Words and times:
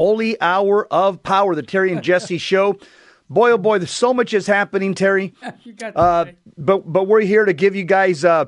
Holy 0.00 0.40
Hour 0.40 0.86
of 0.90 1.22
Power, 1.22 1.54
the 1.54 1.62
Terry 1.62 1.92
and 1.92 2.02
Jesse 2.02 2.38
show. 2.52 2.78
Boy, 3.28 3.50
oh 3.50 3.58
boy, 3.58 3.76
there's 3.78 3.90
so 3.90 4.14
much 4.14 4.32
is 4.32 4.46
happening, 4.46 4.94
Terry. 4.94 5.34
you 5.62 5.74
got 5.74 5.92
Uh, 5.94 6.24
but 6.56 6.90
but 6.90 7.06
we're 7.06 7.20
here 7.20 7.44
to 7.44 7.52
give 7.52 7.76
you 7.76 7.84
guys 7.84 8.24
uh, 8.24 8.46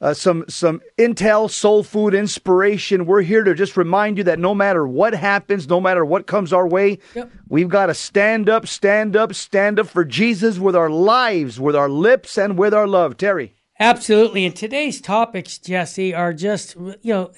uh, 0.00 0.14
some 0.14 0.46
some 0.48 0.80
intel, 0.96 1.50
soul 1.50 1.82
food, 1.82 2.14
inspiration. 2.14 3.04
We're 3.04 3.20
here 3.20 3.44
to 3.44 3.54
just 3.54 3.76
remind 3.76 4.16
you 4.16 4.24
that 4.24 4.38
no 4.38 4.54
matter 4.54 4.88
what 4.88 5.12
happens, 5.14 5.68
no 5.68 5.82
matter 5.82 6.02
what 6.02 6.26
comes 6.26 6.50
our 6.50 6.66
way, 6.66 6.98
Yep. 7.14 7.30
we've 7.46 7.68
got 7.68 7.86
to 7.86 7.94
stand 7.94 8.48
up, 8.48 8.66
stand 8.66 9.16
up, 9.16 9.34
stand 9.34 9.78
up 9.78 9.88
for 9.88 10.02
Jesus 10.02 10.58
with 10.58 10.74
our 10.74 10.88
lives, 10.88 11.60
with 11.60 11.76
our 11.76 11.90
lips, 11.90 12.38
and 12.38 12.56
with 12.56 12.72
our 12.72 12.86
love. 12.86 13.18
Terry. 13.18 13.54
Absolutely. 13.78 14.46
And 14.46 14.56
today's 14.56 15.02
topics, 15.02 15.58
Jesse, 15.58 16.14
are 16.14 16.32
just, 16.32 16.74
you 16.74 17.12
know, 17.12 17.32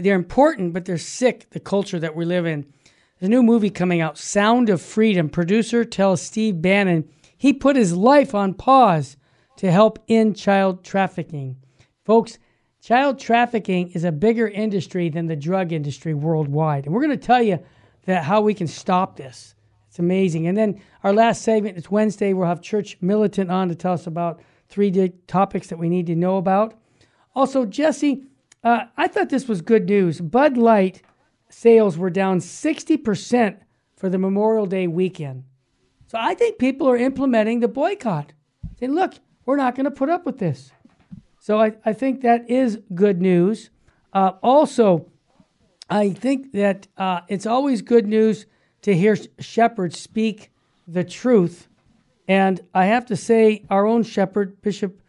they're 0.00 0.14
important, 0.16 0.72
but 0.72 0.86
they're 0.86 0.96
sick, 0.96 1.50
the 1.50 1.60
culture 1.60 1.98
that 1.98 2.16
we 2.16 2.24
live 2.24 2.46
in. 2.46 2.64
A 3.24 3.28
new 3.28 3.42
movie 3.42 3.70
coming 3.70 4.02
out, 4.02 4.18
Sound 4.18 4.68
of 4.68 4.82
Freedom. 4.82 5.30
Producer 5.30 5.82
tells 5.82 6.20
Steve 6.20 6.60
Bannon 6.60 7.08
he 7.38 7.54
put 7.54 7.74
his 7.74 7.96
life 7.96 8.34
on 8.34 8.52
pause 8.52 9.16
to 9.56 9.72
help 9.72 9.98
end 10.10 10.36
child 10.36 10.84
trafficking. 10.84 11.56
Folks, 12.04 12.38
child 12.82 13.18
trafficking 13.18 13.88
is 13.92 14.04
a 14.04 14.12
bigger 14.12 14.46
industry 14.46 15.08
than 15.08 15.26
the 15.26 15.36
drug 15.36 15.72
industry 15.72 16.12
worldwide. 16.12 16.84
And 16.84 16.94
we're 16.94 17.00
going 17.00 17.18
to 17.18 17.26
tell 17.26 17.40
you 17.40 17.60
that 18.04 18.24
how 18.24 18.42
we 18.42 18.52
can 18.52 18.66
stop 18.66 19.16
this. 19.16 19.54
It's 19.88 19.98
amazing. 19.98 20.46
And 20.46 20.58
then 20.58 20.82
our 21.02 21.14
last 21.14 21.40
segment, 21.40 21.78
it's 21.78 21.90
Wednesday. 21.90 22.34
We'll 22.34 22.46
have 22.46 22.60
Church 22.60 22.98
Militant 23.00 23.50
on 23.50 23.70
to 23.70 23.74
tell 23.74 23.94
us 23.94 24.06
about 24.06 24.42
three 24.68 24.92
topics 25.26 25.68
that 25.68 25.78
we 25.78 25.88
need 25.88 26.08
to 26.08 26.14
know 26.14 26.36
about. 26.36 26.74
Also, 27.34 27.64
Jesse, 27.64 28.24
uh, 28.62 28.84
I 28.98 29.08
thought 29.08 29.30
this 29.30 29.48
was 29.48 29.62
good 29.62 29.86
news. 29.86 30.20
Bud 30.20 30.58
Light 30.58 31.00
sales 31.54 31.96
were 31.96 32.10
down 32.10 32.40
60% 32.40 33.58
for 33.96 34.08
the 34.08 34.18
Memorial 34.18 34.66
Day 34.66 34.86
weekend. 34.88 35.44
So 36.08 36.18
I 36.20 36.34
think 36.34 36.58
people 36.58 36.88
are 36.88 36.96
implementing 36.96 37.60
the 37.60 37.68
boycott. 37.68 38.32
Saying, 38.78 38.92
look, 38.92 39.14
we're 39.46 39.56
not 39.56 39.76
going 39.76 39.84
to 39.84 39.90
put 39.90 40.10
up 40.10 40.26
with 40.26 40.38
this. 40.38 40.72
So 41.38 41.60
I, 41.60 41.74
I 41.84 41.92
think 41.92 42.22
that 42.22 42.50
is 42.50 42.80
good 42.94 43.22
news. 43.22 43.70
Uh, 44.12 44.32
also, 44.42 45.10
I 45.88 46.10
think 46.10 46.52
that 46.52 46.88
uh, 46.96 47.20
it's 47.28 47.46
always 47.46 47.82
good 47.82 48.06
news 48.06 48.46
to 48.82 48.94
hear 48.94 49.16
shepherds 49.38 49.98
speak 49.98 50.50
the 50.88 51.04
truth. 51.04 51.68
And 52.26 52.60
I 52.74 52.86
have 52.86 53.06
to 53.06 53.16
say, 53.16 53.64
our 53.70 53.86
own 53.86 54.02
shepherd, 54.02 54.60
Bishop 54.60 55.00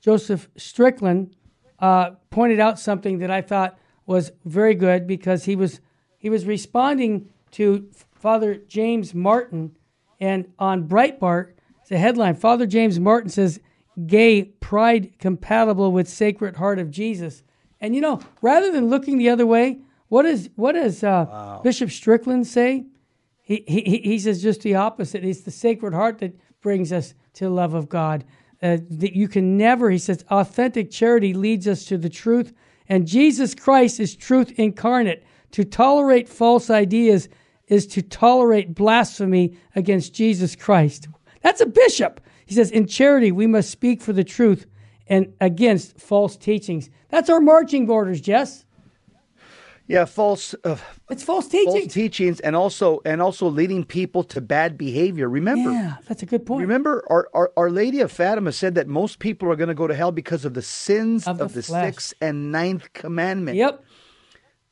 Joseph 0.00 0.48
Strickland, 0.56 1.34
uh, 1.80 2.10
pointed 2.30 2.60
out 2.60 2.78
something 2.78 3.18
that 3.18 3.30
I 3.30 3.40
thought 3.40 3.79
was 4.10 4.32
very 4.44 4.74
good 4.74 5.06
because 5.06 5.44
he 5.44 5.54
was 5.54 5.80
he 6.18 6.28
was 6.28 6.44
responding 6.44 7.28
to 7.52 7.88
Father 8.12 8.56
James 8.56 9.14
Martin, 9.14 9.76
and 10.20 10.52
on 10.58 10.88
Breitbart, 10.88 11.52
the 11.88 11.96
headline: 11.96 12.34
Father 12.34 12.66
James 12.66 12.98
Martin 12.98 13.30
says, 13.30 13.60
"Gay 14.08 14.42
pride 14.42 15.12
compatible 15.20 15.92
with 15.92 16.08
Sacred 16.08 16.56
Heart 16.56 16.80
of 16.80 16.90
Jesus." 16.90 17.44
And 17.80 17.94
you 17.94 18.00
know, 18.00 18.20
rather 18.42 18.72
than 18.72 18.90
looking 18.90 19.16
the 19.16 19.30
other 19.30 19.46
way, 19.46 19.78
what 20.08 20.26
is 20.26 20.50
what 20.56 20.72
does 20.72 21.04
uh, 21.04 21.60
Bishop 21.62 21.92
Strickland 21.92 22.48
say? 22.48 22.86
He, 23.42 23.64
he 23.68 24.00
he 24.02 24.18
says 24.18 24.42
just 24.42 24.62
the 24.62 24.74
opposite. 24.74 25.24
It's 25.24 25.42
the 25.42 25.52
Sacred 25.52 25.94
Heart 25.94 26.18
that 26.18 26.36
brings 26.60 26.92
us 26.92 27.14
to 27.34 27.44
the 27.44 27.50
love 27.50 27.74
of 27.74 27.88
God. 27.88 28.24
Uh, 28.60 28.76
that 28.90 29.14
you 29.14 29.26
can 29.26 29.56
never, 29.56 29.88
he 29.88 29.96
says, 29.96 30.22
authentic 30.30 30.90
charity 30.90 31.32
leads 31.32 31.66
us 31.66 31.86
to 31.86 31.96
the 31.96 32.10
truth, 32.10 32.52
and 32.90 33.06
Jesus 33.06 33.54
Christ 33.54 34.00
is 34.00 34.16
truth 34.16 34.52
incarnate. 34.58 35.24
To 35.52 35.64
tolerate 35.64 36.28
false 36.28 36.68
ideas 36.68 37.28
is 37.68 37.86
to 37.88 38.02
tolerate 38.02 38.74
blasphemy 38.74 39.56
against 39.74 40.12
Jesus 40.12 40.56
Christ. 40.56 41.08
That's 41.40 41.60
a 41.60 41.66
bishop. 41.66 42.20
He 42.46 42.54
says, 42.54 42.70
in 42.70 42.86
charity, 42.86 43.30
we 43.30 43.46
must 43.46 43.70
speak 43.70 44.02
for 44.02 44.12
the 44.12 44.24
truth 44.24 44.66
and 45.06 45.32
against 45.40 46.00
false 46.00 46.36
teachings. 46.36 46.90
That's 47.08 47.30
our 47.30 47.40
marching 47.40 47.88
orders, 47.88 48.20
Jess. 48.20 48.64
Yeah, 49.90 50.04
false. 50.04 50.54
Uh, 50.64 50.76
It's 51.10 51.24
false 51.24 51.48
teachings. 51.48 51.74
false 51.82 51.92
teachings 51.92 52.40
and 52.40 52.54
also 52.54 53.00
and 53.04 53.20
also 53.20 53.48
leading 53.48 53.84
people 53.84 54.22
to 54.24 54.40
bad 54.40 54.78
behavior. 54.78 55.28
Remember, 55.28 55.70
yeah, 55.72 55.96
that's 56.06 56.22
a 56.22 56.26
good 56.26 56.46
point. 56.46 56.60
remember, 56.60 57.04
our, 57.10 57.28
our 57.34 57.50
Our 57.56 57.70
Lady 57.70 58.00
of 58.00 58.12
Fatima 58.12 58.52
said 58.52 58.74
that 58.76 58.86
most 58.86 59.18
people 59.18 59.50
are 59.50 59.56
going 59.56 59.68
to 59.68 59.74
go 59.74 59.86
to 59.88 59.94
hell 59.94 60.12
because 60.12 60.44
of 60.44 60.54
the 60.54 60.62
sins 60.62 61.26
Of 61.26 61.40
of, 61.40 61.48
the 61.52 61.56
the, 61.56 61.62
sixth 61.62 62.14
and 62.20 62.52
ninth 62.52 62.92
commandment. 62.92 63.56
Yep. 63.56 63.84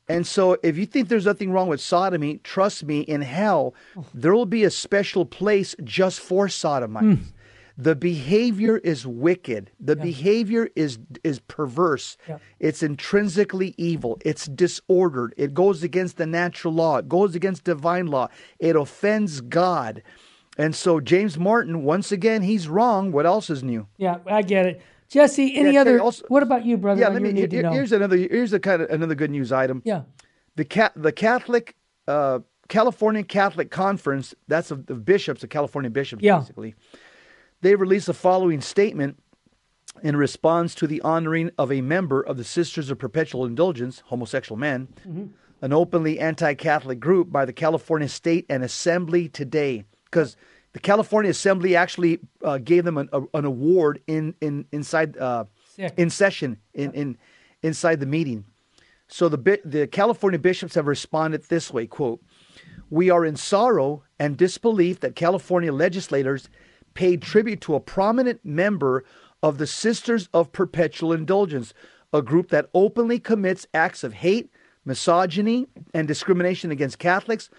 And 0.07 0.25
so, 0.25 0.57
if 0.63 0.75
you 0.77 0.85
think 0.87 1.07
there's 1.09 1.25
nothing 1.27 1.51
wrong 1.51 1.67
with 1.67 1.81
sodomy, 1.81 2.39
trust 2.43 2.83
me, 2.83 3.01
in 3.01 3.21
hell 3.21 3.75
there 4.13 4.33
will 4.33 4.47
be 4.47 4.63
a 4.63 4.71
special 4.71 5.25
place 5.25 5.75
just 5.83 6.19
for 6.19 6.47
sodomites. 6.49 7.21
The 7.81 7.95
behavior 7.95 8.77
is 8.79 9.07
wicked. 9.07 9.71
The 9.79 9.95
behavior 9.95 10.67
is 10.75 10.99
is 11.23 11.39
perverse. 11.39 12.17
Yeah. 12.27 12.39
It's 12.59 12.83
intrinsically 12.83 13.73
evil. 13.77 14.17
It's 14.25 14.47
disordered. 14.47 15.33
It 15.37 15.53
goes 15.53 15.81
against 15.81 16.17
the 16.17 16.25
natural 16.25 16.73
law. 16.73 16.97
It 16.97 17.07
goes 17.07 17.35
against 17.35 17.63
divine 17.63 18.07
law. 18.07 18.27
It 18.59 18.75
offends 18.75 19.39
God. 19.39 20.03
And 20.57 20.75
so 20.75 20.99
James 20.99 21.39
Martin, 21.39 21.83
once 21.83 22.11
again, 22.11 22.41
he's 22.41 22.67
wrong. 22.67 23.13
What 23.13 23.25
else 23.25 23.49
is 23.49 23.63
new? 23.63 23.87
Yeah, 23.97 24.17
I 24.27 24.41
get 24.41 24.65
it. 24.65 24.81
Jesse, 25.07 25.55
any 25.55 25.75
Yeah, 25.75 25.81
other? 25.81 26.01
Also- 26.01 26.25
what 26.27 26.43
about 26.43 26.65
you, 26.65 26.75
brother? 26.75 26.99
Yeah, 26.99 27.07
let 27.07 27.21
me. 27.21 27.31
here- 27.33 27.71
here's 27.71 27.93
another. 27.93 28.17
Here's 28.17 28.51
a 28.51 28.59
kind 28.59 28.81
of 28.81 28.89
another 28.89 29.15
good 29.15 29.31
news 29.31 29.53
item. 29.53 29.81
yeah. 29.85 30.01
the 30.57 30.65
Ca- 30.65 30.91
the 30.97 31.13
Catholic 31.13 31.77
uh, 32.09 32.39
California 32.67 33.23
Catholic 33.23 33.71
Conference, 33.71 34.35
that's 34.49 34.69
of 34.69 34.85
the 34.87 34.95
bishops, 34.95 35.39
the 35.41 35.47
California 35.47 35.89
bishops, 35.89 36.21
Yeah. 36.21 36.39
basically. 36.39 36.75
They 37.61 37.75
released 37.75 38.07
the 38.07 38.13
following 38.13 38.61
statement 38.61 39.19
in 40.01 40.15
response 40.15 40.73
to 40.75 40.87
the 40.87 41.01
honoring 41.01 41.51
of 41.57 41.71
a 41.71 41.81
member 41.81 42.21
of 42.21 42.37
the 42.37 42.43
Sisters 42.43 42.89
of 42.89 42.97
Perpetual 42.99 43.45
Indulgence, 43.45 44.01
homosexual 44.05 44.57
men, 44.57 44.87
an 45.61 45.73
openly 45.73 46.19
anti-Catholic 46.19 46.99
group 47.01 47.31
by 47.31 47.43
the 47.43 47.51
California 47.51 48.07
State 48.07 48.45
and 48.49 48.63
Assembly 48.63 49.27
today, 49.27 49.83
because 50.05 50.37
the 50.71 50.79
California 50.79 51.31
Assembly 51.31 51.75
actually 51.75 52.19
uh, 52.45 52.59
gave 52.59 52.85
them 52.85 52.97
an, 52.97 53.09
a, 53.11 53.23
an 53.33 53.43
award 53.43 54.01
in 54.07 54.35
in 54.39 54.65
inside 54.71 55.17
uh, 55.17 55.43
in 55.97 56.09
session 56.09 56.57
in, 56.73 56.93
in 56.93 57.17
inside 57.61 57.99
the 57.99 58.05
meeting. 58.05 58.45
So 59.07 59.27
the 59.27 59.59
the 59.65 59.87
California 59.87 60.39
bishops 60.39 60.75
have 60.75 60.87
responded 60.87 61.43
this 61.43 61.73
way, 61.73 61.87
quote, 61.87 62.21
"We 62.89 63.09
are 63.09 63.25
in 63.25 63.35
sorrow 63.35 64.03
and 64.17 64.37
disbelief 64.37 64.99
that 65.01 65.15
California 65.15 65.73
legislators 65.73 66.47
paid 66.99 67.21
tribute 67.21 67.61
to 67.61 67.75
a 67.75 67.79
prominent 67.79 68.43
member 68.43 69.05
of 69.41 69.57
the 69.57 69.65
Sisters 69.65 70.27
of 70.33 70.51
Perpetual 70.51 71.13
Indulgence, 71.13 71.73
a 72.11 72.21
group 72.21 72.49
that 72.49 72.69
openly 72.73 73.19
commits 73.19 73.65
acts 73.73 74.03
of 74.03 74.11
hate, 74.11 74.51
misogyny, 74.83 75.65
and 75.93 76.09
discrimination 76.09 76.71
against 76.71 76.99
Catholics, 76.99 77.49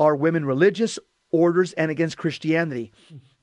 our 0.00 0.16
women 0.16 0.44
religious 0.44 0.98
orders, 1.30 1.74
and 1.74 1.92
against 1.92 2.18
Christianity. 2.18 2.90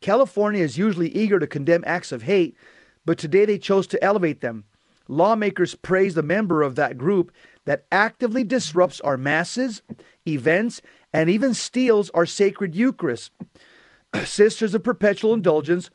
California 0.01 0.61
is 0.61 0.77
usually 0.77 1.07
eager 1.15 1.39
to 1.39 1.47
condemn 1.47 1.85
acts 1.87 2.11
of 2.11 2.23
hate, 2.23 2.57
but 3.05 3.17
today 3.17 3.45
they 3.45 3.57
chose 3.57 3.87
to 3.87 4.03
elevate 4.03 4.41
them. 4.41 4.65
Lawmakers 5.07 5.73
praised 5.73 6.17
a 6.17 6.21
member 6.21 6.63
of 6.63 6.75
that 6.75 6.97
group 6.97 7.31
that 7.63 7.85
actively 7.93 8.43
disrupts 8.43 8.99
our 8.99 9.15
masses, 9.15 9.83
events, 10.27 10.81
and 11.13 11.29
even 11.29 11.53
steals 11.53 12.09
our 12.09 12.25
sacred 12.25 12.75
Eucharist. 12.75 13.31
Sisters 14.23 14.73
of 14.73 14.83
Perpetual 14.83 15.33
Indulgence 15.33 15.89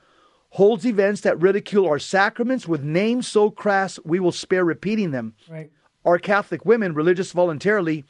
holds 0.51 0.85
events 0.85 1.21
that 1.23 1.41
ridicule 1.41 1.87
our 1.87 1.99
sacraments 1.99 2.67
with 2.67 2.83
names 2.83 3.29
so 3.29 3.51
crass 3.51 3.99
we 4.05 4.19
will 4.19 4.33
spare 4.33 4.65
repeating 4.65 5.13
them. 5.13 5.35
Right. 5.49 5.71
Our 6.05 6.19
Catholic 6.19 6.65
women, 6.65 6.95
religious 6.95 7.33
voluntarily, 7.33 8.05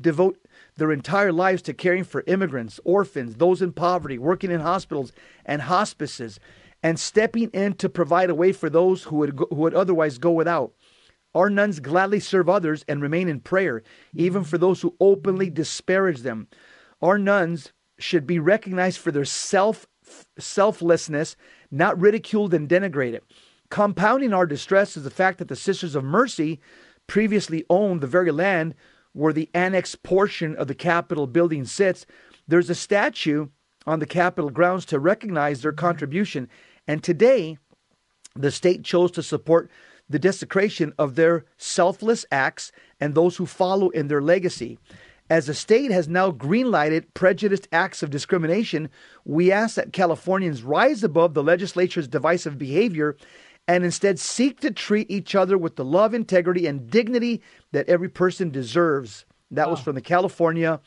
devote 0.00 0.38
their 0.76 0.90
entire 0.90 1.32
lives 1.32 1.62
to 1.62 1.74
caring 1.74 2.04
for 2.04 2.24
immigrants, 2.26 2.80
orphans, 2.84 3.36
those 3.36 3.62
in 3.62 3.72
poverty, 3.72 4.18
working 4.18 4.50
in 4.50 4.60
hospitals 4.60 5.12
and 5.44 5.62
hospices, 5.62 6.40
and 6.82 6.98
stepping 6.98 7.50
in 7.50 7.74
to 7.74 7.88
provide 7.88 8.28
a 8.28 8.34
way 8.34 8.52
for 8.52 8.68
those 8.68 9.04
who 9.04 9.16
would, 9.16 9.36
go, 9.36 9.46
who 9.50 9.56
would 9.56 9.74
otherwise 9.74 10.18
go 10.18 10.32
without. 10.32 10.72
Our 11.34 11.50
nuns 11.50 11.80
gladly 11.80 12.20
serve 12.20 12.48
others 12.48 12.84
and 12.88 13.02
remain 13.02 13.28
in 13.28 13.40
prayer, 13.40 13.82
even 14.14 14.42
mm-hmm. 14.42 14.48
for 14.48 14.58
those 14.58 14.82
who 14.82 14.96
openly 15.00 15.50
disparage 15.50 16.20
them. 16.20 16.48
Our 17.00 17.18
nuns 17.18 17.72
should 17.98 18.26
be 18.26 18.38
recognized 18.38 18.98
for 18.98 19.10
their 19.10 19.24
self 19.24 19.86
selflessness, 20.38 21.36
not 21.70 21.98
ridiculed 21.98 22.52
and 22.52 22.68
denigrated. 22.68 23.20
Compounding 23.70 24.32
our 24.32 24.46
distress 24.46 24.96
is 24.96 25.04
the 25.04 25.10
fact 25.10 25.38
that 25.38 25.48
the 25.48 25.56
Sisters 25.56 25.94
of 25.94 26.04
Mercy 26.04 26.60
previously 27.06 27.64
owned 27.70 28.00
the 28.00 28.06
very 28.06 28.30
land 28.30 28.74
where 29.12 29.32
the 29.32 29.48
annexed 29.54 30.02
portion 30.02 30.54
of 30.56 30.68
the 30.68 30.74
Capitol 30.74 31.26
building 31.26 31.64
sits. 31.64 32.04
There's 32.46 32.70
a 32.70 32.74
statue 32.74 33.48
on 33.86 34.00
the 34.00 34.06
Capitol 34.06 34.50
grounds 34.50 34.84
to 34.86 34.98
recognize 34.98 35.62
their 35.62 35.72
contribution. 35.72 36.48
And 36.86 37.02
today, 37.02 37.58
the 38.34 38.50
state 38.50 38.84
chose 38.84 39.10
to 39.12 39.22
support 39.22 39.70
the 40.08 40.18
desecration 40.18 40.92
of 40.98 41.14
their 41.14 41.44
selfless 41.56 42.26
acts 42.30 42.72
and 43.00 43.14
those 43.14 43.36
who 43.36 43.46
follow 43.46 43.88
in 43.90 44.08
their 44.08 44.20
legacy. 44.20 44.78
As 45.30 45.46
the 45.46 45.54
state 45.54 45.90
has 45.90 46.06
now 46.06 46.30
greenlighted 46.30 47.06
prejudiced 47.14 47.66
acts 47.72 48.02
of 48.02 48.10
discrimination, 48.10 48.90
we 49.24 49.50
ask 49.50 49.76
that 49.76 49.92
Californians 49.92 50.62
rise 50.62 51.02
above 51.02 51.32
the 51.32 51.42
legislature's 51.42 52.06
divisive 52.06 52.58
behavior 52.58 53.16
and 53.66 53.84
instead 53.84 54.18
seek 54.18 54.60
to 54.60 54.70
treat 54.70 55.10
each 55.10 55.34
other 55.34 55.56
with 55.56 55.76
the 55.76 55.84
love, 55.84 56.12
integrity, 56.12 56.66
and 56.66 56.90
dignity 56.90 57.40
that 57.72 57.88
every 57.88 58.10
person 58.10 58.50
deserves. 58.50 59.24
That 59.50 59.70
was 59.70 59.80
from 59.80 59.94
the 59.94 60.02
California 60.02 60.80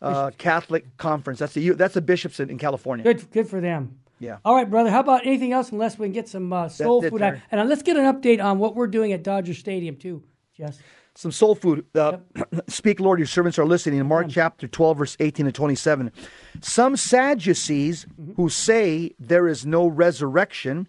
uh, 0.00 0.30
Catholic 0.38 0.96
Conference. 0.96 1.38
That's 1.38 1.54
the 1.54 1.70
that's 1.70 1.94
the 1.94 2.00
bishops 2.00 2.40
in, 2.40 2.50
in 2.50 2.58
California. 2.58 3.04
Good, 3.04 3.30
good 3.30 3.48
for 3.48 3.60
them. 3.60 3.98
Yeah. 4.18 4.38
All 4.44 4.54
right, 4.54 4.68
brother. 4.68 4.90
How 4.90 5.00
about 5.00 5.26
anything 5.26 5.52
else? 5.52 5.72
Unless 5.72 5.98
we 5.98 6.06
can 6.06 6.12
get 6.12 6.28
some 6.28 6.52
uh, 6.52 6.68
soul 6.68 7.02
food. 7.02 7.18
Terry. 7.18 7.42
And 7.50 7.60
uh, 7.60 7.64
let's 7.64 7.82
get 7.82 7.96
an 7.96 8.04
update 8.04 8.42
on 8.42 8.58
what 8.58 8.76
we're 8.76 8.86
doing 8.86 9.12
at 9.12 9.22
Dodger 9.24 9.54
Stadium 9.54 9.96
too, 9.96 10.22
Jess. 10.56 10.78
Some 11.14 11.32
soul 11.32 11.54
food. 11.54 11.84
Uh, 11.94 12.18
Speak, 12.68 13.00
Lord, 13.00 13.18
your 13.18 13.26
servants 13.26 13.58
are 13.58 13.66
listening. 13.66 14.00
In 14.00 14.06
Mark 14.06 14.28
chapter 14.30 14.66
12, 14.66 14.98
verse 14.98 15.16
18 15.20 15.46
to 15.46 15.52
27. 15.52 16.12
Some 16.60 16.96
Sadducees 16.96 18.06
who 18.36 18.48
say 18.48 19.12
there 19.18 19.46
is 19.46 19.66
no 19.66 19.86
resurrection 19.86 20.88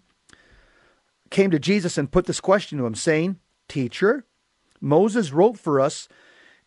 came 1.30 1.52
to 1.52 1.60
Jesus 1.60 1.98
and 1.98 2.12
put 2.12 2.26
this 2.26 2.40
question 2.40 2.78
to 2.78 2.86
him, 2.86 2.96
saying, 2.96 3.40
Teacher, 3.68 4.26
Moses 4.80 5.32
wrote 5.32 5.58
for 5.58 5.80
us 5.80 6.08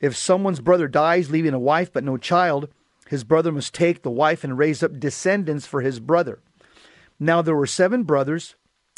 if 0.00 0.16
someone's 0.16 0.60
brother 0.60 0.88
dies, 0.88 1.30
leaving 1.30 1.54
a 1.54 1.58
wife 1.58 1.92
but 1.92 2.04
no 2.04 2.16
child, 2.16 2.68
his 3.08 3.24
brother 3.24 3.52
must 3.52 3.72
take 3.72 4.02
the 4.02 4.10
wife 4.10 4.44
and 4.44 4.58
raise 4.58 4.82
up 4.82 4.98
descendants 4.98 5.66
for 5.66 5.80
his 5.80 6.00
brother. 6.00 6.40
Now 7.18 7.40
there 7.40 7.56
were 7.56 7.66
seven 7.66 8.02
brothers, 8.02 8.56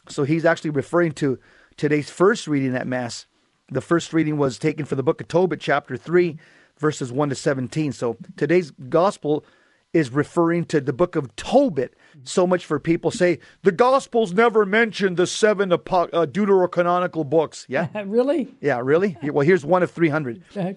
so 0.09 0.25
he's 0.25 0.45
actually 0.45 0.71
referring 0.71 1.13
to 1.13 1.39
today's 1.77 2.11
first 2.11 2.49
reading 2.49 2.75
at 2.75 2.87
Mass. 2.87 3.27
The 3.71 3.81
first 3.81 4.13
reading 4.13 4.39
was 4.39 4.59
taken 4.59 4.87
for 4.87 4.95
the 4.95 5.03
book 5.03 5.21
of 5.21 5.29
Tobit, 5.29 5.61
chapter 5.61 5.97
3, 5.97 6.39
verses 6.79 7.13
1 7.13 7.29
to 7.29 7.35
17. 7.35 7.93
So 7.93 8.17
today's 8.37 8.71
gospel 8.71 9.45
is 9.93 10.11
referring 10.11 10.65
to 10.67 10.81
the 10.81 10.93
book 10.93 11.17
of 11.17 11.35
Tobit. 11.37 11.95
So 12.25 12.47
much 12.47 12.65
for 12.65 12.79
people 12.79 13.11
say 13.11 13.39
the 13.63 13.73
gospels 13.73 14.33
never 14.33 14.65
mentioned 14.65 15.17
the 15.17 15.27
seven 15.27 15.73
apo- 15.73 16.09
uh, 16.09 16.27
deuterocanonical 16.27 17.29
books. 17.29 17.67
Yeah? 17.69 17.89
really? 18.07 18.55
Yeah, 18.61 18.81
really? 18.83 19.17
Well, 19.23 19.47
here's 19.47 19.65
one 19.65 19.83
of 19.83 19.91
300. 19.91 20.43
Okay. 20.51 20.77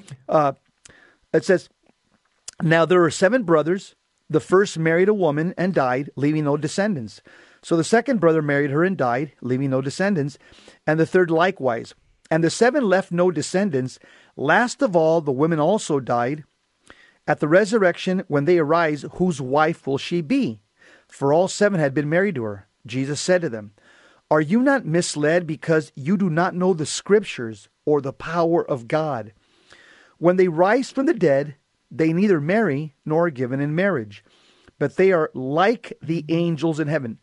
It 1.34 1.46
says, 1.46 1.70
Now 2.62 2.86
there 2.86 3.04
are 3.04 3.12
seven 3.12 3.44
brothers. 3.44 3.96
The 4.30 4.40
first 4.40 4.78
married 4.80 5.10
a 5.10 5.14
woman 5.14 5.54
and 5.58 5.74
died, 5.74 6.10
leaving 6.16 6.46
no 6.46 6.56
descendants. 6.56 7.22
So 7.62 7.76
the 7.76 7.84
second 7.84 8.20
brother 8.20 8.42
married 8.42 8.72
her 8.72 8.84
and 8.84 8.98
died, 8.98 9.34
leaving 9.42 9.70
no 9.70 9.82
descendants. 9.82 10.38
And 10.88 11.00
the 11.00 11.06
third 11.06 11.30
likewise. 11.30 11.94
And 12.32 12.44
the 12.44 12.50
seven 12.50 12.86
left 12.86 13.12
no 13.12 13.30
descendants. 13.30 14.00
Last 14.38 14.82
of 14.82 14.96
all, 14.96 15.20
the 15.20 15.34
women 15.34 15.60
also 15.60 16.00
died. 16.00 16.46
At 17.28 17.42
the 17.42 17.48
resurrection, 17.50 18.24
when 18.30 18.46
they 18.46 18.58
arise, 18.58 19.06
whose 19.16 19.42
wife 19.42 19.86
will 19.86 19.98
she 19.98 20.22
be? 20.22 20.62
For 21.10 21.34
all 21.34 21.50
seven 21.50 21.82
had 21.82 21.94
been 21.94 22.10
married 22.10 22.36
to 22.36 22.44
her. 22.44 22.68
Jesus 22.88 23.20
said 23.20 23.42
to 23.42 23.50
them, 23.50 23.74
Are 24.32 24.42
you 24.42 24.62
not 24.62 24.86
misled 24.86 25.46
because 25.46 25.92
you 25.94 26.16
do 26.16 26.30
not 26.30 26.56
know 26.56 26.74
the 26.74 26.86
scriptures 26.86 27.68
or 27.86 28.00
the 28.00 28.14
power 28.14 28.68
of 28.68 28.88
God? 28.88 29.34
When 30.18 30.38
they 30.38 30.48
rise 30.48 30.90
from 30.90 31.08
the 31.08 31.14
dead, 31.14 31.56
they 31.92 32.14
neither 32.14 32.40
marry 32.40 32.96
nor 33.06 33.28
are 33.28 33.32
given 33.32 33.60
in 33.60 33.76
marriage, 33.76 34.24
but 34.80 34.96
they 34.96 35.12
are 35.12 35.30
like 35.34 35.94
the 36.02 36.24
angels 36.30 36.80
in 36.80 36.88
heaven. 36.88 37.20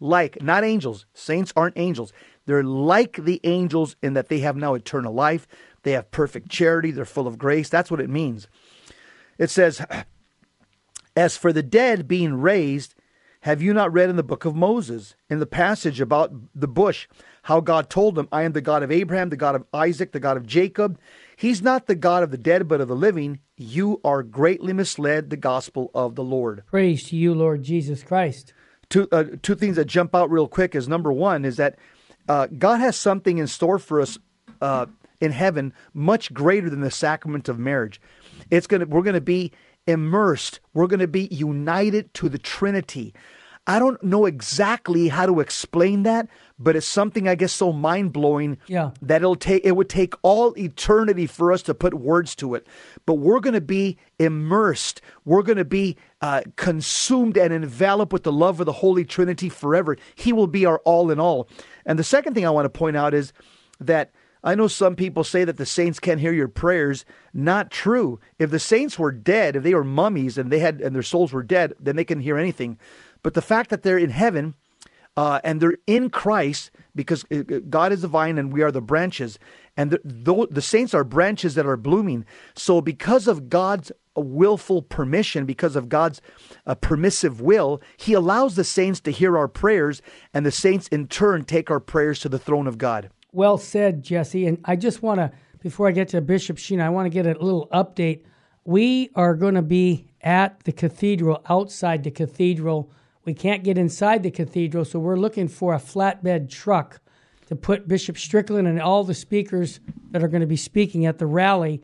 Like, 0.00 0.42
not 0.42 0.64
angels. 0.64 1.06
Saints 1.14 1.52
aren't 1.56 1.78
angels. 1.78 2.12
They're 2.46 2.64
like 2.64 3.16
the 3.16 3.40
angels 3.44 3.96
in 4.02 4.14
that 4.14 4.28
they 4.28 4.38
have 4.38 4.56
now 4.56 4.74
eternal 4.74 5.12
life. 5.12 5.46
They 5.82 5.92
have 5.92 6.10
perfect 6.10 6.48
charity. 6.48 6.90
They're 6.90 7.04
full 7.04 7.26
of 7.26 7.38
grace. 7.38 7.68
That's 7.68 7.90
what 7.90 8.00
it 8.00 8.10
means. 8.10 8.48
It 9.38 9.50
says, 9.50 9.84
As 11.16 11.36
for 11.36 11.52
the 11.52 11.62
dead 11.62 12.06
being 12.06 12.34
raised, 12.34 12.94
have 13.40 13.62
you 13.62 13.72
not 13.72 13.92
read 13.92 14.10
in 14.10 14.16
the 14.16 14.22
book 14.22 14.44
of 14.44 14.56
Moses, 14.56 15.14
in 15.30 15.38
the 15.38 15.46
passage 15.46 16.00
about 16.00 16.32
the 16.54 16.68
bush, 16.68 17.06
how 17.44 17.60
God 17.60 17.88
told 17.88 18.18
him, 18.18 18.28
I 18.32 18.42
am 18.42 18.52
the 18.52 18.60
God 18.60 18.82
of 18.82 18.90
Abraham, 18.90 19.30
the 19.30 19.36
God 19.36 19.54
of 19.54 19.64
Isaac, 19.72 20.12
the 20.12 20.20
God 20.20 20.36
of 20.36 20.46
Jacob? 20.46 20.98
He's 21.36 21.62
not 21.62 21.86
the 21.86 21.94
God 21.94 22.22
of 22.22 22.32
the 22.32 22.38
dead, 22.38 22.66
but 22.66 22.80
of 22.80 22.88
the 22.88 22.96
living. 22.96 23.38
You 23.56 24.00
are 24.04 24.22
greatly 24.22 24.72
misled 24.72 25.30
the 25.30 25.36
gospel 25.36 25.90
of 25.94 26.16
the 26.16 26.24
Lord. 26.24 26.64
Praise 26.66 27.04
to 27.04 27.16
you, 27.16 27.34
Lord 27.34 27.62
Jesus 27.62 28.02
Christ. 28.02 28.52
Two, 28.88 29.08
uh, 29.12 29.24
two 29.42 29.54
things 29.54 29.76
that 29.76 29.86
jump 29.86 30.14
out 30.14 30.30
real 30.30 30.48
quick 30.48 30.74
is 30.74 30.88
number 30.88 31.12
one 31.12 31.44
is 31.44 31.56
that 31.56 31.78
uh, 32.28 32.46
God 32.58 32.78
has 32.78 32.96
something 32.96 33.38
in 33.38 33.46
store 33.46 33.78
for 33.78 34.00
us 34.00 34.18
uh, 34.60 34.86
in 35.20 35.32
heaven 35.32 35.72
much 35.94 36.32
greater 36.32 36.68
than 36.68 36.80
the 36.80 36.90
sacrament 36.90 37.48
of 37.48 37.58
marriage. 37.58 38.00
It's 38.50 38.66
gonna 38.66 38.86
we're 38.86 39.02
gonna 39.02 39.20
be 39.20 39.52
immersed. 39.86 40.60
We're 40.74 40.86
gonna 40.86 41.06
be 41.06 41.28
united 41.30 42.12
to 42.14 42.28
the 42.28 42.38
Trinity. 42.38 43.14
I 43.68 43.78
don't 43.78 44.00
know 44.02 44.26
exactly 44.26 45.08
how 45.08 45.26
to 45.26 45.40
explain 45.40 46.04
that, 46.04 46.28
but 46.58 46.76
it's 46.76 46.86
something 46.86 47.26
I 47.26 47.34
guess 47.34 47.52
so 47.52 47.72
mind 47.72 48.12
blowing 48.12 48.58
Yeah. 48.68 48.92
that 49.02 49.22
it'll 49.22 49.34
take 49.34 49.64
it 49.64 49.72
would 49.76 49.88
take 49.88 50.14
all 50.22 50.56
eternity 50.56 51.26
for 51.26 51.50
us 51.52 51.62
to 51.62 51.74
put 51.74 51.94
words 51.94 52.34
to 52.36 52.54
it. 52.54 52.66
But 53.06 53.14
we're 53.14 53.40
going 53.40 53.54
to 53.54 53.60
be 53.60 53.98
immersed. 54.20 55.00
We're 55.24 55.42
going 55.42 55.58
to 55.58 55.64
be 55.64 55.96
uh, 56.20 56.42
consumed 56.56 57.36
and 57.36 57.52
enveloped 57.52 58.12
with 58.12 58.22
the 58.22 58.32
love 58.32 58.60
of 58.60 58.66
the 58.66 58.72
Holy 58.72 59.04
Trinity 59.04 59.48
forever. 59.48 59.96
He 60.14 60.32
will 60.32 60.46
be 60.46 60.64
our 60.64 60.78
all 60.84 61.10
in 61.10 61.18
all. 61.18 61.48
And 61.84 61.98
the 61.98 62.04
second 62.04 62.34
thing 62.34 62.46
I 62.46 62.50
want 62.50 62.66
to 62.66 62.70
point 62.78 62.96
out 62.96 63.14
is 63.14 63.32
that 63.80 64.12
I 64.44 64.54
know 64.54 64.68
some 64.68 64.94
people 64.94 65.24
say 65.24 65.42
that 65.44 65.56
the 65.56 65.66
saints 65.66 65.98
can't 65.98 66.20
hear 66.20 66.32
your 66.32 66.46
prayers. 66.46 67.04
Not 67.34 67.70
true. 67.72 68.20
If 68.38 68.50
the 68.50 68.60
saints 68.60 68.96
were 68.96 69.10
dead, 69.10 69.56
if 69.56 69.64
they 69.64 69.74
were 69.74 69.82
mummies 69.82 70.38
and 70.38 70.52
they 70.52 70.60
had 70.60 70.80
and 70.80 70.94
their 70.94 71.02
souls 71.02 71.32
were 71.32 71.42
dead, 71.42 71.74
then 71.80 71.96
they 71.96 72.04
can 72.04 72.20
hear 72.20 72.38
anything. 72.38 72.78
But 73.26 73.34
the 73.34 73.42
fact 73.42 73.70
that 73.70 73.82
they're 73.82 73.98
in 73.98 74.10
heaven 74.10 74.54
uh, 75.16 75.40
and 75.42 75.60
they're 75.60 75.78
in 75.88 76.10
Christ 76.10 76.70
because 76.94 77.24
uh, 77.32 77.42
God 77.68 77.90
is 77.90 78.02
the 78.02 78.06
vine 78.06 78.38
and 78.38 78.52
we 78.52 78.62
are 78.62 78.70
the 78.70 78.80
branches, 78.80 79.36
and 79.76 79.90
the, 79.90 80.00
the, 80.04 80.46
the 80.48 80.62
saints 80.62 80.94
are 80.94 81.02
branches 81.02 81.56
that 81.56 81.66
are 81.66 81.76
blooming. 81.76 82.24
So, 82.54 82.80
because 82.80 83.26
of 83.26 83.48
God's 83.48 83.90
willful 84.14 84.80
permission, 84.80 85.44
because 85.44 85.74
of 85.74 85.88
God's 85.88 86.22
uh, 86.68 86.76
permissive 86.76 87.40
will, 87.40 87.82
He 87.96 88.12
allows 88.12 88.54
the 88.54 88.62
saints 88.62 89.00
to 89.00 89.10
hear 89.10 89.36
our 89.36 89.48
prayers, 89.48 90.02
and 90.32 90.46
the 90.46 90.52
saints 90.52 90.86
in 90.86 91.08
turn 91.08 91.44
take 91.44 91.68
our 91.68 91.80
prayers 91.80 92.20
to 92.20 92.28
the 92.28 92.38
throne 92.38 92.68
of 92.68 92.78
God. 92.78 93.10
Well 93.32 93.58
said, 93.58 94.04
Jesse. 94.04 94.46
And 94.46 94.60
I 94.66 94.76
just 94.76 95.02
want 95.02 95.18
to, 95.18 95.32
before 95.58 95.88
I 95.88 95.90
get 95.90 96.10
to 96.10 96.20
Bishop 96.20 96.58
Sheen, 96.58 96.80
I 96.80 96.90
want 96.90 97.06
to 97.06 97.10
get 97.10 97.26
a 97.26 97.36
little 97.42 97.66
update. 97.72 98.20
We 98.64 99.10
are 99.16 99.34
going 99.34 99.56
to 99.56 99.62
be 99.62 100.12
at 100.20 100.62
the 100.62 100.70
cathedral, 100.70 101.42
outside 101.48 102.04
the 102.04 102.12
cathedral. 102.12 102.92
We 103.26 103.34
can't 103.34 103.64
get 103.64 103.76
inside 103.76 104.22
the 104.22 104.30
cathedral, 104.30 104.84
so 104.84 105.00
we're 105.00 105.16
looking 105.16 105.48
for 105.48 105.74
a 105.74 105.78
flatbed 105.78 106.48
truck 106.48 107.00
to 107.48 107.56
put 107.56 107.88
Bishop 107.88 108.16
Strickland 108.16 108.68
and 108.68 108.80
all 108.80 109.02
the 109.02 109.14
speakers 109.14 109.80
that 110.12 110.22
are 110.22 110.28
going 110.28 110.42
to 110.42 110.46
be 110.46 110.56
speaking 110.56 111.06
at 111.06 111.18
the 111.18 111.26
rally 111.26 111.82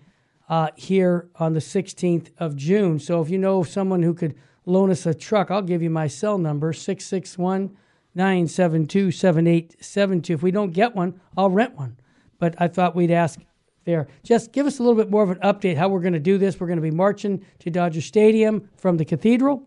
uh, 0.49 0.69
here 0.77 1.29
on 1.37 1.53
the 1.53 1.61
16th 1.61 2.29
of 2.39 2.55
June. 2.55 3.01
So 3.01 3.21
if 3.21 3.29
you 3.29 3.39
know 3.39 3.65
someone 3.65 4.05
who 4.05 4.15
could 4.15 4.37
loan 4.67 4.93
us 4.93 5.05
a 5.05 5.13
truck, 5.13 5.51
I'll 5.51 5.63
give 5.63 5.83
you 5.83 5.91
my 5.91 6.07
cell 6.07 6.39
number 6.39 6.73
661 6.73 7.77
972 8.15 9.11
7872. 9.11 10.35
If 10.35 10.43
we 10.45 10.53
don't 10.53 10.73
get 10.73 10.95
one, 10.95 11.21
I'll 11.37 11.51
rent 11.51 11.75
one. 11.75 11.97
But 12.39 12.55
I 12.59 12.69
thought 12.69 12.95
we'd 12.95 13.11
ask 13.11 13.41
there. 13.85 14.07
Just 14.23 14.53
give 14.53 14.67
us 14.67 14.79
a 14.79 14.83
little 14.85 14.97
bit 14.97 15.11
more 15.11 15.25
of 15.25 15.31
an 15.31 15.39
update 15.39 15.77
how 15.77 15.89
we're 15.89 16.01
going 16.01 16.13
to 16.13 16.21
do 16.21 16.39
this. 16.39 16.61
We're 16.61 16.69
going 16.69 16.77
to 16.77 16.83
be 16.83 16.93
marching 16.93 17.45
to 17.61 17.71
Dodger 17.71 18.01
Stadium 18.01 18.69
from 18.77 18.97
the 18.97 19.05
cathedral. 19.05 19.67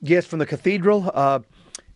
Yes, 0.00 0.26
from 0.26 0.38
the 0.38 0.46
cathedral. 0.46 1.10
Uh, 1.12 1.40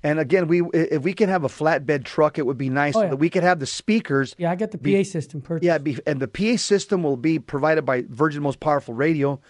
and 0.03 0.19
again, 0.19 0.49
we 0.49 0.63
if 0.75 1.03
we 1.03 1.13
can 1.13 1.29
have 1.29 1.45
a 1.45 1.49
flatbed 1.49 2.05
truck, 2.05 2.37
it 2.39 2.45
would 2.45 2.59
be 2.59 2.69
nice 2.69 2.97
Oh, 2.97 3.01
so 3.01 3.05
yeah. 3.05 3.11
that 3.11 3.17
we 3.17 3.31
could 3.31 3.45
have 3.45 3.61
the 3.61 3.67
speakers. 3.67 4.35
Yeah, 4.37 4.51
I 4.51 4.57
got 4.57 4.73
the 4.73 4.79
PA 4.79 5.05
system 5.09 5.41
purchased. 5.41 5.65
Yeah, 5.65 5.79
be, 5.79 5.99
and 6.07 6.19
the 6.21 6.29
PA 6.29 6.57
system 6.57 7.03
will 7.05 7.17
be 7.17 7.39
provided 7.39 7.83
by 7.87 8.05
Virgin 8.09 8.43
Most 8.43 8.59
Powerful 8.59 8.95
Radio. 8.95 9.41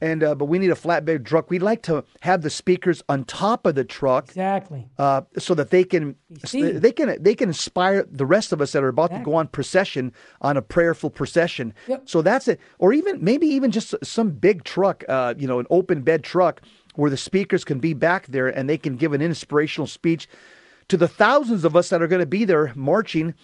And 0.00 0.22
uh, 0.22 0.36
but 0.36 0.44
we 0.44 0.60
need 0.60 0.70
a 0.70 0.76
flatbed 0.76 1.24
truck. 1.24 1.50
We'd 1.50 1.60
like 1.62 1.82
to 1.82 2.04
have 2.20 2.42
the 2.42 2.50
speakers 2.50 3.02
on 3.08 3.24
top 3.24 3.66
of 3.66 3.74
the 3.74 3.82
truck 3.82 4.26
Exactly. 4.28 4.88
uh, 4.96 5.22
so 5.36 5.54
that 5.54 5.70
they 5.70 5.82
can 5.82 6.14
they 6.52 6.92
can 6.92 7.20
they 7.20 7.34
can 7.34 7.48
inspire 7.48 8.06
the 8.08 8.24
rest 8.24 8.52
of 8.52 8.60
us 8.60 8.70
that 8.70 8.84
are 8.84 8.88
about 8.88 9.10
to 9.10 9.18
go 9.18 9.34
on 9.34 9.48
procession 9.48 10.12
on 10.40 10.56
a 10.56 10.62
prayerful 10.62 11.10
procession. 11.10 11.74
Yep. 11.88 12.08
So 12.08 12.22
that's 12.22 12.46
it, 12.46 12.60
or 12.78 12.92
even 12.92 13.24
maybe 13.24 13.48
even 13.48 13.72
just 13.72 13.92
some 14.04 14.30
big 14.30 14.62
truck, 14.62 15.02
uh, 15.08 15.34
you 15.36 15.48
know, 15.48 15.58
an 15.58 15.66
open 15.68 16.02
bed 16.02 16.22
truck 16.22 16.62
where 16.98 17.10
the 17.10 17.16
speakers 17.16 17.64
can 17.64 17.78
be 17.78 17.94
back 17.94 18.26
there 18.26 18.48
and 18.48 18.68
they 18.68 18.76
can 18.76 18.96
give 18.96 19.12
an 19.12 19.22
inspirational 19.22 19.86
speech 19.86 20.28
to 20.88 20.96
the 20.96 21.06
thousands 21.06 21.64
of 21.64 21.76
us 21.76 21.90
that 21.90 22.02
are 22.02 22.08
going 22.08 22.18
to 22.18 22.26
be 22.26 22.44
there 22.44 22.72
marching 22.74 23.34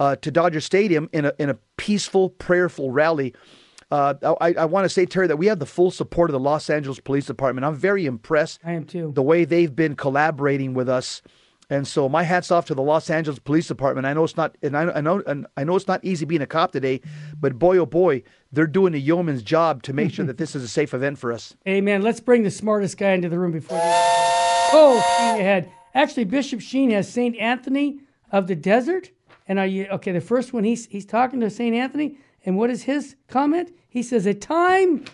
uh, 0.00 0.16
to 0.16 0.32
Dodger 0.32 0.60
Stadium 0.60 1.08
in 1.12 1.26
a 1.26 1.32
in 1.38 1.48
a 1.48 1.54
peaceful, 1.76 2.30
prayerful 2.30 2.90
rally. 2.90 3.32
Uh, 3.88 4.14
I, 4.40 4.54
I 4.54 4.64
want 4.64 4.84
to 4.84 4.88
say, 4.88 5.06
Terry, 5.06 5.28
that 5.28 5.36
we 5.36 5.46
have 5.46 5.60
the 5.60 5.66
full 5.66 5.92
support 5.92 6.28
of 6.28 6.32
the 6.32 6.40
Los 6.40 6.68
Angeles 6.68 6.98
Police 6.98 7.26
Department. 7.26 7.64
I'm 7.64 7.76
very 7.76 8.04
impressed 8.04 8.58
I 8.64 8.72
am 8.72 8.84
too. 8.84 9.12
the 9.14 9.22
way 9.22 9.44
they've 9.44 9.74
been 9.74 9.94
collaborating 9.94 10.74
with 10.74 10.88
us 10.88 11.22
And 11.70 11.88
so 11.88 12.08
my 12.08 12.22
hats 12.22 12.50
off 12.50 12.66
to 12.66 12.74
the 12.74 12.82
Los 12.82 13.08
Angeles 13.08 13.38
Police 13.38 13.68
Department. 13.68 14.06
I 14.06 14.12
know 14.12 14.24
it's 14.24 14.36
not, 14.36 14.56
and 14.62 14.76
I, 14.76 14.82
I 14.90 15.00
know, 15.00 15.22
and 15.26 15.46
I 15.56 15.64
know 15.64 15.76
it's 15.76 15.88
not 15.88 16.04
easy 16.04 16.24
being 16.26 16.42
a 16.42 16.46
cop 16.46 16.72
today, 16.72 17.00
but 17.40 17.58
boy, 17.58 17.78
oh 17.78 17.86
boy, 17.86 18.22
they're 18.52 18.66
doing 18.66 18.94
a 18.94 18.98
yeoman's 18.98 19.42
job 19.42 19.82
to 19.84 19.92
make 19.92 20.12
sure 20.12 20.26
that 20.26 20.36
this 20.36 20.54
is 20.54 20.62
a 20.62 20.68
safe 20.68 20.92
event 20.92 21.18
for 21.18 21.32
us. 21.32 21.56
Amen. 21.66 22.02
Let's 22.02 22.20
bring 22.20 22.42
the 22.42 22.50
smartest 22.50 22.98
guy 22.98 23.12
into 23.12 23.28
the 23.28 23.38
room 23.38 23.52
before. 23.52 23.78
The- 23.78 23.84
oh, 23.84 25.00
Sheen 25.18 25.40
ahead. 25.40 25.70
Actually, 25.94 26.24
Bishop 26.24 26.60
Sheen 26.60 26.90
has 26.90 27.08
Saint 27.08 27.36
Anthony 27.38 28.00
of 28.30 28.46
the 28.46 28.56
Desert, 28.56 29.10
and 29.46 29.58
are 29.58 29.66
you 29.66 29.86
okay? 29.92 30.12
The 30.12 30.20
first 30.20 30.52
one 30.52 30.64
he's 30.64 30.86
he's 30.86 31.06
talking 31.06 31.40
to 31.40 31.48
Saint 31.50 31.74
Anthony, 31.74 32.18
and 32.44 32.56
what 32.56 32.68
is 32.70 32.82
his 32.82 33.16
comment? 33.28 33.72
He 33.88 34.02
says, 34.02 34.26
"A 34.26 34.34
time 34.34 35.04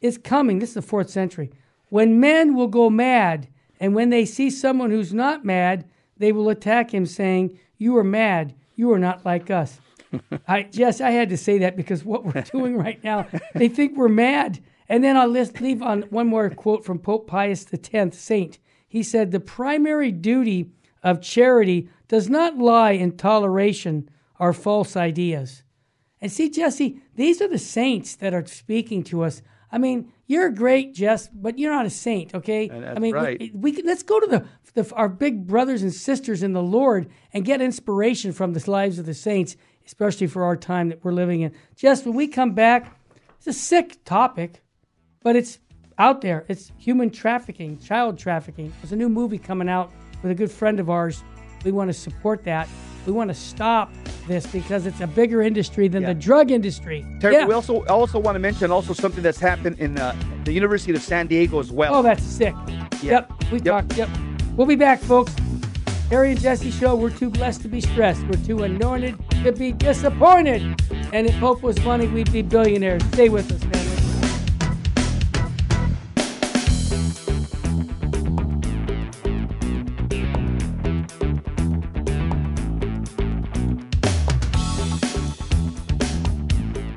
is 0.00 0.18
coming. 0.18 0.58
This 0.58 0.70
is 0.70 0.74
the 0.74 0.82
fourth 0.82 1.08
century 1.10 1.50
when 1.88 2.20
men 2.20 2.54
will 2.54 2.68
go 2.68 2.90
mad." 2.90 3.48
And 3.80 3.94
when 3.94 4.10
they 4.10 4.26
see 4.26 4.50
someone 4.50 4.90
who's 4.90 5.14
not 5.14 5.44
mad, 5.44 5.88
they 6.18 6.32
will 6.32 6.50
attack 6.50 6.92
him, 6.92 7.06
saying, 7.06 7.58
You 7.78 7.96
are 7.96 8.04
mad. 8.04 8.54
You 8.76 8.92
are 8.92 8.98
not 8.98 9.24
like 9.24 9.50
us. 9.50 9.80
I, 10.48 10.68
yes, 10.72 11.00
I 11.00 11.10
had 11.10 11.30
to 11.30 11.36
say 11.36 11.58
that 11.58 11.76
because 11.76 12.04
what 12.04 12.24
we're 12.24 12.42
doing 12.52 12.76
right 12.76 13.02
now, 13.02 13.26
they 13.54 13.68
think 13.68 13.96
we're 13.96 14.08
mad. 14.08 14.60
And 14.88 15.02
then 15.02 15.16
I'll 15.16 15.28
list, 15.28 15.60
leave 15.60 15.82
on 15.82 16.02
one 16.10 16.26
more 16.26 16.50
quote 16.50 16.84
from 16.84 16.98
Pope 16.98 17.26
Pius 17.26 17.66
X, 17.72 18.18
Saint. 18.18 18.58
He 18.88 19.02
said, 19.02 19.30
The 19.30 19.40
primary 19.40 20.12
duty 20.12 20.70
of 21.02 21.22
charity 21.22 21.88
does 22.08 22.28
not 22.28 22.58
lie 22.58 22.92
in 22.92 23.16
toleration 23.16 24.10
or 24.38 24.52
false 24.52 24.96
ideas. 24.96 25.62
And 26.20 26.30
see, 26.30 26.50
Jesse, 26.50 27.00
these 27.14 27.40
are 27.40 27.48
the 27.48 27.58
saints 27.58 28.16
that 28.16 28.34
are 28.34 28.44
speaking 28.44 29.04
to 29.04 29.22
us. 29.22 29.42
I 29.72 29.78
mean, 29.78 30.12
you're 30.30 30.48
great, 30.50 30.94
Jess, 30.94 31.26
but 31.26 31.58
you're 31.58 31.72
not 31.72 31.86
a 31.86 31.90
saint, 31.90 32.36
okay? 32.36 32.70
I 32.70 33.00
mean, 33.00 33.14
right. 33.14 33.36
we, 33.52 33.72
we, 33.72 33.82
let's 33.82 34.04
go 34.04 34.20
to 34.20 34.26
the, 34.28 34.44
the, 34.74 34.94
our 34.94 35.08
big 35.08 35.44
brothers 35.44 35.82
and 35.82 35.92
sisters 35.92 36.44
in 36.44 36.52
the 36.52 36.62
Lord 36.62 37.10
and 37.32 37.44
get 37.44 37.60
inspiration 37.60 38.30
from 38.32 38.52
the 38.52 38.70
lives 38.70 39.00
of 39.00 39.06
the 39.06 39.14
saints, 39.14 39.56
especially 39.84 40.28
for 40.28 40.44
our 40.44 40.56
time 40.56 40.90
that 40.90 41.04
we're 41.04 41.10
living 41.10 41.40
in. 41.40 41.52
Jess, 41.74 42.04
when 42.04 42.14
we 42.14 42.28
come 42.28 42.54
back, 42.54 42.96
it's 43.38 43.48
a 43.48 43.52
sick 43.52 44.04
topic, 44.04 44.62
but 45.20 45.34
it's 45.34 45.58
out 45.98 46.20
there. 46.20 46.44
It's 46.46 46.70
human 46.78 47.10
trafficking, 47.10 47.80
child 47.80 48.16
trafficking. 48.16 48.72
There's 48.80 48.92
a 48.92 48.96
new 48.96 49.08
movie 49.08 49.38
coming 49.38 49.68
out 49.68 49.90
with 50.22 50.30
a 50.30 50.36
good 50.36 50.52
friend 50.52 50.78
of 50.78 50.88
ours. 50.88 51.24
We 51.64 51.72
want 51.72 51.88
to 51.88 51.94
support 51.94 52.44
that. 52.44 52.68
We 53.06 53.12
want 53.12 53.28
to 53.28 53.34
stop 53.34 53.92
this 54.28 54.46
because 54.46 54.86
it's 54.86 55.00
a 55.00 55.06
bigger 55.06 55.42
industry 55.42 55.88
than 55.88 56.02
Yeah. 56.02 56.08
the 56.12 56.20
drug 56.20 56.50
industry. 56.50 57.04
Terry, 57.20 57.34
yeah. 57.34 57.46
we 57.46 57.54
also 57.54 57.84
also 57.86 58.18
want 58.18 58.34
to 58.36 58.38
mention 58.38 58.70
also 58.70 58.92
something 58.92 59.22
that's 59.22 59.40
happened 59.40 59.78
in 59.78 59.98
uh, 59.98 60.14
the 60.44 60.52
University 60.52 60.92
of 60.94 61.02
San 61.02 61.26
Diego 61.26 61.58
as 61.58 61.72
well. 61.72 61.94
Oh, 61.94 62.02
that's 62.02 62.22
sick. 62.22 62.54
Yeah. 62.68 62.86
Yep, 63.02 63.32
we 63.52 63.58
Yep. 63.58 63.64
talked. 63.64 63.96
Yep. 63.96 64.08
We'll 64.56 64.66
be 64.66 64.76
back, 64.76 65.00
folks. 65.00 65.34
Harry 66.10 66.32
and 66.32 66.40
Jesse 66.40 66.70
show. 66.70 66.94
We're 66.96 67.10
too 67.10 67.30
blessed 67.30 67.62
to 67.62 67.68
be 67.68 67.80
stressed. 67.80 68.22
We're 68.24 68.44
too 68.44 68.64
anointed 68.64 69.16
to 69.44 69.52
be 69.52 69.72
disappointed. 69.72 70.62
And 71.12 71.26
if 71.26 71.34
hope 71.36 71.62
was 71.62 71.80
money, 71.84 72.06
we'd 72.08 72.32
be 72.32 72.42
billionaires. 72.42 73.02
Stay 73.12 73.28
with 73.28 73.50
us, 73.52 73.62
man. 73.64 73.89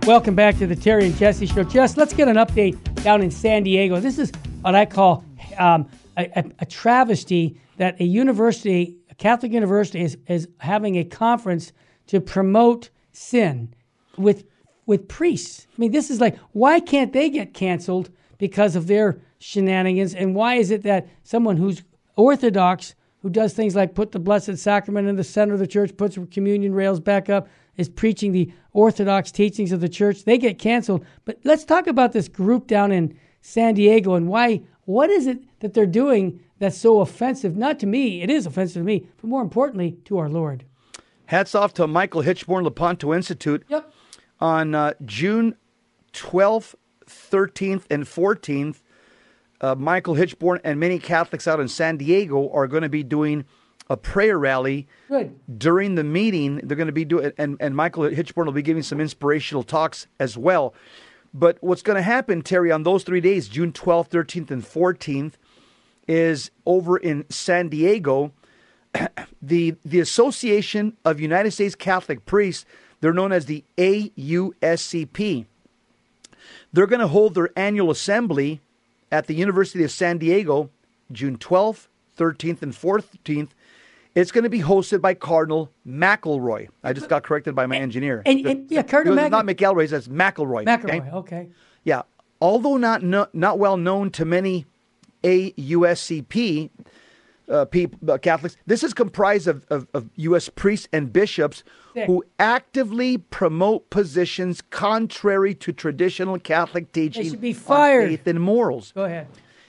Welcome 0.05 0.35
back 0.35 0.57
to 0.57 0.67
the 0.67 0.75
Terry 0.75 1.05
and 1.05 1.15
Jesse 1.15 1.45
Show. 1.45 1.63
Jess, 1.63 1.95
let's 1.95 2.13
get 2.13 2.27
an 2.27 2.35
update 2.35 2.77
down 3.03 3.21
in 3.21 3.31
San 3.31 3.63
Diego. 3.63 4.01
This 4.01 4.19
is 4.19 4.33
what 4.59 4.75
I 4.75 4.85
call 4.85 5.23
um, 5.57 5.87
a, 6.17 6.43
a, 6.59 6.65
travesty 6.65 7.57
that 7.77 8.01
a 8.01 8.03
university, 8.03 8.97
a 9.09 9.15
Catholic 9.15 9.53
university, 9.53 10.01
is, 10.01 10.17
is 10.27 10.49
having 10.57 10.97
a 10.97 11.05
conference 11.05 11.71
to 12.07 12.19
promote 12.19 12.89
sin 13.13 13.73
with 14.17 14.43
with 14.85 15.07
priests. 15.07 15.67
I 15.71 15.79
mean, 15.79 15.91
this 15.91 16.09
is 16.09 16.19
like, 16.19 16.37
why 16.51 16.81
can't 16.81 17.13
they 17.13 17.29
get 17.29 17.53
canceled 17.53 18.09
because 18.37 18.75
of 18.75 18.87
their 18.87 19.21
shenanigans? 19.39 20.13
And 20.13 20.35
why 20.35 20.55
is 20.55 20.69
it 20.69 20.83
that 20.83 21.07
someone 21.23 21.55
who's 21.55 21.81
Orthodox, 22.17 22.95
who 23.21 23.29
does 23.29 23.53
things 23.53 23.73
like 23.73 23.95
put 23.95 24.11
the 24.11 24.19
Blessed 24.19 24.57
Sacrament 24.57 25.07
in 25.07 25.15
the 25.15 25.23
center 25.23 25.53
of 25.53 25.61
the 25.61 25.67
church, 25.67 25.95
puts 25.95 26.19
communion 26.29 26.75
rails 26.75 26.99
back 26.99 27.29
up, 27.29 27.47
is 27.77 27.89
preaching 27.89 28.31
the 28.31 28.51
Orthodox 28.71 29.31
teachings 29.31 29.71
of 29.71 29.81
the 29.81 29.89
church, 29.89 30.23
they 30.23 30.37
get 30.37 30.59
canceled. 30.59 31.05
But 31.25 31.39
let's 31.43 31.65
talk 31.65 31.87
about 31.87 32.11
this 32.11 32.27
group 32.27 32.67
down 32.67 32.91
in 32.91 33.17
San 33.41 33.75
Diego 33.75 34.13
and 34.15 34.27
why. 34.27 34.61
What 34.85 35.09
is 35.09 35.27
it 35.27 35.39
that 35.59 35.73
they're 35.73 35.85
doing 35.85 36.41
that's 36.59 36.77
so 36.77 36.99
offensive? 36.99 37.55
Not 37.55 37.79
to 37.79 37.85
me, 37.85 38.21
it 38.21 38.29
is 38.29 38.45
offensive 38.45 38.81
to 38.81 38.85
me, 38.85 39.07
but 39.17 39.27
more 39.29 39.41
importantly, 39.41 39.97
to 40.05 40.17
our 40.17 40.29
Lord. 40.29 40.65
Hats 41.27 41.55
off 41.55 41.73
to 41.75 41.87
Michael 41.87 42.21
Hichborn 42.21 42.63
Lepanto 42.63 43.13
Institute. 43.13 43.63
Yep. 43.69 43.93
on 44.39 44.75
uh, 44.75 44.93
June 45.05 45.55
12th, 46.11 46.75
13th, 47.07 47.83
and 47.89 48.03
14th, 48.03 48.81
uh, 49.61 49.75
Michael 49.75 50.15
Hichborn 50.15 50.59
and 50.63 50.79
many 50.79 50.99
Catholics 50.99 51.47
out 51.47 51.59
in 51.59 51.69
San 51.69 51.97
Diego 51.97 52.51
are 52.51 52.67
going 52.67 52.83
to 52.83 52.89
be 52.89 53.03
doing 53.03 53.45
a 53.89 53.97
prayer 53.97 54.37
rally. 54.37 54.87
Good. 55.07 55.39
During 55.57 55.95
the 55.95 56.03
meeting, 56.03 56.57
they're 56.63 56.77
going 56.77 56.87
to 56.87 56.93
be 56.93 57.05
doing, 57.05 57.31
and, 57.37 57.57
and 57.59 57.75
Michael 57.75 58.03
Hichborn 58.03 58.45
will 58.45 58.53
be 58.53 58.61
giving 58.61 58.83
some 58.83 58.99
inspirational 58.99 59.63
talks 59.63 60.07
as 60.19 60.37
well. 60.37 60.73
But 61.33 61.57
what's 61.61 61.81
going 61.81 61.95
to 61.95 62.03
happen, 62.03 62.41
Terry, 62.41 62.71
on 62.71 62.83
those 62.83 63.03
three 63.03 63.21
days, 63.21 63.47
June 63.47 63.71
12th, 63.71 64.09
13th, 64.09 64.51
and 64.51 64.63
14th, 64.63 65.33
is 66.07 66.51
over 66.65 66.97
in 66.97 67.25
San 67.29 67.69
Diego 67.69 68.31
the 69.41 69.75
the 69.83 69.99
Association 69.99 70.97
of 71.05 71.19
United 71.19 71.51
States 71.51 71.75
Catholic 71.75 72.25
Priests, 72.25 72.65
they're 73.01 73.13
known 73.13 73.31
as 73.31 73.45
the 73.45 73.63
AUSCP. 73.77 75.45
They're 76.71 76.87
going 76.87 76.99
to 76.99 77.07
hold 77.07 77.35
their 77.35 77.49
annual 77.55 77.91
assembly 77.91 78.61
at 79.11 79.27
the 79.27 79.35
University 79.35 79.83
of 79.83 79.91
San 79.91 80.17
Diego, 80.17 80.69
June 81.11 81.37
12th, 81.37 81.87
13th, 82.17 82.61
and 82.61 82.73
14th. 82.73 83.49
It's 84.15 84.31
going 84.31 84.43
to 84.43 84.49
be 84.49 84.61
hosted 84.61 85.01
by 85.01 85.15
Cardinal 85.15 85.71
McElroy. 85.87 86.67
I 86.83 86.93
just 86.93 87.09
got 87.09 87.23
corrected 87.23 87.55
by 87.55 87.65
my 87.65 87.77
engineer. 87.77 88.21
and- 88.25 88.45
and- 88.45 88.71
yeah, 88.71 88.83
Cardinal 88.83 89.17
It's 89.17 89.31
not 89.31 89.45
McElroy, 89.45 89.91
it's 89.91 90.07
McElroy. 90.07 90.61
okay? 90.67 90.99
McElroy, 90.99 91.13
okay. 91.13 91.49
Yeah. 91.83 92.03
Although 92.39 92.77
not 92.77 93.01
no, 93.01 93.27
not 93.33 93.57
well 93.57 93.77
known 93.77 94.11
to 94.11 94.25
many 94.25 94.65
AUSCP 95.23 96.69
uh, 97.49 97.65
peop 97.65 97.95
uh, 98.07 98.17
Catholics, 98.17 98.55
this 98.67 98.83
is 98.83 98.93
comprised 98.93 99.47
of, 99.47 99.65
of, 99.69 99.87
of 99.93 100.09
U.S. 100.17 100.49
priests 100.49 100.87
and 100.93 101.11
bishops 101.11 101.63
Sick. 101.93 102.05
who 102.07 102.23
actively 102.39 103.17
promote 103.17 103.89
positions 103.89 104.61
contrary 104.69 105.53
to 105.55 105.71
traditional 105.73 106.37
Catholic 106.39 106.91
teaching 106.91 107.29
should 107.29 107.41
be 107.41 107.55
on 107.67 108.07
faith 108.07 108.27
and 108.27 108.39
morals. 108.41 108.91
Go 108.93 109.05
ahead. 109.05 109.27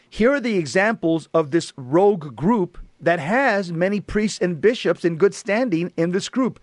Here 0.08 0.32
are 0.32 0.40
the 0.40 0.56
examples 0.56 1.28
of 1.34 1.50
this 1.50 1.72
rogue 1.76 2.36
group 2.36 2.78
that 3.04 3.20
has 3.20 3.72
many 3.72 4.00
priests 4.00 4.38
and 4.40 4.60
bishops 4.60 5.04
in 5.04 5.16
good 5.16 5.34
standing 5.34 5.92
in 5.96 6.10
this 6.10 6.28
group. 6.28 6.60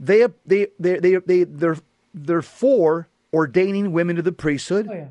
They 0.00 0.26
they 0.46 0.68
they 0.78 0.98
they 0.98 1.16
they 1.16 1.44
they're 1.44 1.78
they're 2.14 2.42
for 2.42 3.08
ordaining 3.32 3.92
women 3.92 4.16
to 4.16 4.22
the 4.22 4.32
priesthood. 4.32 4.88
Oh, 4.90 4.94
yeah. 4.94 5.08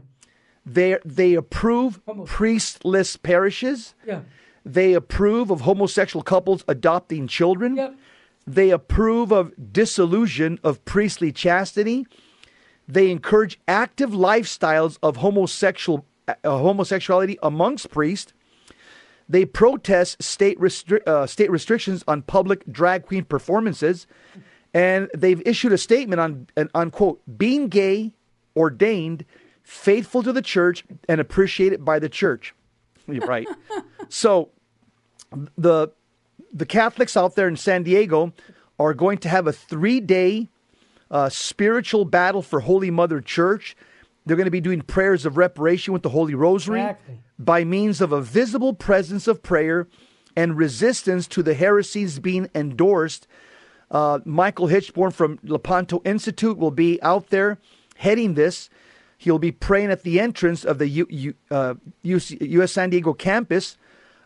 They 0.66 0.98
they 1.06 1.34
approve 1.34 2.02
Homo- 2.06 2.26
priestless 2.26 3.16
parishes. 3.18 3.94
Yeah. 4.06 4.22
They 4.66 4.94
approve 4.94 5.50
of 5.50 5.62
homosexual 5.62 6.24
couples 6.24 6.64
adopting 6.68 7.28
children. 7.28 7.76
Yep. 7.76 7.96
They 8.46 8.70
approve 8.72 9.32
of 9.32 9.54
disillusion 9.72 10.60
of 10.64 10.84
priestly 10.86 11.32
chastity. 11.32 12.06
They 12.88 13.12
encourage 13.12 13.60
active 13.68 14.12
lifestyles 14.12 14.98
of 15.04 15.18
homosexual 15.18 16.06
uh, 16.28 16.34
homosexuality 16.44 17.38
amongst 17.44 17.90
priests. 17.92 18.34
They 19.29 19.46
protest 19.46 20.24
state 20.24 20.60
restri- 20.60 21.05
uh, 21.07 21.27
state 21.27 21.51
restrictions 21.51 22.03
on 22.07 22.22
public 22.22 22.63
drag 22.72 23.05
queen 23.05 23.25
performances, 23.25 24.07
and 24.74 25.10
they've 25.13 25.41
issued 25.46 25.74
a 25.74 25.77
statement 25.77 26.19
on 26.19 26.48
on 26.74 26.91
quote 26.91 27.22
being 27.38 27.67
gay, 27.67 28.13
ordained, 28.55 29.25
faithful 29.63 30.24
to 30.24 30.31
the 30.31 30.41
church, 30.41 30.86
and 31.10 31.19
appreciated 31.19 31.84
by 31.84 32.00
the 32.00 32.10
church. 32.10 32.55
You're 33.07 33.25
right. 33.25 33.48
so 34.10 34.50
the 35.57 35.89
the 36.53 36.65
Catholics 36.65 37.17
out 37.17 37.36
there 37.36 37.48
in 37.48 37.57
San 37.57 37.84
Diego 37.84 38.34
are 38.79 38.93
going 38.93 39.17
to 39.19 39.29
have 39.29 39.48
a 39.48 39.53
three 39.53 40.00
day 40.00 40.50
uh, 41.12 41.29
spiritual 41.29 42.05
battle 42.05 42.41
for 42.41 42.62
Holy 42.62 42.91
Mother 42.91 43.22
Church. 43.22 43.75
They're 44.27 44.36
going 44.38 44.46
to 44.46 44.51
be 44.51 44.62
doing 44.62 44.81
prayers 44.81 45.25
of 45.25 45.38
reparation 45.38 45.93
with 45.93 46.03
the 46.03 46.10
Holy 46.10 46.36
Rosary 46.36 46.81
Exactly. 46.81 47.19
by 47.39 47.63
means 47.63 48.01
of 48.01 48.12
a 48.12 48.22
visible 48.22 48.74
presence 48.74 49.25
of 49.27 49.41
prayer 49.41 49.88
and 50.36 50.57
resistance 50.57 51.27
to 51.27 51.41
the 51.41 51.53
heresies 51.53 52.19
being 52.19 52.50
endorsed. 52.53 53.25
Uh, 53.89 54.19
Michael 54.25 54.67
Hichborn 54.67 55.13
from 55.13 55.39
Lepanto 55.43 56.01
Institute 56.03 56.57
will 56.57 56.72
be 56.72 57.01
out 57.01 57.29
there 57.29 57.57
heading 57.96 58.34
this. 58.34 58.69
He'll 59.17 59.39
be 59.39 59.51
praying 59.53 59.91
at 59.91 60.03
the 60.03 60.19
entrance 60.19 60.65
of 60.65 60.77
the 60.77 60.89
U, 60.89 61.07
U, 61.10 61.34
uh, 61.50 61.75
UC, 62.03 62.38
U.S. 62.51 62.74
San 62.74 62.89
Diego 62.89 63.13
campus. 63.13 63.77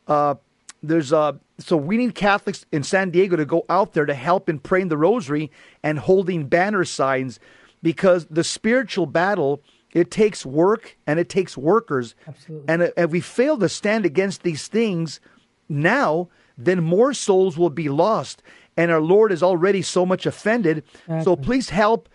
Uh, 0.08 0.36
there's 0.84 1.14
uh 1.14 1.34
so 1.60 1.78
we 1.78 1.96
need 1.96 2.16
Catholics 2.16 2.66
in 2.72 2.82
San 2.82 3.12
Diego 3.12 3.36
to 3.36 3.46
go 3.46 3.66
out 3.70 3.94
there 3.94 4.08
to 4.08 4.16
help 4.16 4.50
in 4.50 4.58
praying 4.58 4.88
the 4.88 4.98
rosary 4.98 5.52
and 5.84 6.00
holding 6.00 6.48
banner 6.48 6.84
signs 6.86 7.40
because 7.84 8.26
the 8.32 8.44
spiritual 8.44 9.06
battle 9.06 9.62
it 9.94 10.12
takes 10.12 10.46
work 10.46 10.98
and 11.06 11.20
it 11.20 11.30
takes 11.30 11.58
workers. 11.58 12.16
Absolutely. 12.28 12.66
And 12.68 12.82
uh, 12.84 12.90
if 12.98 13.12
we 13.12 13.22
fail 13.22 13.58
to 13.58 13.70
stand 13.70 14.06
against 14.06 14.44
these 14.44 14.68
things 14.68 15.20
now, 15.68 16.30
then 16.58 16.84
more 16.84 17.14
souls 17.14 17.58
will 17.58 17.70
be 17.70 17.90
lost. 17.90 18.42
And 18.78 18.92
our 18.92 19.02
Lord 19.02 19.32
is 19.32 19.44
already 19.44 19.82
so 19.82 20.06
much 20.06 20.26
offended. 20.26 20.84
So 21.24 21.36
please 21.36 21.70
help 21.70 22.08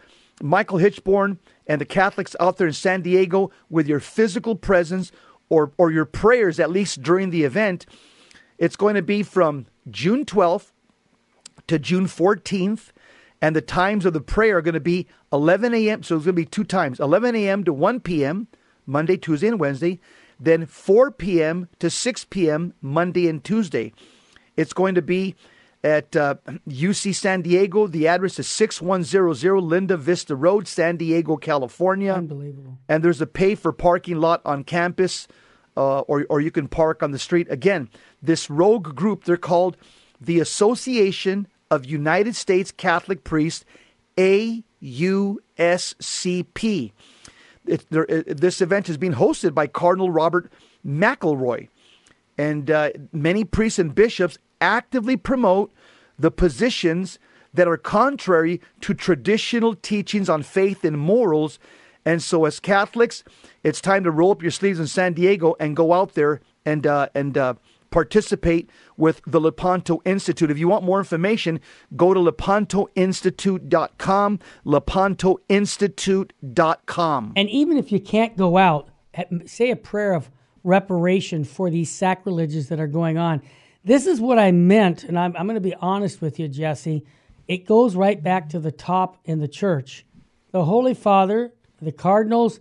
Michael 0.43 0.79
Hichborn 0.79 1.39
and 1.67 1.81
the 1.81 1.85
Catholics 1.87 2.35
out 2.41 2.57
there 2.57 2.67
in 2.67 2.73
San 2.73 3.03
Diego 3.03 3.51
with 3.69 3.87
your 3.87 4.01
physical 4.01 4.55
presence 4.55 5.13
or, 5.49 5.73
or 5.77 5.91
your 5.91 6.05
prayers, 6.05 6.59
at 6.59 6.71
least 6.71 7.03
during 7.03 7.31
the 7.31 7.45
event. 7.45 7.87
It's 8.59 8.77
going 8.77 8.95
to 8.95 9.03
be 9.03 9.23
from 9.23 9.67
June 9.91 10.25
12th 10.25 10.73
to 11.67 11.79
June 11.79 12.07
14th. 12.07 12.91
And 13.43 13.55
the 13.55 13.61
times 13.61 14.07
of 14.07 14.13
the 14.13 14.21
prayer 14.21 14.59
are 14.59 14.63
going 14.63 14.75
to 14.75 14.81
be 14.81 15.07
11 15.33 15.75
a.m. 15.75 16.03
So 16.03 16.17
it's 16.17 16.25
going 16.25 16.35
to 16.37 16.43
be 16.43 16.47
two 16.47 16.65
times 16.65 17.01
11 17.01 17.37
a.m. 17.37 17.65
to 17.65 17.73
1 17.73 18.01
p.m., 18.01 18.49
Monday, 18.87 19.17
Tuesday, 19.17 19.49
and 19.49 19.61
Wednesday. 19.61 20.01
Then 20.39 20.67
4 20.67 21.11
p.m. 21.11 21.69
to 21.79 21.91
6 21.91 22.25
p.m., 22.27 22.75
Monday 22.81 23.29
and 23.29 23.43
Tuesday. 23.43 23.93
It's 24.57 24.73
going 24.73 24.95
to 24.95 25.03
be 25.03 25.35
at 25.85 26.17
uh, 26.17 26.35
UC 26.69 27.15
San 27.15 27.43
Diego. 27.43 27.87
The 27.87 28.09
address 28.09 28.39
is 28.39 28.49
6100 28.49 29.61
Linda 29.61 29.97
Vista 29.97 30.35
Road, 30.35 30.67
San 30.67 30.97
Diego, 30.97 31.37
California. 31.37 32.13
Unbelievable. 32.13 32.79
And 32.89 33.05
there's 33.05 33.21
a 33.21 33.27
pay 33.27 33.55
for 33.55 33.73
parking 33.73 34.17
lot 34.17 34.41
on 34.45 34.65
campus, 34.65 35.29
uh, 35.77 36.01
or, 36.01 36.27
or 36.29 36.41
you 36.41 36.51
can 36.51 36.69
park 36.69 37.03
on 37.03 37.13
the 37.13 37.19
street. 37.19 37.47
Again, 37.51 37.89
this 38.23 38.51
rogue 38.51 38.95
group, 38.97 39.25
they're 39.25 39.37
called 39.37 39.77
the 40.21 40.41
Association 40.41 41.47
of 41.71 41.85
United 41.87 42.37
States 42.37 42.73
Catholic 42.73 43.25
Priests, 43.25 43.65
AUSCP. 44.17 44.63
It, 47.67 47.87
there, 47.91 48.05
it, 48.05 48.41
this 48.41 48.61
event 48.61 48.89
is 48.89 48.97
being 48.97 49.15
hosted 49.15 49.55
by 49.55 49.67
Cardinal 49.67 50.11
Robert 50.11 50.53
McElroy. 50.87 51.69
And 52.39 52.71
uh, 52.71 52.91
many 53.13 53.45
priests 53.45 53.79
and 53.79 53.95
bishops 53.95 54.39
actively 54.61 55.17
promote 55.17 55.73
the 56.19 56.31
positions 56.31 57.19
that 57.53 57.67
are 57.67 57.77
contrary 57.77 58.61
to 58.83 58.95
traditional 58.95 59.75
teachings 59.75 60.29
on 60.29 60.43
faith 60.43 60.85
and 60.85 60.99
morals. 60.99 61.59
And 62.05 62.23
so, 62.23 62.45
as 62.45 62.61
Catholics, 62.61 63.25
it's 63.63 63.81
time 63.81 64.05
to 64.05 64.11
roll 64.11 64.31
up 64.31 64.43
your 64.43 64.51
sleeves 64.51 64.79
in 64.79 64.87
San 64.87 65.15
Diego 65.15 65.57
and 65.59 65.75
go 65.75 65.93
out 65.93 66.15
there 66.15 66.41
and 66.65 66.87
uh, 66.87 67.09
and 67.15 67.37
uh, 67.37 67.55
participate 67.91 68.71
with 68.97 69.21
the 69.27 69.41
Lepanto 69.41 70.01
Institute. 70.05 70.49
If 70.51 70.59
you 70.59 70.69
want 70.69 70.85
more 70.85 70.99
information, 70.99 71.61
go 71.97 72.13
to 72.15 72.21
lepantoinstitute.com, 72.21 74.39
lepantoinstitute.com. 74.65 77.33
And 77.37 77.51
even 77.51 77.77
if 77.77 77.93
you 77.93 78.01
can't 78.01 78.37
go 78.37 78.57
out, 78.57 78.89
say 79.47 79.71
a 79.71 79.77
prayer 79.77 80.15
of 80.15 80.31
reparation 80.65 81.45
for 81.45 81.71
these 81.71 81.91
sacrileges 81.91 82.69
that 82.69 82.81
are 82.81 82.87
going 82.87 83.19
on. 83.19 83.43
This 83.85 84.07
is 84.07 84.21
what 84.21 84.39
I 84.39 84.51
meant, 84.51 85.05
and 85.05 85.19
I'm, 85.19 85.37
I'm 85.37 85.47
going 85.47 85.55
to 85.55 85.61
be 85.61 85.75
honest 85.77 86.21
with 86.21 86.41
you, 86.41 86.49
Jesse. 86.49 87.05
It 87.47 87.67
goes 87.67 87.95
right 87.95 88.21
back 88.21 88.49
to 88.49 88.59
the 88.59 88.73
top 88.73 89.19
in 89.25 89.39
the 89.39 89.47
church. 89.47 90.05
The 90.51 90.65
Holy 90.65 90.95
Father, 90.95 91.53
the 91.81 91.93
cardinals, 91.93 92.59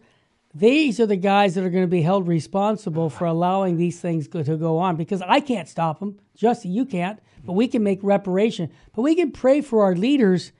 these 0.55 1.01
are 1.01 1.05
the 1.05 1.17
guys 1.17 1.53
that 1.53 1.65
are 1.65 1.69
going 1.69 1.83
to 1.83 1.87
be 1.87 2.01
held 2.01 2.29
responsible 2.29 3.09
for 3.09 3.25
allowing 3.25 3.75
these 3.75 3.99
things 3.99 4.29
to 4.29 4.43
go 4.43 4.77
on 4.77 4.95
because 4.95 5.21
I 5.21 5.41
can't 5.41 5.67
stop 5.67 5.99
them. 5.99 6.17
Jesse, 6.33 6.69
you 6.69 6.85
can't, 6.85 7.19
but 7.43 7.53
we 7.53 7.67
can 7.67 7.83
make 7.83 7.99
reparation. 8.01 8.71
But 8.95 9.01
we 9.01 9.15
can 9.15 9.33
pray 9.33 9.59
for 9.59 9.83
our 9.83 9.95
leaders 9.95 10.53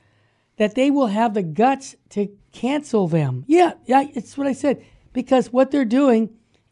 that 0.57 0.75
they 0.75 0.91
will 0.91 1.07
have 1.07 1.33
the 1.33 1.43
guts 1.43 1.95
to 2.09 2.27
cancel 2.51 3.07
them. 3.07 3.45
Yeah, 3.47 3.73
yeah, 3.85 4.05
it's 4.13 4.37
what 4.37 4.47
I 4.47 4.51
said. 4.51 4.83
Because 5.13 5.53
what 5.53 5.71
they're 5.71 5.85
doing 5.85 6.29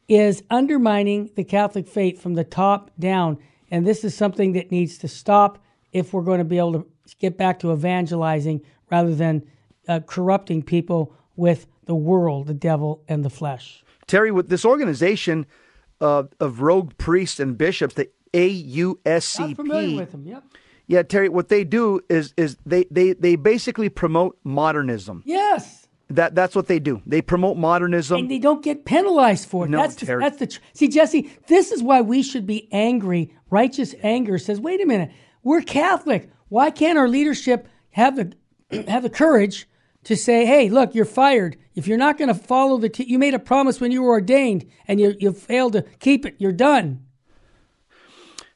is 0.10 0.44
undermining 0.50 1.32
the 1.36 1.46
Catholic 1.46 1.88
faith 1.88 2.22
from 2.22 2.34
the 2.34 2.44
top 2.44 2.92
down. 3.00 3.38
And 3.72 3.88
this 3.88 4.04
is 4.04 4.14
something 4.14 4.52
that 4.54 4.70
needs 4.70 4.98
to 4.98 5.08
stop 5.08 5.64
if 5.94 6.12
we're 6.12 6.24
going 6.24 6.40
to 6.40 6.46
be 6.46 6.58
able 6.58 6.74
to 6.74 6.88
get 7.20 7.38
back 7.38 7.60
to 7.60 7.72
evangelizing 7.72 8.62
rather 8.92 9.16
than 9.16 9.44
uh, 9.88 10.02
corrupting 10.06 10.64
people 10.64 11.16
with 11.38 11.68
the 11.86 11.96
world, 11.96 12.48
the 12.48 12.54
devil, 12.54 13.04
and 13.08 13.24
the 13.24 13.30
flesh. 13.30 13.84
Terry, 14.08 14.32
with 14.32 14.50
this 14.50 14.66
organization 14.66 15.46
uh, 16.02 16.24
of 16.40 16.62
rogue 16.62 16.98
priests 16.98 17.40
and 17.40 17.58
bishops, 17.58 17.96
the 17.96 18.10
AUSCP. 18.34 19.40
I'm 19.40 19.56
familiar 19.56 19.98
with 19.98 20.12
them. 20.12 20.26
Yep. 20.26 20.44
Yeah, 20.88 21.04
Terry, 21.04 21.30
what 21.30 21.48
they 21.48 21.64
do 21.64 22.02
is 22.10 22.34
is 22.36 22.58
they 22.66 22.86
they 22.92 23.14
they 23.14 23.36
basically 23.36 23.90
promote 23.90 24.38
modernism. 24.44 25.24
Yes. 25.26 25.88
That 26.10 26.36
that's 26.36 26.56
what 26.56 26.68
they 26.68 26.80
do. 26.80 27.02
They 27.06 27.22
promote 27.22 27.58
modernism. 27.58 28.20
and 28.20 28.30
they 28.32 28.40
don't 28.40 28.62
get 28.62 28.84
penalized 28.86 29.48
for 29.48 29.66
it. 29.66 29.70
No, 29.70 29.78
that's 29.78 29.96
the, 29.96 30.06
Terry. 30.06 30.22
that's 30.22 30.38
the 30.38 30.48
tr- 30.48 30.60
see, 30.74 30.90
Jesse. 30.90 31.32
This 31.48 31.72
is 31.72 31.82
why 31.82 32.02
we 32.02 32.22
should 32.22 32.46
be 32.46 32.68
angry. 32.72 33.34
Righteous 33.50 33.96
anger 34.04 34.38
says, 34.38 34.60
"Wait 34.60 34.82
a 34.82 34.86
minute, 34.86 35.12
we're 35.42 35.62
Catholic. 35.62 36.30
Why 36.50 36.70
can't 36.70 36.98
our 36.98 37.08
leadership 37.08 37.68
have 37.92 38.18
the 38.18 38.34
have 38.90 39.04
the 39.04 39.10
courage 39.10 39.68
to 40.06 40.16
say, 40.16 40.46
hey, 40.46 40.70
look, 40.70 40.94
you're 40.96 41.06
fired. 41.06 41.58
If 41.76 41.88
you're 41.88 41.98
not 41.98 42.18
going 42.18 42.28
to 42.28 42.34
follow 42.36 42.78
the, 42.78 42.90
t- 42.90 43.06
you 43.06 43.18
made 43.18 43.34
a 43.34 43.40
promise 43.40 43.82
when 43.82 43.92
you 43.92 44.02
were 44.04 44.12
ordained, 44.12 44.66
and 44.88 45.00
you 45.00 45.16
you 45.20 45.32
failed 45.34 45.74
to 45.74 45.82
keep 46.00 46.26
it. 46.26 46.36
You're 46.38 46.52
done." 46.52 47.06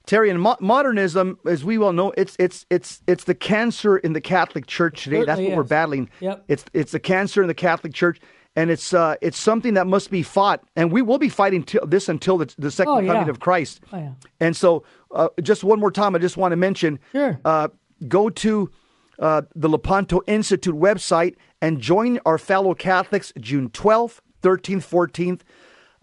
Terry, 0.06 0.30
and 0.30 0.42
mo- 0.42 0.56
modernism, 0.62 1.38
as 1.46 1.66
we 1.66 1.78
well 1.78 1.92
know, 1.92 2.14
it's 2.16 2.36
it's 2.40 2.66
it's 2.70 3.02
it's 3.08 3.26
the 3.26 3.36
cancer 3.36 3.98
in 3.98 4.14
the 4.14 4.22
Catholic 4.22 4.66
Church 4.66 5.04
today. 5.04 5.26
That's 5.26 5.42
what 5.42 5.52
we're 5.56 5.64
battling. 5.64 6.10
Yep. 6.22 6.46
It's 6.48 6.66
it's 6.74 6.92
the 6.94 7.00
cancer 7.00 7.42
in 7.42 7.50
the 7.50 7.54
Catholic 7.54 7.94
Church, 7.94 8.22
and 8.56 8.70
it's 8.72 8.94
uh 8.94 9.16
it's 9.22 9.38
something 9.38 9.74
that 9.74 9.86
must 9.86 10.10
be 10.10 10.24
fought, 10.24 10.64
and 10.78 10.94
we 10.94 11.02
will 11.02 11.18
be 11.18 11.28
fighting 11.28 11.62
till 11.64 11.86
this 11.86 12.08
until 12.08 12.38
the, 12.38 12.54
the 12.58 12.72
second 12.72 12.94
Oh, 12.94 13.00
yeah. 13.00 13.14
coming 13.14 13.30
of 13.30 13.42
Christ. 13.42 13.82
Oh, 13.92 13.98
yeah. 13.98 14.12
And 14.40 14.56
so, 14.56 14.84
uh, 15.12 15.28
just 15.42 15.66
one 15.66 15.80
more 15.80 15.92
time, 15.92 16.16
I 16.16 16.20
just 16.20 16.38
want 16.38 16.54
to 16.54 16.56
mention. 16.58 17.00
Sure. 17.12 17.38
Uh, 17.44 17.68
go 18.08 18.30
to 18.30 18.72
uh, 19.20 19.44
the 19.56 19.70
Lepanto 19.70 20.22
Institute 20.28 20.76
website 20.76 21.36
and 21.62 21.80
join 21.80 22.20
our 22.26 22.38
fellow 22.38 22.74
Catholics 22.74 23.34
June 23.40 23.70
12th, 23.70 24.20
13th, 24.42 24.88
14th 24.88 25.42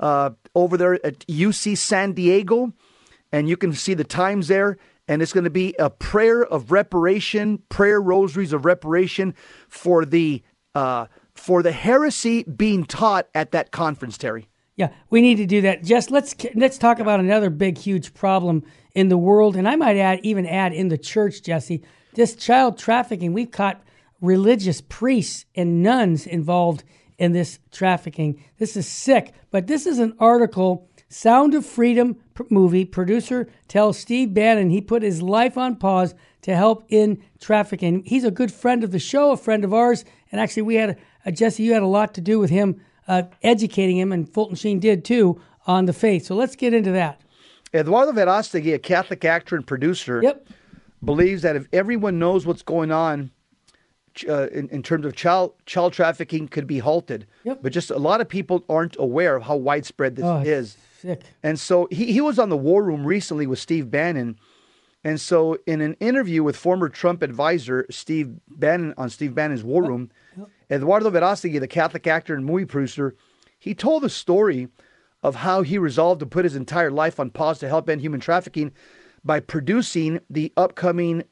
uh, 0.00 0.31
over 0.55 0.77
there 0.77 0.94
at 1.07 1.20
UC 1.27 1.77
San 1.79 2.12
Diego. 2.12 2.72
And 3.33 3.48
you 3.48 3.57
can 3.57 3.72
see 3.72 3.94
the 3.94 4.05
times 4.05 4.48
there. 4.48 4.77
And 5.07 5.20
it's 5.20 5.33
going 5.33 5.44
to 5.44 5.50
be 5.50 5.74
a 5.79 5.90
prayer 5.90 6.44
of 6.44 6.72
reparation, 6.72 7.59
prayer 7.68 8.00
rosaries 8.00 8.53
of 8.53 8.64
reparation 8.64 9.35
for 9.68 10.05
the 10.05 10.42
uh, 10.74 11.07
for 11.35 11.62
the 11.62 11.72
heresy 11.72 12.42
being 12.44 12.85
taught 12.85 13.29
at 13.35 13.50
that 13.53 13.70
conference, 13.70 14.16
Terry. 14.16 14.48
Yeah, 14.77 14.92
we 15.11 15.20
need 15.20 15.37
to 15.37 15.46
do 15.46 15.61
that. 15.61 15.85
Just 15.85 16.11
let's 16.11 16.35
let's 16.55 16.79
talk 16.79 16.98
about 16.98 17.20
another 17.20 17.50
big, 17.50 17.79
huge 17.79 18.14
problem 18.14 18.64
in 18.94 19.09
the 19.09 19.18
world, 19.18 19.57
and 19.57 19.68
I 19.68 19.77
might 19.77 19.96
add 19.96 20.20
even 20.22 20.46
add 20.46 20.72
in 20.72 20.88
the 20.88 20.98
church, 20.98 21.42
Jesse. 21.42 21.83
This 22.14 22.35
child 22.35 22.79
trafficking. 22.79 23.33
We've 23.33 23.50
caught 23.50 23.83
religious 24.20 24.81
priests 24.81 25.44
and 25.55 25.83
nuns 25.83 26.27
involved 26.27 26.85
in 27.18 27.33
this 27.33 27.59
trafficking. 27.70 28.42
This 28.59 28.77
is 28.77 28.88
sick. 28.88 29.33
But 29.50 29.66
this 29.66 29.87
is 29.87 29.98
an 29.98 30.14
article. 30.18 30.88
Sound 31.09 31.55
of 31.55 31.64
Freedom 31.64 32.16
movie 32.50 32.85
producer 32.85 33.48
tells 33.68 33.98
Steve 33.98 34.35
Bannon 34.35 34.70
he 34.70 34.81
put 34.81 35.03
his 35.03 35.22
life 35.22 35.57
on 35.57 35.77
pause 35.77 36.14
to 36.42 36.57
help 36.57 36.85
in 36.88 37.22
trafficking. 37.40 38.03
He's 38.05 38.24
a 38.24 38.31
good 38.31 38.53
friend 38.53 38.83
of 38.83 38.90
the 38.90 38.98
show, 38.98 39.31
a 39.31 39.37
friend 39.37 39.64
of 39.64 39.72
ours, 39.72 40.05
and 40.33 40.40
actually 40.40 40.62
we 40.62 40.74
had 40.74 40.98
a, 41.24 41.33
Jesse. 41.33 41.62
You 41.62 41.72
had 41.74 41.83
a 41.83 41.87
lot 41.87 42.14
to 42.14 42.20
do 42.20 42.38
with 42.38 42.50
him 42.50 42.81
uh, 43.07 43.22
educating 43.42 43.96
him, 43.96 44.12
and 44.12 44.29
Fulton 44.29 44.57
Sheen 44.57 44.81
did 44.81 45.05
too 45.05 45.40
on 45.66 45.85
the 45.87 45.92
faith. 45.92 46.27
So 46.27 46.35
let's 46.35 46.57
get 46.57 46.74
into 46.74 46.90
that. 46.92 47.20
Eduardo 47.72 48.12
Verástegui, 48.12 48.74
a 48.74 48.79
Catholic 48.79 49.24
actor 49.24 49.57
and 49.57 49.66
producer, 49.66 50.20
Yep. 50.22 50.46
Believes 51.04 51.42
that 51.42 51.56
if 51.56 51.66
everyone 51.72 52.18
knows 52.18 52.46
what's 52.46 52.62
going 52.62 52.90
on 52.92 53.30
uh, 54.28 54.48
in, 54.48 54.68
in 54.68 54.82
terms 54.82 55.04
of 55.06 55.14
child 55.16 55.54
child 55.66 55.92
trafficking, 55.92 56.46
could 56.48 56.66
be 56.66 56.78
halted. 56.78 57.26
Yep. 57.44 57.60
But 57.62 57.72
just 57.72 57.90
a 57.90 57.98
lot 57.98 58.20
of 58.20 58.28
people 58.28 58.64
aren't 58.68 58.96
aware 58.98 59.36
of 59.36 59.42
how 59.44 59.56
widespread 59.56 60.16
this 60.16 60.24
Oh, 60.24 60.38
is. 60.38 60.76
sick. 61.00 61.22
And 61.42 61.58
so 61.58 61.88
he, 61.90 62.12
he 62.12 62.20
was 62.20 62.38
on 62.38 62.48
the 62.48 62.56
War 62.56 62.82
Room 62.82 63.04
recently 63.04 63.46
with 63.46 63.58
Steve 63.58 63.90
Bannon. 63.90 64.38
And 65.06 65.20
so, 65.20 65.58
in 65.66 65.82
an 65.82 65.94
interview 66.00 66.42
with 66.42 66.56
former 66.56 66.88
Trump 66.88 67.22
advisor 67.22 67.84
Steve 67.90 68.38
Bannon 68.48 68.94
on 68.96 69.10
Steve 69.10 69.34
Bannon's 69.34 69.62
War 69.62 69.82
Room, 69.84 70.10
Eduardo 70.70 71.10
Verástegui, 71.10 71.60
the 71.60 71.68
Catholic 71.68 72.06
actor 72.06 72.34
and 72.34 72.42
movie 72.46 72.64
producer, 72.64 73.14
he 73.58 73.74
told 73.74 74.02
the 74.02 74.08
story 74.08 74.68
of 75.22 75.34
how 75.36 75.60
he 75.60 75.76
resolved 75.76 76.20
to 76.20 76.26
put 76.26 76.44
his 76.46 76.56
entire 76.56 76.90
life 76.90 77.20
on 77.20 77.28
pause 77.30 77.58
to 77.58 77.68
help 77.68 77.88
end 77.90 78.00
human 78.00 78.20
trafficking 78.20 78.72
by 79.24 79.40
producing 79.40 80.20
the 80.28 80.52
upcoming 80.56 81.24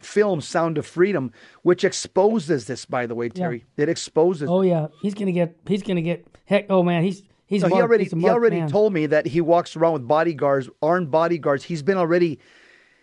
film 0.00 0.40
Sound 0.40 0.78
of 0.78 0.86
Freedom, 0.86 1.32
which 1.62 1.84
exposes 1.84 2.66
this. 2.66 2.84
By 2.84 3.06
the 3.06 3.14
way, 3.14 3.28
Terry, 3.28 3.64
it 3.76 3.88
exposes. 3.88 4.48
Oh 4.48 4.62
yeah, 4.62 4.88
he's 5.00 5.14
gonna 5.14 5.32
get. 5.32 5.56
He's 5.66 5.82
gonna 5.82 6.02
get. 6.02 6.26
Heck, 6.44 6.66
oh 6.70 6.82
man, 6.82 7.02
he's 7.02 7.22
He's 7.52 7.60
No, 7.60 7.68
he 7.68 7.74
already 7.74 8.04
he's 8.04 8.12
he 8.14 8.28
already 8.30 8.60
man. 8.60 8.68
told 8.70 8.94
me 8.94 9.04
that 9.04 9.26
he 9.26 9.42
walks 9.42 9.76
around 9.76 9.92
with 9.92 10.08
bodyguards, 10.08 10.70
armed 10.80 11.10
bodyguards. 11.10 11.64
He's 11.64 11.82
been 11.82 11.98
already 11.98 12.38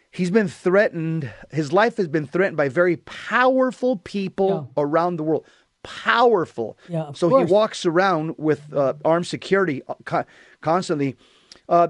he's 0.10 0.32
been 0.32 0.48
threatened. 0.48 1.32
His 1.52 1.72
life 1.72 1.98
has 1.98 2.08
been 2.08 2.26
threatened 2.26 2.58
by 2.58 2.68
very 2.68 2.98
powerful 2.98 3.98
people 3.98 4.72
around 4.76 5.18
the 5.18 5.24
world. 5.24 5.46
Powerful. 5.84 6.80
Yeah, 6.88 7.04
of 7.04 7.16
so 7.16 7.30
course. 7.30 7.48
he 7.48 7.54
walks 7.54 7.86
around 7.86 8.40
with 8.40 8.74
uh, 8.74 8.96
armed 9.06 9.28
security 9.28 9.84
uh, 9.88 10.24
constantly. 10.62 11.16
Uh, 11.70 11.90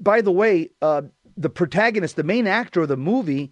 by 0.00 0.20
the 0.20 0.32
way, 0.32 0.70
uh, 0.82 1.02
the 1.40 1.48
protagonist, 1.48 2.16
the 2.16 2.22
main 2.22 2.46
actor 2.46 2.82
of 2.82 2.88
the 2.88 2.96
movie, 2.96 3.50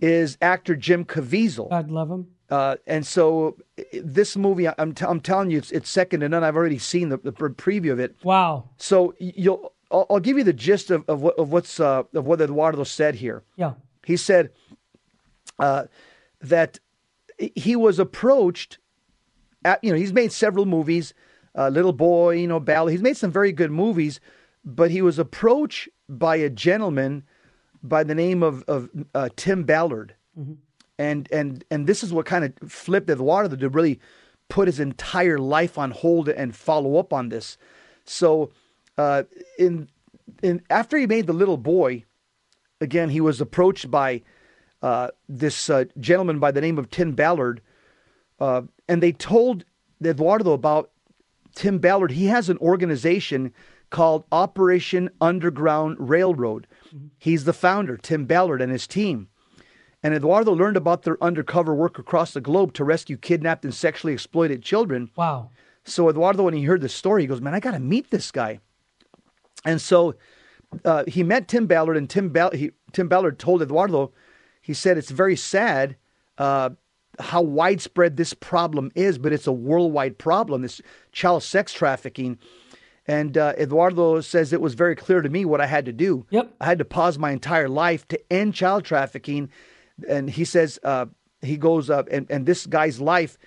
is 0.00 0.36
actor 0.42 0.76
Jim 0.76 1.04
Caviezel. 1.04 1.70
God 1.70 1.90
love 1.90 2.10
him. 2.10 2.26
Uh, 2.50 2.76
and 2.86 3.06
so 3.06 3.56
this 3.92 4.36
movie, 4.36 4.66
I'm, 4.78 4.92
t- 4.92 5.04
I'm 5.04 5.20
telling 5.20 5.50
you, 5.50 5.58
it's, 5.58 5.70
it's 5.70 5.88
second 5.88 6.20
to 6.20 6.28
none. 6.28 6.42
I've 6.42 6.56
already 6.56 6.78
seen 6.78 7.10
the, 7.10 7.18
the 7.18 7.32
pre- 7.32 7.50
preview 7.50 7.92
of 7.92 8.00
it. 8.00 8.16
Wow. 8.22 8.70
So 8.78 9.14
you'll, 9.18 9.72
I'll, 9.90 10.06
I'll 10.10 10.20
give 10.20 10.36
you 10.36 10.44
the 10.44 10.52
gist 10.52 10.90
of, 10.90 11.04
of, 11.08 11.22
what, 11.22 11.38
of 11.38 11.52
what's 11.52 11.78
uh, 11.78 12.02
of 12.12 12.26
what 12.26 12.40
Eduardo 12.40 12.84
said 12.84 13.14
here. 13.14 13.44
Yeah. 13.56 13.74
He 14.04 14.16
said 14.16 14.50
uh, 15.58 15.84
that 16.40 16.80
he 17.38 17.76
was 17.76 17.98
approached. 17.98 18.78
At, 19.64 19.82
you 19.84 19.90
know, 19.92 19.98
he's 19.98 20.12
made 20.12 20.32
several 20.32 20.66
movies. 20.66 21.14
Uh, 21.54 21.68
Little 21.68 21.92
Boy, 21.92 22.36
you 22.36 22.46
know, 22.46 22.60
Ballad. 22.60 22.92
He's 22.92 23.02
made 23.02 23.16
some 23.16 23.30
very 23.30 23.52
good 23.52 23.70
movies, 23.70 24.20
but 24.64 24.90
he 24.90 25.02
was 25.02 25.18
approached 25.18 25.88
by 26.08 26.36
a 26.36 26.50
gentleman 26.50 27.24
by 27.82 28.02
the 28.02 28.14
name 28.14 28.42
of 28.42 28.64
of 28.68 28.90
uh, 29.14 29.28
Tim 29.36 29.64
Ballard, 29.64 30.14
and 30.98 31.28
and 31.32 31.64
and 31.70 31.86
this 31.86 32.02
is 32.02 32.12
what 32.12 32.26
kind 32.26 32.44
of 32.44 32.70
flipped 32.70 33.10
Eduardo 33.10 33.56
to 33.56 33.68
really 33.68 34.00
put 34.48 34.68
his 34.68 34.80
entire 34.80 35.38
life 35.38 35.78
on 35.78 35.90
hold 35.90 36.28
and 36.28 36.56
follow 36.56 36.96
up 36.96 37.12
on 37.12 37.28
this. 37.28 37.58
So, 38.04 38.50
uh, 38.96 39.24
in 39.58 39.88
in 40.42 40.62
after 40.70 40.96
he 40.96 41.06
made 41.06 41.26
the 41.26 41.32
Little 41.32 41.56
Boy, 41.56 42.04
again 42.80 43.10
he 43.10 43.20
was 43.20 43.40
approached 43.40 43.90
by 43.90 44.22
uh, 44.82 45.08
this 45.28 45.70
uh, 45.70 45.84
gentleman 45.98 46.38
by 46.38 46.50
the 46.50 46.60
name 46.60 46.78
of 46.78 46.90
Tim 46.90 47.12
Ballard, 47.12 47.60
uh, 48.40 48.62
and 48.88 49.02
they 49.02 49.12
told 49.12 49.64
Eduardo 50.04 50.52
about 50.52 50.90
Tim 51.54 51.78
Ballard. 51.78 52.12
He 52.12 52.26
has 52.26 52.48
an 52.48 52.58
organization 52.58 53.52
called 53.90 54.24
Operation 54.30 55.10
Underground 55.20 55.96
Railroad. 55.98 56.66
He's 57.18 57.44
the 57.44 57.52
founder, 57.52 57.96
Tim 57.96 58.26
Ballard, 58.26 58.60
and 58.60 58.72
his 58.72 58.86
team. 58.86 59.28
And 60.02 60.14
Eduardo 60.14 60.52
learned 60.52 60.76
about 60.76 61.02
their 61.02 61.22
undercover 61.22 61.74
work 61.74 61.98
across 61.98 62.32
the 62.32 62.40
globe 62.40 62.72
to 62.74 62.84
rescue 62.84 63.16
kidnapped 63.16 63.64
and 63.64 63.74
sexually 63.74 64.12
exploited 64.12 64.62
children. 64.62 65.10
Wow. 65.16 65.50
So 65.84 66.08
Eduardo, 66.08 66.44
when 66.44 66.54
he 66.54 66.64
heard 66.64 66.82
the 66.82 66.88
story, 66.88 67.22
he 67.22 67.26
goes, 67.26 67.40
"Man, 67.40 67.54
I 67.54 67.60
got 67.60 67.72
to 67.72 67.80
meet 67.80 68.10
this 68.10 68.30
guy." 68.30 68.60
And 69.64 69.80
so 69.80 70.14
uh, 70.84 71.04
he 71.08 71.22
met 71.22 71.48
Tim 71.48 71.66
Ballard, 71.66 71.96
and 71.96 72.08
Tim, 72.08 72.28
Ball- 72.28 72.52
he, 72.52 72.70
Tim 72.92 73.08
Ballard 73.08 73.38
told 73.38 73.62
Eduardo, 73.62 74.12
he 74.60 74.74
said, 74.74 74.98
"It's 74.98 75.10
very 75.10 75.34
sad 75.34 75.96
uh, 76.36 76.70
how 77.18 77.42
widespread 77.42 78.16
this 78.16 78.34
problem 78.34 78.92
is, 78.94 79.18
but 79.18 79.32
it's 79.32 79.46
a 79.46 79.52
worldwide 79.52 80.18
problem. 80.18 80.62
This 80.62 80.80
child 81.10 81.42
sex 81.42 81.72
trafficking." 81.72 82.38
And 83.08 83.38
uh, 83.38 83.54
Eduardo 83.58 84.20
says 84.20 84.52
it 84.52 84.60
was 84.60 84.74
very 84.74 84.94
clear 84.94 85.22
to 85.22 85.28
me 85.28 85.44
what 85.44 85.60
I 85.60 85.66
had 85.66 85.86
to 85.86 85.92
do. 85.92 86.26
Yep. 86.30 86.54
I 86.60 86.66
had 86.66 86.78
to 86.78 86.84
pause 86.84 87.18
my 87.18 87.30
entire 87.30 87.68
life 87.68 88.06
to 88.08 88.32
end 88.32 88.54
child 88.54 88.84
trafficking. 88.84 89.50
And 90.06 90.28
he 90.28 90.44
says, 90.44 90.78
uh, 90.84 91.06
he 91.40 91.56
goes 91.56 91.88
up, 91.88 92.08
and, 92.10 92.26
and 92.30 92.44
this 92.46 92.66
guy's 92.66 93.00
life 93.00 93.38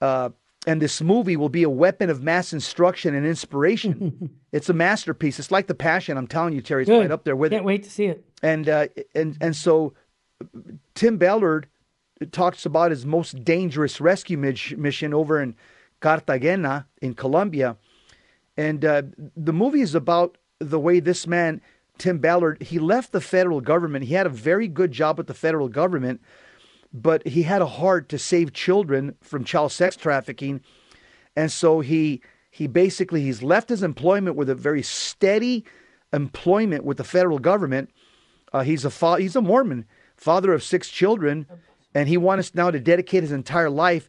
uh, 0.00 0.30
and 0.66 0.82
this 0.82 1.00
movie 1.00 1.36
will 1.36 1.48
be 1.48 1.62
a 1.62 1.70
weapon 1.70 2.10
of 2.10 2.22
mass 2.22 2.52
instruction 2.52 3.14
and 3.14 3.26
inspiration. 3.26 4.38
it's 4.52 4.68
a 4.68 4.74
masterpiece. 4.74 5.38
It's 5.38 5.50
like 5.50 5.66
The 5.66 5.74
Passion. 5.74 6.16
I'm 6.16 6.26
telling 6.26 6.52
you, 6.52 6.60
Terry, 6.60 6.82
it's 6.82 6.90
Good. 6.90 7.00
right 7.00 7.10
up 7.10 7.24
there 7.24 7.36
with 7.36 7.52
it. 7.52 7.56
Can't 7.56 7.64
it. 7.64 7.66
wait 7.66 7.82
to 7.84 7.90
see 7.90 8.06
it. 8.06 8.24
And, 8.42 8.68
uh, 8.68 8.88
and, 9.14 9.36
and 9.40 9.56
so 9.56 9.94
Tim 10.94 11.16
Ballard 11.16 11.68
talks 12.32 12.66
about 12.66 12.90
his 12.90 13.06
most 13.06 13.44
dangerous 13.44 14.00
rescue 14.00 14.36
mission 14.36 15.14
over 15.14 15.40
in 15.40 15.54
Cartagena 16.00 16.86
in 17.00 17.14
Colombia. 17.14 17.76
And 18.58 18.84
uh, 18.84 19.02
the 19.36 19.52
movie 19.52 19.80
is 19.80 19.94
about 19.94 20.36
the 20.58 20.80
way 20.80 20.98
this 20.98 21.28
man, 21.28 21.62
Tim 21.96 22.18
Ballard, 22.18 22.60
he 22.60 22.80
left 22.80 23.12
the 23.12 23.20
federal 23.20 23.60
government. 23.60 24.04
He 24.04 24.14
had 24.14 24.26
a 24.26 24.30
very 24.30 24.66
good 24.66 24.90
job 24.90 25.16
with 25.16 25.28
the 25.28 25.34
federal 25.34 25.68
government, 25.68 26.20
but 26.92 27.24
he 27.26 27.44
had 27.44 27.62
a 27.62 27.66
heart 27.66 28.08
to 28.08 28.18
save 28.18 28.52
children 28.52 29.14
from 29.20 29.44
child 29.44 29.70
sex 29.70 29.94
trafficking. 29.94 30.60
And 31.36 31.52
so 31.52 31.80
he 31.80 32.20
he 32.50 32.66
basically 32.66 33.22
he's 33.22 33.44
left 33.44 33.68
his 33.68 33.84
employment 33.84 34.34
with 34.34 34.50
a 34.50 34.56
very 34.56 34.82
steady 34.82 35.64
employment 36.12 36.84
with 36.84 36.96
the 36.96 37.04
federal 37.04 37.38
government. 37.38 37.90
Uh, 38.52 38.62
he's 38.62 38.84
a 38.84 38.90
fa- 38.90 39.20
he's 39.20 39.36
a 39.36 39.40
Mormon, 39.40 39.84
father 40.16 40.52
of 40.52 40.64
six 40.64 40.88
children, 40.88 41.46
and 41.94 42.08
he 42.08 42.16
wants 42.16 42.56
now 42.56 42.72
to 42.72 42.80
dedicate 42.80 43.22
his 43.22 43.30
entire 43.30 43.70
life 43.70 44.08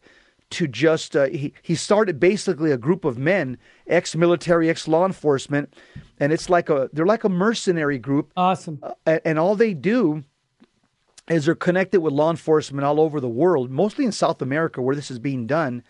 to 0.50 0.66
just 0.66 1.14
uh, 1.16 1.26
he 1.26 1.52
he 1.62 1.74
started 1.74 2.18
basically 2.18 2.70
a 2.72 2.76
group 2.76 3.04
of 3.04 3.18
men, 3.18 3.56
ex-military, 3.86 4.68
ex-law 4.68 5.06
enforcement, 5.06 5.72
and 6.18 6.32
it's 6.32 6.50
like 6.50 6.68
a 6.68 6.90
they're 6.92 7.06
like 7.06 7.24
a 7.24 7.28
mercenary 7.28 7.98
group, 7.98 8.32
Awesome. 8.36 8.82
and, 9.06 9.20
and 9.24 9.38
all 9.38 9.54
they 9.54 9.74
do 9.74 10.24
is 11.28 11.44
they're 11.44 11.54
connected 11.54 12.00
with 12.00 12.12
law 12.12 12.30
enforcement 12.30 12.84
all 12.84 12.98
over 13.00 13.20
the 13.20 13.28
world, 13.28 13.70
mostly 13.70 14.04
in 14.04 14.12
South 14.12 14.42
America 14.42 14.82
where 14.82 14.96
this 14.96 15.10
is 15.10 15.20
being 15.20 15.46
done, 15.46 15.82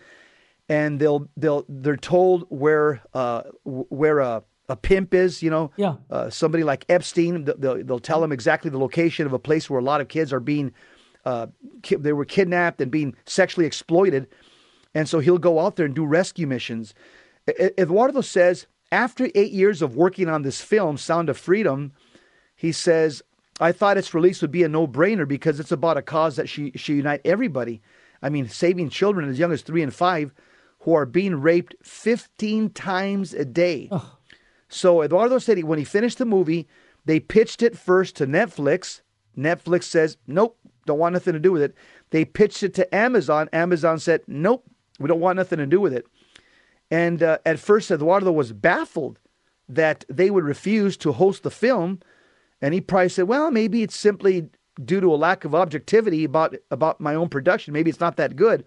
and 0.69 0.99
they'll 0.99 1.27
they'll 1.35 1.65
they're 1.67 1.97
told 1.97 2.45
where 2.49 3.01
uh 3.13 3.41
where 3.63 4.19
a 4.19 4.43
a 4.69 4.75
pimp 4.75 5.13
is, 5.13 5.43
you 5.43 5.49
know, 5.49 5.69
Yeah. 5.75 5.95
uh, 6.09 6.29
somebody 6.29 6.63
like 6.63 6.85
Epstein, 6.87 7.43
they'll, 7.43 7.83
they'll 7.83 7.99
tell 7.99 8.21
them 8.21 8.31
exactly 8.31 8.71
the 8.71 8.77
location 8.77 9.25
of 9.25 9.33
a 9.33 9.39
place 9.39 9.69
where 9.69 9.79
a 9.81 9.83
lot 9.83 9.99
of 9.99 10.07
kids 10.07 10.31
are 10.31 10.39
being, 10.39 10.71
uh, 11.25 11.47
ki- 11.81 11.97
they 11.97 12.13
were 12.13 12.23
kidnapped 12.23 12.79
and 12.79 12.89
being 12.89 13.13
sexually 13.25 13.65
exploited. 13.67 14.27
And 14.93 15.07
so 15.07 15.19
he'll 15.19 15.37
go 15.37 15.59
out 15.59 15.75
there 15.75 15.85
and 15.85 15.95
do 15.95 16.05
rescue 16.05 16.47
missions. 16.47 16.93
Eduardo 17.47 18.21
says, 18.21 18.67
after 18.91 19.29
eight 19.35 19.51
years 19.51 19.81
of 19.81 19.95
working 19.95 20.27
on 20.27 20.41
this 20.41 20.61
film, 20.61 20.97
Sound 20.97 21.29
of 21.29 21.37
Freedom, 21.37 21.93
he 22.55 22.71
says, 22.71 23.21
I 23.59 23.71
thought 23.71 23.97
its 23.97 24.13
release 24.13 24.41
would 24.41 24.51
be 24.51 24.63
a 24.63 24.69
no 24.69 24.87
brainer 24.87 25.27
because 25.27 25.59
it's 25.59 25.71
about 25.71 25.97
a 25.97 26.01
cause 26.01 26.35
that 26.35 26.49
should, 26.49 26.79
should 26.79 26.95
unite 26.95 27.21
everybody. 27.23 27.81
I 28.21 28.29
mean, 28.29 28.47
saving 28.49 28.89
children 28.89 29.29
as 29.29 29.39
young 29.39 29.51
as 29.51 29.61
three 29.61 29.81
and 29.81 29.93
five 29.93 30.33
who 30.79 30.93
are 30.93 31.05
being 31.05 31.35
raped 31.35 31.75
15 31.83 32.71
times 32.71 33.33
a 33.33 33.45
day. 33.45 33.89
So 34.67 35.01
Eduardo 35.03 35.37
said 35.37 35.57
he, 35.57 35.63
when 35.63 35.79
he 35.79 35.85
finished 35.85 36.17
the 36.17 36.25
movie, 36.25 36.67
they 37.05 37.19
pitched 37.19 37.61
it 37.61 37.77
first 37.77 38.15
to 38.17 38.27
Netflix. 38.27 39.01
Netflix 39.37 39.83
says, 39.83 40.17
nope, 40.27 40.57
don't 40.85 40.99
want 40.99 41.13
nothing 41.13 41.33
to 41.33 41.39
do 41.39 41.51
with 41.51 41.61
it. 41.61 41.75
They 42.09 42.25
pitched 42.25 42.63
it 42.63 42.73
to 42.75 42.95
Amazon. 42.95 43.49
Amazon 43.53 43.99
said, 43.99 44.21
nope, 44.27 44.65
we 45.01 45.07
don't 45.07 45.19
want 45.19 45.37
nothing 45.37 45.59
to 45.59 45.65
do 45.65 45.81
with 45.81 45.93
it. 45.93 46.05
And 46.89 47.23
uh, 47.23 47.37
at 47.45 47.59
first, 47.59 47.89
Eduardo 47.89 48.31
was 48.31 48.51
baffled 48.51 49.19
that 49.69 50.03
they 50.09 50.29
would 50.29 50.43
refuse 50.43 50.97
to 50.97 51.13
host 51.13 51.43
the 51.43 51.51
film. 51.51 52.01
And 52.61 52.73
he 52.73 52.81
probably 52.81 53.09
said, 53.09 53.27
well, 53.27 53.49
maybe 53.49 53.81
it's 53.81 53.95
simply 53.95 54.49
due 54.83 54.99
to 54.99 55.13
a 55.13 55.15
lack 55.15 55.45
of 55.45 55.55
objectivity 55.55 56.23
about, 56.23 56.55
about 56.69 56.99
my 56.99 57.15
own 57.15 57.29
production. 57.29 57.73
Maybe 57.73 57.89
it's 57.89 57.99
not 57.99 58.17
that 58.17 58.35
good. 58.35 58.65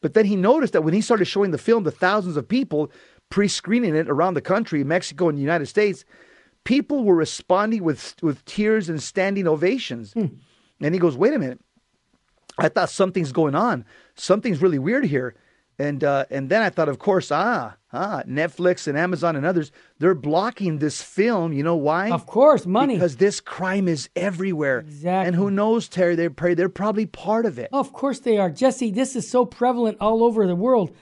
But 0.00 0.14
then 0.14 0.24
he 0.24 0.36
noticed 0.36 0.72
that 0.72 0.82
when 0.82 0.94
he 0.94 1.00
started 1.00 1.26
showing 1.26 1.50
the 1.50 1.58
film 1.58 1.84
to 1.84 1.90
thousands 1.90 2.36
of 2.36 2.48
people, 2.48 2.90
pre 3.28 3.48
screening 3.48 3.94
it 3.96 4.08
around 4.08 4.34
the 4.34 4.40
country, 4.40 4.84
Mexico 4.84 5.28
and 5.28 5.36
the 5.36 5.42
United 5.42 5.66
States, 5.66 6.04
people 6.64 7.04
were 7.04 7.14
responding 7.14 7.82
with, 7.82 8.14
with 8.22 8.44
tears 8.44 8.88
and 8.88 9.02
standing 9.02 9.46
ovations. 9.48 10.14
And 10.80 10.94
he 10.94 11.00
goes, 11.00 11.16
wait 11.16 11.34
a 11.34 11.38
minute. 11.38 11.60
I 12.58 12.68
thought 12.68 12.90
something's 12.90 13.32
going 13.32 13.54
on. 13.54 13.84
Something's 14.14 14.62
really 14.62 14.78
weird 14.78 15.04
here. 15.04 15.34
And 15.80 16.04
uh, 16.04 16.26
and 16.28 16.50
then 16.50 16.60
I 16.60 16.68
thought, 16.68 16.90
of 16.90 16.98
course, 16.98 17.32
ah, 17.32 17.74
ah, 17.90 18.22
Netflix 18.28 18.86
and 18.86 18.98
Amazon 18.98 19.34
and 19.34 19.46
others, 19.46 19.72
they're 19.98 20.14
blocking 20.14 20.78
this 20.78 21.00
film. 21.00 21.54
You 21.54 21.62
know 21.62 21.74
why? 21.76 22.10
Of 22.10 22.26
course, 22.26 22.66
money. 22.66 22.96
Because 22.96 23.16
this 23.16 23.40
crime 23.40 23.88
is 23.88 24.10
everywhere. 24.14 24.80
Exactly. 24.80 25.26
And 25.26 25.36
who 25.36 25.50
knows, 25.50 25.88
Terry? 25.88 26.16
They're 26.16 26.28
probably, 26.28 26.54
they're 26.54 26.68
probably 26.68 27.06
part 27.06 27.46
of 27.46 27.58
it. 27.58 27.70
Of 27.72 27.94
course 27.94 28.18
they 28.20 28.36
are, 28.36 28.50
Jesse. 28.50 28.90
This 28.90 29.16
is 29.16 29.28
so 29.30 29.46
prevalent 29.46 29.96
all 30.02 30.22
over 30.22 30.46
the 30.46 30.54
world. 30.54 30.94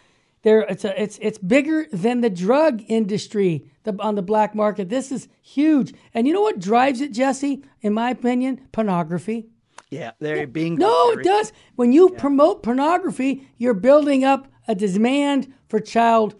There, 0.42 0.60
it's 0.60 0.84
a, 0.84 1.02
it's 1.02 1.18
it's 1.20 1.38
bigger 1.38 1.86
than 1.92 2.20
the 2.20 2.30
drug 2.30 2.84
industry 2.86 3.68
the, 3.82 3.96
on 3.98 4.14
the 4.14 4.22
black 4.22 4.54
market. 4.54 4.88
This 4.88 5.10
is 5.10 5.26
huge, 5.42 5.92
and 6.14 6.28
you 6.28 6.32
know 6.32 6.42
what 6.42 6.60
drives 6.60 7.00
it, 7.00 7.10
Jesse? 7.10 7.64
In 7.80 7.92
my 7.92 8.10
opinion, 8.10 8.60
pornography. 8.70 9.48
Yeah, 9.90 10.12
they're 10.20 10.46
being 10.46 10.76
No, 10.76 11.10
it 11.12 11.24
does. 11.24 11.52
When 11.74 11.92
you 11.92 12.10
promote 12.10 12.62
pornography, 12.62 13.48
you're 13.56 13.74
building 13.74 14.22
up 14.22 14.46
a 14.68 14.74
demand 14.74 15.52
for 15.68 15.80
child 15.80 16.34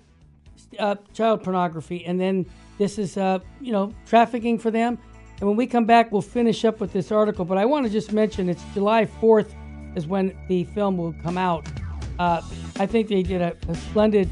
uh, 0.78 0.96
child 1.14 1.42
pornography, 1.42 2.04
and 2.04 2.20
then 2.20 2.46
this 2.78 2.98
is 2.98 3.16
uh, 3.16 3.38
you 3.60 3.72
know 3.72 3.92
trafficking 4.06 4.58
for 4.58 4.70
them. 4.70 4.98
And 5.40 5.48
when 5.48 5.56
we 5.56 5.66
come 5.66 5.84
back, 5.84 6.10
we'll 6.12 6.20
finish 6.22 6.64
up 6.64 6.80
with 6.80 6.92
this 6.92 7.10
article. 7.12 7.44
But 7.44 7.58
I 7.58 7.64
want 7.64 7.86
to 7.86 7.92
just 7.92 8.12
mention 8.12 8.48
it's 8.48 8.62
July 8.74 9.06
4th 9.20 9.54
is 9.94 10.06
when 10.06 10.36
the 10.48 10.64
film 10.64 10.96
will 10.96 11.14
come 11.22 11.38
out. 11.38 11.64
Uh, 12.18 12.42
I 12.80 12.86
think 12.86 13.06
they 13.06 13.22
did 13.22 13.40
a, 13.40 13.56
a 13.68 13.74
splendid 13.76 14.28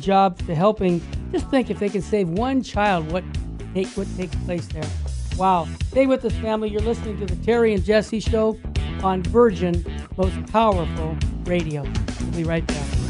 job 0.00 0.38
to 0.46 0.54
helping 0.54 1.00
Just 1.32 1.48
think 1.50 1.70
if 1.70 1.78
they 1.78 1.88
can 1.88 2.02
save 2.02 2.28
one 2.28 2.62
child, 2.62 3.10
what 3.12 3.24
take 3.74 3.88
what 3.88 4.08
takes 4.16 4.34
place 4.44 4.66
there. 4.68 4.88
Wow. 5.36 5.68
Stay 5.88 6.06
with 6.06 6.24
us, 6.24 6.32
family. 6.34 6.70
You're 6.70 6.80
listening 6.80 7.18
to 7.20 7.26
the 7.26 7.36
Terry 7.44 7.74
and 7.74 7.84
Jesse 7.84 8.20
Show 8.20 8.58
on 9.02 9.22
Virgin, 9.24 9.84
most 10.16 10.34
powerful 10.46 11.16
radio. 11.44 11.82
We'll 11.82 12.30
be 12.32 12.44
right 12.44 12.66
back. 12.66 13.05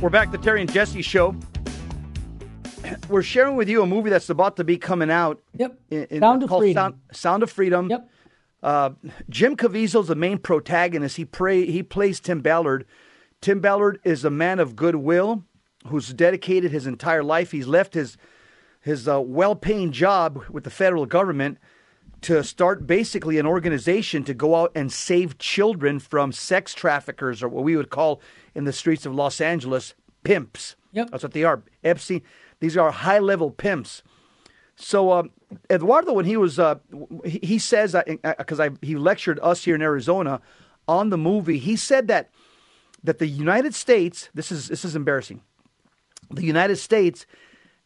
We're 0.00 0.08
back 0.08 0.32
to 0.32 0.38
Terry 0.38 0.62
and 0.62 0.72
Jesse 0.72 1.02
show. 1.02 1.36
We're 3.10 3.22
sharing 3.22 3.56
with 3.56 3.68
you 3.68 3.82
a 3.82 3.86
movie 3.86 4.08
that's 4.08 4.30
about 4.30 4.56
to 4.56 4.64
be 4.64 4.78
coming 4.78 5.10
out. 5.10 5.42
Yep. 5.56 5.78
in- 5.90 6.04
in- 6.10 6.20
Sound 6.20 6.42
of 6.42 6.48
called 6.48 6.62
Freedom. 6.62 6.74
Sound, 6.82 6.94
Sound 7.12 7.42
of 7.42 7.50
Freedom. 7.50 7.90
Yep. 7.90 8.10
Uh, 8.62 8.90
Jim 9.28 9.56
Caviezel's 9.56 10.08
the 10.08 10.14
main 10.14 10.38
protagonist. 10.38 11.16
He 11.16 11.24
pray, 11.26 11.66
he 11.66 11.82
plays 11.82 12.18
Tim 12.18 12.40
Ballard. 12.40 12.86
Tim 13.42 13.60
Ballard 13.60 14.00
is 14.04 14.24
a 14.24 14.30
man 14.30 14.58
of 14.58 14.74
goodwill 14.76 15.44
who's 15.86 16.12
dedicated 16.12 16.70
his 16.70 16.86
entire 16.86 17.22
life. 17.22 17.52
He's 17.52 17.66
left 17.66 17.94
his 17.94 18.16
his 18.82 19.06
uh, 19.06 19.20
well-paying 19.20 19.92
job 19.92 20.42
with 20.48 20.64
the 20.64 20.70
federal 20.70 21.04
government 21.04 21.58
to 22.22 22.44
start 22.44 22.86
basically 22.86 23.38
an 23.38 23.46
organization 23.46 24.24
to 24.24 24.34
go 24.34 24.54
out 24.54 24.72
and 24.74 24.92
save 24.92 25.38
children 25.38 25.98
from 25.98 26.32
sex 26.32 26.74
traffickers 26.74 27.42
or 27.42 27.48
what 27.48 27.64
we 27.64 27.76
would 27.76 27.90
call 27.90 28.20
in 28.54 28.64
the 28.64 28.72
streets 28.72 29.06
of 29.06 29.14
Los 29.14 29.40
Angeles 29.40 29.94
pimps. 30.24 30.76
Yep. 30.92 31.10
That's 31.10 31.22
what 31.22 31.32
they 31.32 31.44
are. 31.44 31.62
Epstein. 31.82 32.22
These 32.60 32.76
are 32.76 32.90
high-level 32.90 33.52
pimps. 33.52 34.02
So 34.76 35.12
um, 35.12 35.30
Eduardo, 35.70 36.12
when 36.12 36.24
he 36.24 36.36
was, 36.36 36.58
uh, 36.58 36.76
he, 37.24 37.40
he 37.42 37.58
says 37.58 37.94
because 38.38 38.60
I 38.60 38.70
he 38.82 38.96
lectured 38.96 39.38
us 39.42 39.64
here 39.64 39.74
in 39.74 39.82
Arizona 39.82 40.40
on 40.88 41.10
the 41.10 41.18
movie. 41.18 41.58
He 41.58 41.76
said 41.76 42.08
that 42.08 42.30
that 43.04 43.18
the 43.18 43.26
United 43.26 43.74
States. 43.74 44.30
This 44.34 44.50
is 44.50 44.68
this 44.68 44.84
is 44.84 44.96
embarrassing. 44.96 45.42
The 46.30 46.44
United 46.44 46.76
States 46.76 47.26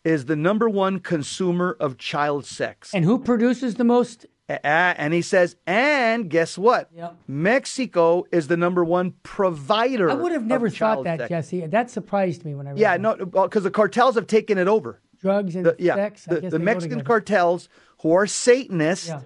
is 0.05 0.27
the 0.27 0.37
number 0.37 0.69
one 0.69 1.01
consumer 1.01 1.77
of 1.81 1.97
child 1.99 2.45
sex. 2.47 2.93
And 2.95 3.05
who 3.05 3.19
produces 3.19 3.77
the 3.77 3.85
most? 3.85 4.27
And 4.49 5.15
he 5.15 5.23
says, 5.23 5.57
and 5.67 6.29
guess 6.29 6.59
what? 6.59 6.91
Yep. 6.95 7.17
Mexico 7.27 8.25
is 8.31 8.49
the 8.49 8.59
number 8.59 8.85
one 8.85 9.15
provider. 9.23 10.11
I 10.11 10.15
would 10.15 10.33
have 10.33 10.45
never 10.45 10.69
thought 10.69 11.05
that, 11.05 11.21
sex. 11.21 11.29
Jesse. 11.31 11.67
That 11.67 11.91
surprised 11.91 12.45
me 12.45 12.55
when 12.55 12.67
I 12.67 12.71
read 12.71 12.79
Yeah, 12.79 12.99
that. 12.99 13.01
no, 13.01 13.25
because 13.27 13.63
the 13.63 13.71
cartels 13.71 14.17
have 14.17 14.27
taken 14.27 14.59
it 14.59 14.69
over. 14.69 15.01
Drugs 15.21 15.57
and 15.57 15.65
The, 15.65 15.77
yeah, 15.79 15.95
sex. 15.95 16.27
I 16.29 16.35
the, 16.35 16.41
guess 16.43 16.53
the 16.53 16.59
Mexican 16.59 17.03
cartels 17.03 17.71
who 18.03 18.13
are 18.13 18.27
Satanists, 18.27 19.09
Yeah. 19.09 19.21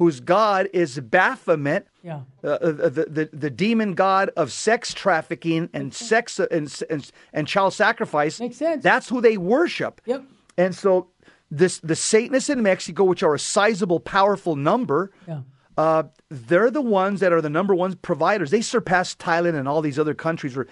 Whose 0.00 0.18
god 0.18 0.66
is 0.72 0.98
Baphomet, 0.98 1.86
Yeah. 2.02 2.22
uh, 2.42 2.56
the, 2.58 3.06
the 3.08 3.28
the 3.44 3.50
demon 3.50 3.94
god 3.94 4.30
of 4.34 4.50
sex 4.50 4.94
trafficking 4.94 5.68
and 5.74 5.92
sex 5.94 6.40
and, 6.40 6.82
and 6.88 7.10
and 7.34 7.46
child 7.46 7.74
sacrifice. 7.74 8.40
Makes 8.40 8.56
sense. 8.56 8.82
That's 8.82 9.08
who 9.10 9.20
they 9.20 9.36
worship. 9.36 10.00
Yep. 10.06 10.24
And 10.56 10.74
so 10.74 11.08
this 11.50 11.78
the 11.80 11.94
Satanists 11.94 12.48
in 12.48 12.62
Mexico, 12.62 13.04
which 13.04 13.22
are 13.22 13.34
a 13.34 13.38
sizable, 13.38 14.00
powerful 14.00 14.56
number, 14.56 15.10
Yeah. 15.28 15.40
uh, 15.76 16.04
they're 16.30 16.70
the 16.70 16.80
ones 16.82 17.20
that 17.20 17.32
are 17.32 17.42
the 17.42 17.50
number 17.50 17.74
one 17.74 17.94
providers. 17.96 18.50
They 18.50 18.62
surpass 18.62 19.14
Thailand 19.14 19.54
and 19.58 19.68
all 19.68 19.82
these 19.82 19.98
other 19.98 20.14
countries 20.14 20.56
where, 20.56 20.66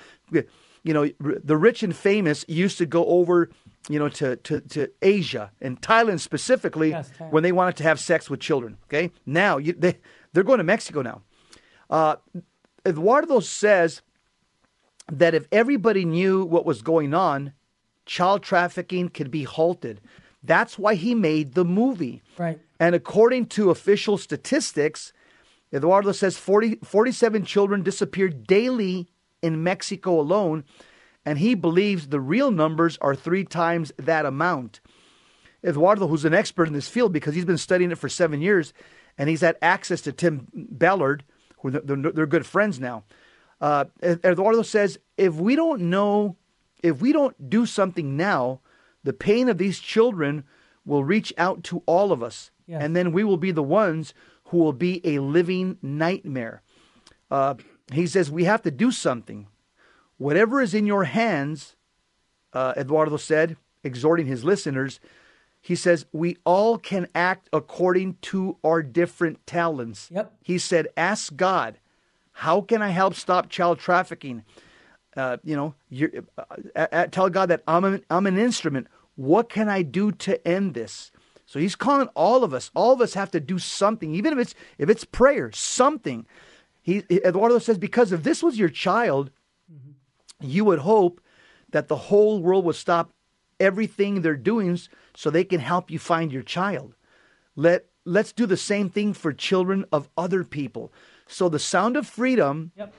you 0.85 0.95
know, 0.95 1.11
the 1.21 1.57
rich 1.57 1.83
and 1.83 1.95
famous 1.95 2.45
used 2.49 2.79
to 2.79 2.87
go 2.87 3.05
over, 3.05 3.51
you 3.88 3.99
know, 3.99 4.09
to, 4.09 4.37
to, 4.37 4.61
to 4.61 4.88
Asia 5.03 5.51
and 5.61 5.81
Thailand 5.81 6.21
specifically 6.21 6.91
Yes, 6.91 7.11
Thailand. 7.19 7.33
when 7.33 7.43
they 7.43 7.53
wanted 7.53 7.77
to 7.77 7.83
have 7.85 7.99
sex 8.01 8.29
with 8.29 8.41
children. 8.41 8.77
Okay. 8.85 9.11
Now 9.25 9.57
you, 9.59 9.73
they, 9.73 9.99
they're 10.33 10.45
going 10.45 10.59
to 10.59 10.64
Mexico 10.64 11.03
now. 11.03 11.23
Uh, 11.88 12.17
Eduardo 12.87 13.41
says 13.41 14.03
that 15.11 15.35
if 15.35 15.47
everybody 15.51 16.05
knew 16.05 16.45
what 16.45 16.67
was 16.67 16.83
going 16.83 17.14
on, 17.14 17.53
child 18.07 18.43
trafficking 18.43 19.09
could 19.09 19.31
be 19.31 19.45
halted. 19.45 20.01
That's 20.43 20.79
why 20.79 20.95
he 20.95 21.14
made 21.14 21.55
the 21.55 21.64
movie. 21.64 22.23
Right. 22.37 22.61
And 22.79 22.95
according 22.95 23.47
to 23.47 23.71
official 23.71 24.19
statistics, 24.19 25.12
Eduardo 25.73 26.12
says 26.12 26.37
40, 26.38 26.77
47 26.85 27.45
children 27.45 27.83
disappear 27.83 28.29
daily 28.29 29.09
in 29.43 29.62
Mexico 29.62 30.21
alone, 30.21 30.64
and 31.24 31.38
he 31.38 31.54
believes 31.54 32.09
the 32.09 32.20
real 32.20 32.50
numbers 32.50 32.98
are 33.00 33.14
three 33.14 33.44
times 33.44 33.92
that 33.98 34.26
amount. 34.26 34.81
Eduardo, 35.64 36.07
who's 36.07 36.24
an 36.24 36.35
expert 36.35 36.68
in 36.68 36.74
this 36.74 36.88
field 36.88 37.12
because 37.12 37.35
he's 37.35 37.44
been 37.44 37.59
studying 37.59 37.90
it 37.90 37.98
for 37.98 38.09
seven 38.09 38.40
years, 38.40 38.72
and 39.16 39.28
he's 39.28 39.40
had 39.40 39.57
access 39.61 40.00
to 40.02 40.12
Tim 40.12 40.46
Ballard, 40.54 41.24
who 41.59 41.70
they're, 41.70 42.12
they're, 42.12 42.26
good 42.26 42.46
friends 42.46 42.78
now. 42.78 43.04
Uh, 43.61 43.87
Eduardo 44.02 44.62
says 44.62 44.98
if 45.16 45.35
we 45.35 45.57
don't 45.57 45.83
know, 45.83 46.37
if 46.83 47.00
we 47.00 47.12
don't 47.12 47.50
do 47.50 47.66
something 47.66 48.16
now, 48.16 48.61
the 49.02 49.12
pain 49.12 49.48
of 49.48 49.59
these 49.59 49.81
children 49.81 50.44
will 50.85 51.04
reach 51.04 51.33
out 51.37 51.64
to 51.64 51.83
all 51.87 52.12
of 52.12 52.22
us, 52.22 52.50
and 52.68 52.94
then 52.94 53.12
we 53.12 53.24
will 53.24 53.37
be 53.37 53.50
the 53.50 53.62
ones 53.62 54.14
who 54.44 54.59
will 54.59 54.72
be 54.72 55.00
a 55.04 55.18
living 55.18 55.76
nightmare. 55.83 56.62
Uh, 57.31 57.54
he 57.92 58.07
says 58.07 58.31
we 58.31 58.44
have 58.44 58.62
to 58.62 58.70
do 58.70 58.90
something. 58.90 59.48
Whatever 60.18 60.61
is 60.61 60.74
in 60.74 60.87
your 60.87 61.04
hands, 61.04 61.74
uh, 62.52 62.74
Eduardo 62.76 63.16
said, 63.16 63.57
exhorting 63.83 64.26
his 64.26 64.44
listeners, 64.44 65.00
he 65.61 65.74
says, 65.74 66.07
we 66.12 66.37
all 66.44 66.78
can 66.78 67.09
act 67.14 67.48
according 67.52 68.16
to 68.22 68.57
our 68.64 68.83
different 68.83 69.44
talents. 69.46 70.09
Yep. 70.12 70.33
He 70.42 70.59
said, 70.59 70.88
ask 70.96 71.35
God, 71.35 71.78
how 72.33 72.61
can 72.61 72.83
I 72.83 72.90
help 72.90 73.14
stop 73.14 73.48
child 73.48 73.78
trafficking? 73.78 74.44
Uh, 75.16 75.38
you 75.42 75.57
know, 75.57 75.74
uh, 76.37 76.42
uh, 76.76 76.87
uh, 76.92 77.07
tell 77.07 77.28
God 77.28 77.46
that 77.46 77.62
I'm 77.66 77.85
an, 77.85 78.04
I'm 78.11 78.26
an 78.26 78.38
instrument. 78.38 78.87
What 79.16 79.48
can 79.48 79.68
I 79.68 79.83
do 79.83 80.12
to 80.12 80.46
end 80.46 80.74
this? 80.74 81.11
So 81.46 81.59
he's 81.59 81.74
calling 81.74 82.09
all 82.14 82.44
of 82.44 82.54
us. 82.54 82.70
All 82.74 82.92
of 82.92 83.00
us 83.00 83.14
have 83.14 83.31
to 83.33 83.40
do 83.40 83.59
something, 83.59 84.14
even 84.14 84.35
if 84.35 84.38
it's 84.38 84.54
if 84.76 84.90
it's 84.90 85.04
prayer, 85.04 85.50
something. 85.50 86.26
He 86.83 87.02
Eduardo 87.11 87.59
says 87.59 87.78
because 87.78 88.12
if 88.12 88.22
this 88.22 88.42
was 88.42 88.59
your 88.59 88.68
child, 88.68 89.31
you 90.40 90.64
would 90.64 90.79
hope 90.81 91.20
that 91.70 91.87
the 91.88 91.96
whole 91.96 92.40
world 92.40 92.64
would 92.64 92.77
stop 92.77 93.11
everything 93.61 94.22
they're 94.22 94.37
doing 94.37 94.79
so 95.14 95.31
they 95.31 95.44
can 95.44 95.61
help 95.61 95.90
you 95.90 95.98
find 95.98 96.33
your 96.33 96.42
child. 96.42 96.94
Let 97.57 97.87
let's 98.05 98.33
do 98.33 98.46
the 98.46 98.57
same 98.57 98.88
thing 98.88 99.12
for 99.12 99.33
children 99.33 99.85
of 99.92 100.09
other 100.16 100.44
people. 100.44 100.92
So 101.27 101.48
the 101.48 101.59
Sound 101.59 101.96
of 101.96 102.07
Freedom 102.07 102.70
Yep. 102.77 102.94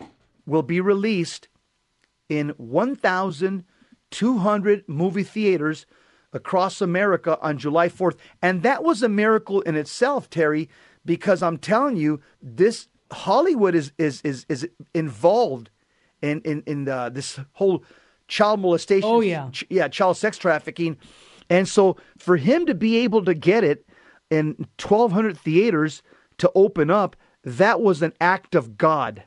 will 0.46 0.64
be 0.64 0.82
released 0.82 1.48
in 2.28 2.50
1,200 2.58 4.84
movie 4.88 5.24
theaters 5.24 5.86
across 6.32 6.80
America 6.80 7.40
on 7.42 7.58
July 7.58 7.90
4th. 7.90 8.18
And 8.42 8.62
that 8.62 8.84
was 8.84 9.02
a 9.02 9.10
miracle 9.10 9.62
in 9.62 9.76
itself, 9.76 10.30
Terry, 10.30 10.70
because 11.04 11.42
I'm 11.42 11.58
telling 11.58 11.96
you, 11.96 12.22
this 12.42 12.88
Hollywood 13.12 13.74
is 13.74 13.92
is 13.98 14.22
is, 14.22 14.46
is 14.48 14.70
involved 14.94 15.72
in 16.22 16.42
in 16.42 16.64
in 16.66 16.88
uh, 16.88 17.10
this 17.10 17.40
whole 17.54 17.84
child 18.28 18.60
molestation. 18.62 19.10
Oh, 19.10 19.20
yeah. 19.22 19.50
ch- 19.52 19.66
yeah, 19.70 19.88
child 19.88 20.18
sex 20.18 20.38
trafficking. 20.38 20.98
And 21.50 21.68
so 21.68 21.98
for 22.18 22.38
him 22.38 22.66
to 22.68 22.76
be 22.76 22.98
able 22.98 23.26
to 23.26 23.34
get 23.34 23.64
it 23.64 23.86
in 24.30 24.68
1,200 24.82 25.38
theaters 25.38 26.04
to 26.38 26.52
open 26.54 26.92
up, 26.92 27.16
that 27.44 27.82
was 27.82 28.02
an 28.02 28.14
act 28.22 28.54
of 28.56 28.78
God. 28.78 29.24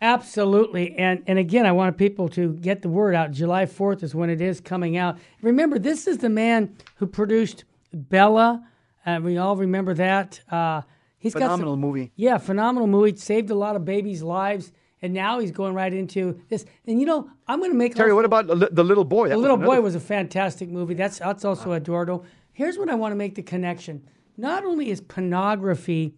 Absolutely. 0.00 0.96
And 0.96 1.22
and 1.28 1.38
again, 1.38 1.64
I 1.64 1.70
want 1.70 1.96
people 1.96 2.28
to 2.30 2.54
get 2.54 2.82
the 2.82 2.88
word 2.88 3.14
out. 3.14 3.30
July 3.30 3.66
4th 3.66 4.02
is 4.02 4.14
when 4.16 4.30
it 4.30 4.40
is 4.40 4.60
coming 4.60 4.96
out. 4.96 5.16
Remember, 5.42 5.78
this 5.78 6.08
is 6.08 6.18
the 6.18 6.28
man 6.28 6.76
who 6.96 7.06
produced 7.06 7.64
Bella. 7.92 8.66
Uh, 9.06 9.20
we 9.22 9.38
all 9.38 9.54
remember 9.54 9.94
that. 9.94 10.40
Uh, 10.50 10.82
he's 11.18 11.34
Phenomenal 11.34 11.58
got 11.58 11.72
some, 11.74 11.80
movie. 11.80 12.10
Yeah, 12.16 12.38
phenomenal 12.38 12.88
movie. 12.88 13.16
Saved 13.16 13.50
a 13.50 13.54
lot 13.54 13.76
of 13.76 13.84
babies' 13.84 14.24
lives. 14.24 14.72
And 15.02 15.12
now 15.12 15.40
he's 15.40 15.50
going 15.50 15.74
right 15.74 15.92
into 15.92 16.40
this. 16.48 16.64
And 16.86 17.00
you 17.00 17.06
know, 17.06 17.28
I'm 17.48 17.58
going 17.58 17.72
to 17.72 17.76
make 17.76 17.94
Terry, 17.94 18.10
also- 18.12 18.16
what 18.16 18.24
about 18.24 18.74
the 18.74 18.84
little 18.84 19.04
boy? 19.04 19.28
That 19.28 19.34
the 19.34 19.40
little 19.40 19.56
another- 19.56 19.76
boy 19.76 19.80
was 19.80 19.94
a 19.94 20.00
fantastic 20.00 20.68
movie. 20.68 20.94
That's 20.94 21.18
that's 21.18 21.44
also 21.44 21.72
Eduardo. 21.72 22.24
Here's 22.52 22.78
what 22.78 22.88
I 22.88 22.94
want 22.94 23.12
to 23.12 23.16
make 23.16 23.34
the 23.34 23.42
connection. 23.42 24.06
Not 24.36 24.64
only 24.64 24.90
is 24.90 25.00
pornography 25.00 26.14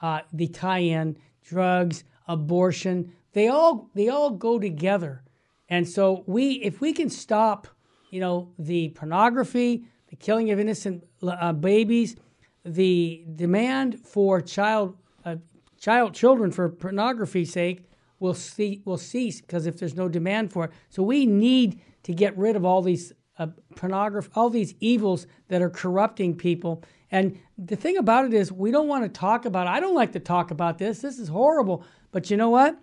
uh, 0.00 0.20
the 0.32 0.46
tie-in, 0.46 1.16
drugs, 1.42 2.04
abortion, 2.28 3.12
they 3.32 3.48
all 3.48 3.90
they 3.94 4.08
all 4.08 4.30
go 4.30 4.58
together. 4.58 5.24
And 5.68 5.86
so 5.88 6.24
we, 6.26 6.52
if 6.52 6.80
we 6.80 6.92
can 6.92 7.10
stop, 7.10 7.66
you 8.10 8.20
know, 8.20 8.52
the 8.58 8.88
pornography, 8.90 9.84
the 10.08 10.16
killing 10.16 10.50
of 10.50 10.58
innocent 10.58 11.04
uh, 11.22 11.52
babies, 11.52 12.16
the 12.64 13.24
demand 13.34 13.98
for 14.00 14.40
child 14.40 14.96
uh, 15.24 15.36
child 15.78 16.14
children 16.14 16.50
for 16.50 16.68
pornography's 16.68 17.52
sake 17.52 17.87
will 18.20 18.34
see 18.34 18.82
will 18.84 18.98
cease 18.98 19.40
because 19.40 19.66
if 19.66 19.78
there's 19.78 19.94
no 19.94 20.08
demand 20.08 20.52
for 20.52 20.64
it. 20.66 20.70
So 20.88 21.02
we 21.02 21.26
need 21.26 21.80
to 22.04 22.12
get 22.12 22.36
rid 22.36 22.56
of 22.56 22.64
all 22.64 22.82
these 22.82 23.12
uh, 23.38 23.48
pornography, 23.76 24.30
all 24.34 24.50
these 24.50 24.74
evils 24.80 25.26
that 25.48 25.62
are 25.62 25.70
corrupting 25.70 26.36
people. 26.36 26.82
And 27.10 27.38
the 27.56 27.76
thing 27.76 27.96
about 27.96 28.26
it 28.26 28.34
is, 28.34 28.52
we 28.52 28.70
don't 28.70 28.88
want 28.88 29.04
to 29.04 29.08
talk 29.08 29.44
about. 29.44 29.66
It. 29.66 29.70
I 29.70 29.80
don't 29.80 29.94
like 29.94 30.12
to 30.12 30.20
talk 30.20 30.50
about 30.50 30.78
this. 30.78 31.00
This 31.00 31.18
is 31.18 31.28
horrible. 31.28 31.84
But 32.10 32.30
you 32.30 32.36
know 32.36 32.50
what? 32.50 32.78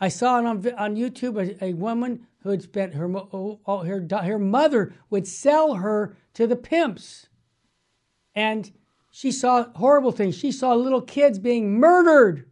I 0.00 0.08
saw 0.08 0.38
it 0.38 0.46
on 0.46 0.56
on 0.76 0.96
YouTube. 0.96 1.38
A, 1.38 1.64
a 1.64 1.72
woman 1.74 2.26
who 2.40 2.50
had 2.50 2.62
spent 2.62 2.94
her 2.94 3.06
oh, 3.16 3.60
oh, 3.64 3.78
her 3.84 4.06
her 4.10 4.38
mother 4.38 4.92
would 5.08 5.26
sell 5.26 5.74
her 5.74 6.16
to 6.34 6.46
the 6.46 6.56
pimps, 6.56 7.28
and 8.34 8.70
she 9.10 9.30
saw 9.30 9.66
horrible 9.76 10.12
things. 10.12 10.36
She 10.36 10.50
saw 10.52 10.74
little 10.74 11.00
kids 11.00 11.38
being 11.38 11.78
murdered. 11.78 12.50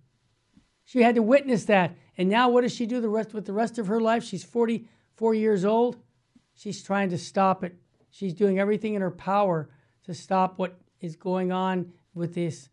She 0.85 1.03
had 1.03 1.17
to 1.17 1.23
witness 1.23 1.65
that. 1.65 1.97
And 2.19 2.29
now, 2.29 2.49
what 2.49 2.63
does 2.63 2.75
she 2.75 2.87
do 2.87 3.01
the 3.01 3.09
rest 3.09 3.33
with 3.33 3.47
the 3.47 3.53
rest 3.53 3.79
of 3.79 3.87
her 3.87 4.01
life? 4.01 4.23
She's 4.23 4.45
44 4.45 5.35
years 5.35 5.65
old. 5.65 5.97
She's 6.55 6.83
trying 6.83 7.09
to 7.11 7.19
stop 7.19 7.65
it. 7.65 7.77
She's 8.11 8.35
doing 8.35 8.59
everything 8.59 8.95
in 8.95 9.03
her 9.03 9.11
power 9.11 9.71
to 10.05 10.15
stop 10.15 10.59
what 10.59 10.79
is 11.01 11.17
going 11.17 11.53
on 11.53 11.93
with 12.15 12.35
this 12.35 12.69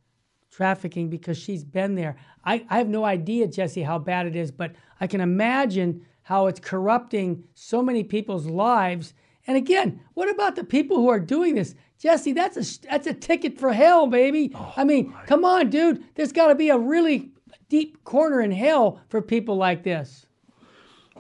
trafficking 0.52 1.10
because 1.10 1.38
she's 1.38 1.64
been 1.64 1.96
there. 1.96 2.18
I, 2.44 2.66
I 2.70 2.78
have 2.78 2.90
no 2.90 3.06
idea, 3.06 3.48
Jesse, 3.48 3.84
how 3.84 4.00
bad 4.00 4.26
it 4.26 4.36
is, 4.36 4.52
but 4.52 4.74
I 5.00 5.08
can 5.08 5.22
imagine 5.22 6.06
how 6.24 6.48
it's 6.48 6.60
corrupting 6.60 7.44
so 7.54 7.82
many 7.82 8.04
people's 8.04 8.46
lives. 8.46 9.14
And 9.48 9.58
again, 9.58 10.02
what 10.14 10.30
about 10.30 10.56
the 10.56 10.64
people 10.64 10.98
who 10.98 11.08
are 11.08 11.20
doing 11.20 11.56
this? 11.56 11.76
Jesse, 11.98 12.34
that's 12.34 12.56
a 12.56 12.88
that's 12.88 13.08
a 13.08 13.14
ticket 13.14 13.60
for 13.60 13.74
hell, 13.74 14.08
baby. 14.08 14.52
Oh, 14.56 14.74
I 14.78 14.84
mean, 14.84 15.12
my. 15.12 15.26
come 15.26 15.44
on, 15.44 15.70
dude. 15.70 16.04
There's 16.16 16.32
got 16.32 16.48
to 16.48 16.56
be 16.56 16.70
a 16.70 16.78
really 16.78 17.32
deep 17.70 18.04
corner 18.04 18.42
in 18.42 18.52
hell 18.52 19.02
for 19.08 19.22
people 19.22 19.56
like 19.56 19.84
this. 19.84 20.26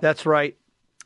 That's 0.02 0.26
right. 0.26 0.58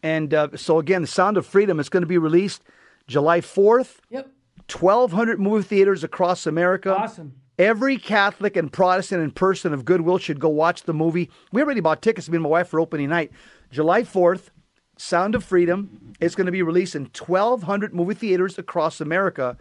And 0.02 0.34
uh, 0.34 0.50
so 0.56 0.80
again, 0.80 1.02
The 1.02 1.08
Sound 1.08 1.38
of 1.38 1.46
Freedom 1.46 1.80
is 1.80 1.90
going 1.90 2.02
to 2.02 2.08
be 2.08 2.18
released 2.18 2.64
July 3.08 3.42
4th. 3.42 3.98
Yep. 4.10 4.32
1,200 4.72 5.40
movie 5.40 5.64
theaters 5.64 6.04
across 6.04 6.48
America. 6.48 6.96
Awesome. 6.96 7.34
Every 7.60 7.98
Catholic 7.98 8.56
and 8.56 8.72
Protestant 8.72 9.22
and 9.22 9.36
person 9.36 9.74
of 9.74 9.86
goodwill 9.86 10.18
should 10.18 10.40
go 10.40 10.50
watch 10.50 10.84
the 10.84 10.94
movie. 10.94 11.30
We 11.52 11.62
already 11.62 11.82
bought 11.82 12.02
tickets, 12.02 12.30
me 12.30 12.38
and 12.38 12.44
my 12.44 12.50
wife, 12.50 12.70
for 12.70 12.80
opening 12.80 13.10
night. 13.10 13.32
July 13.70 14.02
4th, 14.02 14.50
Sound 14.98 15.36
of 15.36 15.44
Freedom 15.44 16.14
is 16.20 16.36
going 16.36 16.46
to 16.46 16.52
be 16.52 16.64
released 16.64 16.96
in 16.96 17.04
1,200 17.04 17.94
movie 17.94 18.16
theaters 18.16 18.58
across 18.58 19.02
America. 19.02 19.58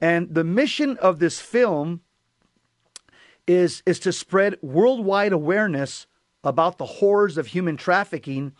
And 0.00 0.32
the 0.32 0.44
mission 0.44 0.98
of 0.98 1.18
this 1.18 1.40
film 1.40 2.02
is, 3.46 3.82
is 3.86 3.98
to 4.00 4.12
spread 4.12 4.56
worldwide 4.62 5.32
awareness 5.32 6.06
about 6.42 6.78
the 6.78 6.86
horrors 6.86 7.38
of 7.38 7.48
human 7.48 7.76
trafficking. 7.76 8.52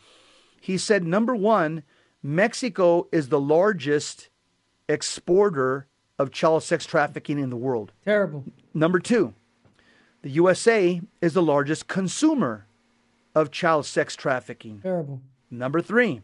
He 0.60 0.78
said, 0.78 1.04
number 1.04 1.34
one, 1.34 1.82
Mexico 2.22 3.08
is 3.10 3.28
the 3.28 3.40
largest 3.40 4.28
exporter 4.88 5.88
of 6.18 6.30
child 6.30 6.62
sex 6.62 6.84
trafficking 6.84 7.38
in 7.38 7.50
the 7.50 7.56
world. 7.56 7.92
Terrible. 8.04 8.44
Number 8.74 8.98
two, 8.98 9.34
the 10.22 10.30
USA 10.30 11.00
is 11.20 11.34
the 11.34 11.42
largest 11.42 11.86
consumer 11.86 12.66
of 13.34 13.50
child 13.50 13.86
sex 13.86 14.16
trafficking. 14.16 14.80
Terrible. 14.80 15.20
Number 15.50 15.80
three, 15.80 16.22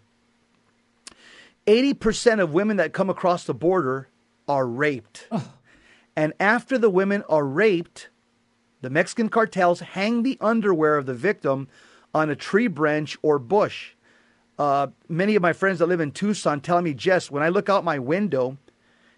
80% 1.66 2.40
of 2.40 2.52
women 2.52 2.76
that 2.76 2.92
come 2.92 3.08
across 3.08 3.44
the 3.44 3.54
border 3.54 4.08
are 4.48 4.66
raped. 4.66 5.26
Oh. 5.30 5.52
And 6.16 6.32
after 6.38 6.78
the 6.78 6.90
women 6.90 7.24
are 7.28 7.44
raped, 7.44 8.08
the 8.82 8.90
Mexican 8.90 9.28
cartels 9.28 9.80
hang 9.80 10.22
the 10.22 10.38
underwear 10.40 10.96
of 10.96 11.06
the 11.06 11.14
victim 11.14 11.68
on 12.14 12.30
a 12.30 12.36
tree 12.36 12.68
branch 12.68 13.16
or 13.22 13.38
bush. 13.38 13.92
Uh, 14.58 14.88
many 15.08 15.34
of 15.34 15.42
my 15.42 15.52
friends 15.52 15.80
that 15.80 15.86
live 15.86 16.00
in 16.00 16.12
Tucson 16.12 16.60
tell 16.60 16.80
me, 16.80 16.94
Jess, 16.94 17.30
when 17.30 17.42
I 17.42 17.48
look 17.48 17.68
out 17.68 17.82
my 17.82 17.98
window, 17.98 18.56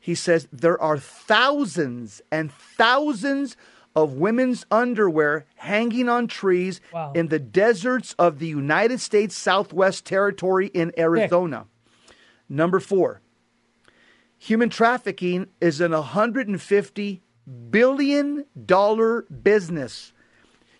he 0.07 0.15
says 0.15 0.47
there 0.53 0.81
are 0.81 0.99
thousands 0.99 2.23
and 2.31 2.53
thousands 2.53 3.57
of 3.97 4.13
women's 4.13 4.65
underwear 4.71 5.47
hanging 5.57 6.09
on 6.09 6.29
trees 6.29 6.81
wow. 6.93 7.11
in 7.13 7.27
the 7.27 7.41
deserts 7.41 8.15
of 8.17 8.39
the 8.39 8.47
United 8.47 9.01
States 9.01 9.37
Southwest 9.37 10.05
Territory 10.05 10.69
in 10.69 10.93
Arizona. 10.97 11.67
Number 12.49 12.79
four, 12.79 13.21
Human 14.39 14.69
trafficking 14.69 15.49
is 15.61 15.81
an 15.81 15.91
150 15.91 17.23
billion 17.71 18.45
dollar 18.65 19.23
business. 19.23 20.13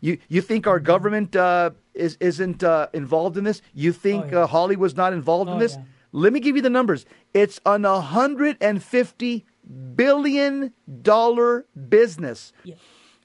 You 0.01 0.19
you 0.29 0.41
think 0.41 0.69
our 0.69 0.79
government 0.79 1.35
uh, 1.35 1.71
is 1.95 2.17
isn't 2.21 2.63
uh, 2.63 2.89
involved 2.93 3.37
in 3.37 3.43
this? 3.43 3.61
You 3.75 3.91
think 3.91 4.27
oh, 4.27 4.31
yeah. 4.31 4.39
uh, 4.43 4.47
Hollywood's 4.47 4.95
not 4.95 5.13
involved 5.13 5.51
oh, 5.51 5.55
in 5.55 5.59
this? 5.59 5.75
Yeah. 5.75 5.83
Let 6.17 6.33
me 6.33 6.41
give 6.41 6.57
you 6.57 6.63
the 6.63 6.71
numbers. 6.71 7.05
It's 7.35 7.61
an 7.67 7.83
150 7.83 9.47
billion 9.95 10.73
dollar 11.03 11.67
business, 11.91 12.55
yeah. 12.65 12.77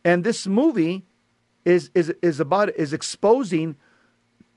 and 0.04 0.26
this 0.26 0.46
movie 0.46 1.06
is 1.64 1.90
is 1.96 2.14
is 2.22 2.42
about 2.42 2.76
is 2.76 2.92
exposing 2.92 3.78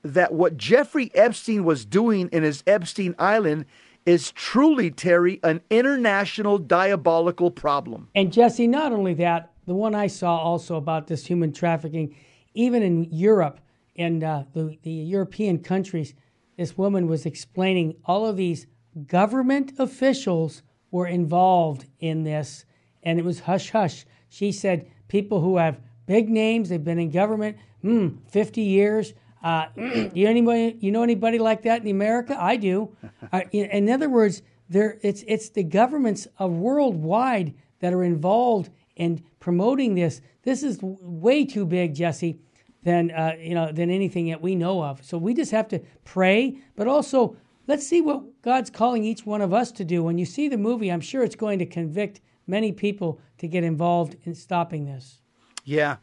that 0.03 0.33
what 0.33 0.57
Jeffrey 0.57 1.11
Epstein 1.15 1.63
was 1.63 1.85
doing 1.85 2.27
in 2.33 2.43
his 2.43 2.61
Epstein 2.67 3.15
Island 3.17 3.67
is 4.05 4.33
truly, 4.33 4.91
Terry, 4.91 5.39
an 5.41 5.61
international 5.69 6.57
diabolical 6.57 7.51
problem. 7.51 8.09
And 8.15 8.33
Jesse, 8.33 8.67
not 8.67 8.91
only 8.91 9.13
that, 9.13 9.53
the 9.65 9.73
one 9.73 9.95
I 9.95 10.07
saw 10.07 10.37
also 10.37 10.75
about 10.75 11.07
this 11.07 11.25
human 11.25 11.53
trafficking, 11.53 12.13
even 12.53 12.83
in 12.83 13.05
Europe 13.05 13.61
and 13.95 14.25
uh, 14.25 14.43
the, 14.53 14.77
the 14.83 14.91
European 14.91 15.59
countries, 15.59 16.13
this 16.57 16.77
woman 16.77 17.07
was 17.07 17.25
explaining 17.25 17.95
all 18.05 18.25
of 18.25 18.37
these 18.37 18.67
government 19.07 19.73
officials 19.77 20.63
were 20.91 21.07
involved 21.07 21.85
in 21.99 22.23
this, 22.23 22.65
and 23.03 23.19
it 23.19 23.25
was 23.25 23.41
hush 23.41 23.71
hush. 23.71 24.05
She 24.29 24.51
said 24.51 24.89
people 25.07 25.41
who 25.41 25.57
have 25.57 25.81
big 26.05 26.29
names, 26.29 26.69
they've 26.69 26.83
been 26.83 26.99
in 26.99 27.11
government, 27.11 27.57
hmm, 27.81 28.09
50 28.29 28.61
years, 28.61 29.13
uh, 29.43 29.67
you 30.13 30.27
anybody 30.27 30.75
you 30.79 30.91
know 30.91 31.03
anybody 31.03 31.37
like 31.37 31.61
that 31.61 31.81
in 31.81 31.87
America? 31.89 32.35
I 32.37 32.57
do. 32.57 32.95
Uh, 33.33 33.41
in, 33.51 33.65
in, 33.71 33.89
other 33.89 34.07
words, 34.07 34.43
there 34.69 34.99
it's 35.01 35.23
it's 35.27 35.49
the 35.49 35.63
governments 35.63 36.27
of 36.37 36.51
worldwide 36.51 37.53
that 37.79 37.91
are 37.91 38.03
involved 38.03 38.69
in 38.95 39.23
promoting 39.39 39.95
this. 39.95 40.21
This 40.43 40.61
is 40.61 40.77
way 40.81 41.43
too 41.43 41.65
big, 41.65 41.95
Jesse, 41.95 42.39
than 42.85 43.11
uh, 43.11 43.33
you 43.37 43.53
know 43.53 43.71
than 43.73 43.89
anything 43.89 44.29
that 44.29 44.41
we 44.41 44.55
know 44.55 44.81
of. 44.81 45.03
So 45.03 45.17
we 45.17 45.33
just 45.33 45.51
have 45.51 45.67
to 45.69 45.79
pray, 46.05 46.57
but 46.77 46.87
also 46.87 47.35
let's 47.67 47.85
see 47.85 47.99
what 47.99 48.41
God's 48.41 48.69
calling 48.69 49.03
each 49.03 49.25
one 49.25 49.41
of 49.41 49.53
us 49.53 49.71
to 49.73 49.83
do. 49.83 50.01
When 50.03 50.17
you 50.17 50.25
see 50.25 50.47
the 50.47 50.57
movie, 50.57 50.89
I'm 50.89 51.01
sure 51.01 51.23
it's 51.23 51.35
going 51.35 51.59
to 51.59 51.65
convict 51.65 52.21
many 52.47 52.71
people 52.71 53.19
to 53.39 53.47
get 53.47 53.63
involved 53.63 54.15
in 54.23 54.33
stopping 54.35 54.85
this. 54.85 55.19
Yeah. 55.65 55.97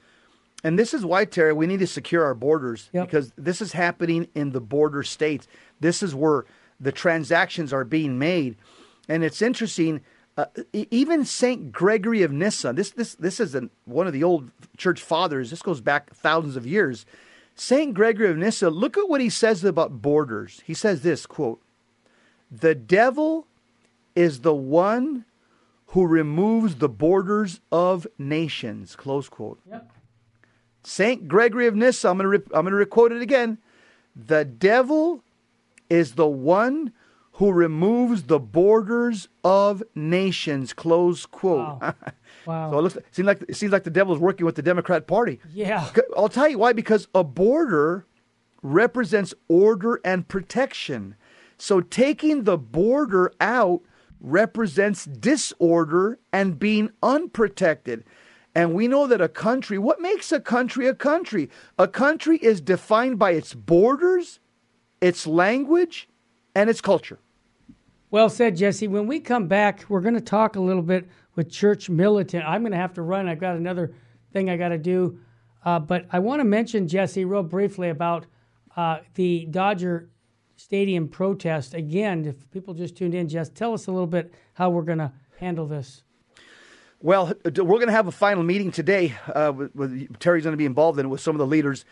And 0.64 0.78
this 0.78 0.92
is 0.94 1.04
why, 1.04 1.24
Terry, 1.24 1.52
we 1.52 1.66
need 1.66 1.80
to 1.80 1.86
secure 1.86 2.24
our 2.24 2.34
borders 2.34 2.88
Yep. 2.92 3.06
because 3.06 3.32
this 3.36 3.60
is 3.60 3.72
happening 3.72 4.28
in 4.34 4.50
the 4.50 4.60
border 4.60 5.02
states. 5.02 5.48
This 5.80 6.02
is 6.02 6.14
where 6.14 6.44
the 6.78 6.92
transactions 6.92 7.72
are 7.72 7.84
being 7.84 8.18
made. 8.18 8.56
And 9.08 9.24
it's 9.24 9.42
interesting, 9.42 10.00
uh, 10.36 10.46
even 10.72 11.24
St. 11.24 11.72
Gregory 11.72 12.22
of 12.22 12.32
Nyssa, 12.32 12.72
this, 12.72 12.90
this, 12.90 13.14
this 13.14 13.38
is 13.38 13.54
an, 13.54 13.70
one 13.84 14.06
of 14.06 14.12
the 14.12 14.24
old 14.24 14.50
church 14.76 15.02
fathers, 15.02 15.50
this 15.50 15.62
goes 15.62 15.80
back 15.80 16.14
thousands 16.14 16.56
of 16.56 16.66
years. 16.66 17.04
St. 17.54 17.92
Gregory 17.92 18.30
of 18.30 18.38
Nyssa, 18.38 18.70
look 18.70 18.96
at 18.96 19.08
what 19.08 19.20
he 19.20 19.28
says 19.28 19.62
about 19.62 20.00
borders. 20.00 20.62
He 20.64 20.72
says 20.72 21.02
this 21.02 21.26
quote, 21.26 21.60
The 22.50 22.74
devil 22.74 23.46
is 24.14 24.40
the 24.40 24.54
one 24.54 25.26
who 25.88 26.06
removes 26.06 26.76
the 26.76 26.88
borders 26.88 27.60
of 27.70 28.06
nations, 28.18 28.96
close 28.96 29.28
quote. 29.28 29.60
Yep. 29.68 29.92
Saint 30.84 31.28
Gregory 31.28 31.66
of 31.66 31.76
Nyssa, 31.76 32.08
I'm 32.08 32.18
going 32.18 32.40
to 32.40 32.56
I'm 32.56 32.66
going 32.66 32.78
to 32.78 32.86
quote 32.86 33.12
it 33.12 33.22
again. 33.22 33.58
The 34.16 34.44
devil 34.44 35.22
is 35.90 36.14
the 36.14 36.26
one 36.26 36.92
who 37.42 37.50
removes 37.50 38.22
the 38.22 38.38
borders 38.38 39.26
of 39.42 39.82
nations. 39.96 40.72
Close 40.72 41.26
quote. 41.26 41.80
Wow. 41.80 41.94
Wow. 42.46 42.70
so 42.70 42.78
it 42.78 42.82
looks 42.82 42.98
seems 43.10 43.26
like 43.26 43.42
it 43.48 43.56
seems 43.56 43.72
like 43.72 43.82
the 43.82 43.90
devil 43.90 44.14
is 44.14 44.20
working 44.20 44.46
with 44.46 44.54
the 44.54 44.62
Democrat 44.62 45.08
Party. 45.08 45.40
yeah. 45.52 45.88
I'll 46.16 46.28
tell 46.28 46.48
you 46.48 46.58
why. 46.58 46.72
Because 46.72 47.08
a 47.12 47.24
border 47.24 48.06
represents 48.62 49.34
order 49.48 50.00
and 50.04 50.28
protection. 50.28 51.16
So 51.58 51.80
taking 51.80 52.44
the 52.44 52.56
border 52.56 53.32
out 53.40 53.80
represents 54.20 55.04
disorder 55.04 56.20
and 56.32 56.60
being 56.60 56.90
unprotected. 57.02 58.04
And 58.54 58.72
we 58.72 58.86
know 58.86 59.08
that 59.08 59.20
a 59.20 59.28
country, 59.28 59.78
what 59.78 60.00
makes 60.00 60.30
a 60.30 60.38
country 60.38 60.86
a 60.86 60.94
country? 60.94 61.50
A 61.76 61.88
country 61.88 62.36
is 62.36 62.60
defined 62.60 63.18
by 63.18 63.32
its 63.32 63.52
borders, 63.52 64.38
its 65.00 65.26
language, 65.26 66.08
and 66.54 66.70
its 66.70 66.80
culture. 66.80 67.18
Well 68.12 68.28
said, 68.28 68.58
Jesse. 68.58 68.88
When 68.88 69.06
we 69.06 69.20
come 69.20 69.48
back, 69.48 69.86
we're 69.88 70.02
going 70.02 70.16
to 70.16 70.20
talk 70.20 70.56
a 70.56 70.60
little 70.60 70.82
bit 70.82 71.08
with 71.34 71.50
Church 71.50 71.88
Militant. 71.88 72.44
I'm 72.46 72.60
going 72.60 72.72
to 72.72 72.78
have 72.78 72.92
to 72.94 73.02
run. 73.02 73.26
I've 73.26 73.40
got 73.40 73.56
another 73.56 73.94
thing 74.34 74.50
I 74.50 74.58
got 74.58 74.68
to 74.68 74.76
do. 74.76 75.18
Uh, 75.64 75.78
but 75.78 76.04
I 76.12 76.18
want 76.18 76.40
to 76.40 76.44
mention, 76.44 76.86
Jesse, 76.86 77.24
real 77.24 77.42
briefly 77.42 77.88
about 77.88 78.26
uh, 78.76 78.98
the 79.14 79.46
Dodger 79.46 80.10
Stadium 80.56 81.08
protest. 81.08 81.72
Again, 81.72 82.26
if 82.26 82.50
people 82.50 82.74
just 82.74 82.96
tuned 82.96 83.14
in, 83.14 83.30
Jess, 83.30 83.48
tell 83.48 83.72
us 83.72 83.86
a 83.86 83.90
little 83.90 84.06
bit 84.06 84.30
how 84.52 84.68
we're 84.68 84.82
going 84.82 84.98
to 84.98 85.10
handle 85.38 85.66
this. 85.66 86.04
Well, 87.00 87.32
we're 87.46 87.64
going 87.64 87.86
to 87.86 87.92
have 87.92 88.08
a 88.08 88.12
final 88.12 88.42
meeting 88.42 88.72
today. 88.72 89.14
Uh, 89.26 89.54
with, 89.56 89.74
with 89.74 90.18
Terry's 90.18 90.44
going 90.44 90.52
to 90.52 90.58
be 90.58 90.66
involved 90.66 90.98
in 90.98 91.06
it 91.06 91.08
with 91.08 91.22
some 91.22 91.34
of 91.34 91.38
the 91.38 91.46
leaders. 91.46 91.86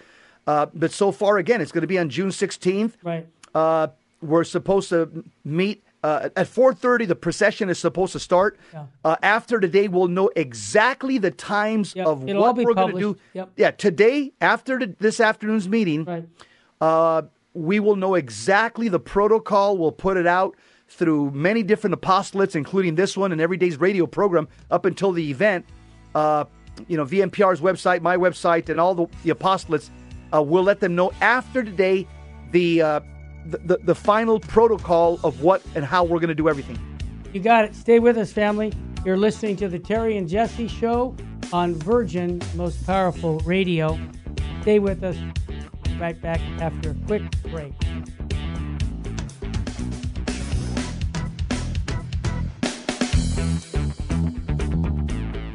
Uh, 0.47 0.67
but 0.75 0.93
so 0.93 1.13
far, 1.13 1.39
again, 1.39 1.63
it's 1.63 1.73
going 1.73 1.81
to 1.81 1.89
be 1.89 1.99
on 1.99 2.11
June 2.11 2.29
16th. 2.29 2.93
Right. 3.03 3.27
Uh, 3.55 3.87
we're 4.21 4.45
supposed 4.45 4.91
to 4.91 5.25
meet 5.45 5.83
uh, 6.03 6.29
at 6.37 6.47
4:30. 6.47 7.07
The 7.09 7.15
procession 7.15 7.69
is 7.69 7.79
supposed 7.79 8.13
to 8.13 8.21
start. 8.21 8.59
Yeah. 8.73 8.87
Uh, 9.05 9.17
after 9.23 9.61
today, 9.61 9.89
we'll 9.89 10.09
know 10.09 10.31
exactly 10.37 11.19
the 11.19 11.31
times 11.31 11.95
Yep, 11.95 12.07
of 12.07 12.29
it'll 12.29 12.43
what 12.43 12.57
we're 12.57 12.75
going 12.75 12.95
to 12.95 13.01
do. 13.01 13.17
Yep. 13.35 13.51
Yeah, 13.57 13.71
today 13.73 14.33
after 14.41 14.79
the, 14.79 14.95
this 14.99 15.21
afternoon's 15.21 15.69
meeting, 15.69 16.05
Right. 16.05 16.29
uh, 16.81 17.23
we 17.53 17.81
will 17.81 17.97
know 17.97 18.15
exactly 18.15 18.89
the 18.89 19.01
protocol. 19.01 19.77
We'll 19.77 19.93
put 19.93 20.17
it 20.17 20.27
out 20.27 20.57
through 20.89 21.31
many 21.33 21.63
different 21.63 22.01
apostolates, 22.01 22.55
including 22.57 22.95
this 22.95 23.17
one 23.17 23.33
and 23.33 23.41
every 23.41 23.57
day's 23.57 23.79
radio 23.79 24.07
program 24.07 24.49
up 24.71 24.85
until 24.85 25.13
the 25.13 25.31
event. 25.31 25.65
Uh, 26.15 26.45
you 26.89 26.97
know, 26.97 27.05
VMPR's 27.05 27.61
website, 27.61 28.01
my 28.01 28.17
website, 28.17 28.69
and 28.69 28.81
all 28.81 28.95
the, 28.95 29.07
the 29.23 29.31
apostolates. 29.35 29.91
Uh, 30.33 30.41
we'll 30.43 30.63
let 30.63 30.81
them 30.81 30.95
know 30.95 31.13
after 31.21 31.63
today 31.63 32.07
the, 32.53 32.81
uh, 32.83 33.01
the, 33.47 33.59
the 33.59 33.79
the 33.85 33.95
final 33.95 34.41
protocol 34.41 35.19
of 35.25 35.43
what 35.43 35.63
and 35.75 35.85
how 35.85 36.05
we're 36.05 36.21
going 36.21 36.29
to 36.29 36.35
do 36.35 36.49
everything. 36.49 36.79
You 37.33 37.41
got 37.41 37.65
it. 37.65 37.75
Stay 37.75 37.99
with 37.99 38.19
us, 38.19 38.33
family. 38.33 38.73
You're 39.05 39.17
listening 39.17 39.57
to 39.57 39.69
the 39.69 39.79
Terry 39.79 40.17
and 40.17 40.29
Jesse 40.29 40.69
Show 40.69 41.15
on 41.53 41.75
Virgin 41.75 42.41
Most 42.55 42.85
Powerful 42.87 43.39
Radio. 43.41 43.99
Stay 44.63 44.79
with 44.79 45.03
us. 45.03 45.17
Right 45.99 46.21
back 46.21 46.41
after 46.61 46.91
a 46.91 46.95
quick 47.07 47.23
break. 47.51 47.73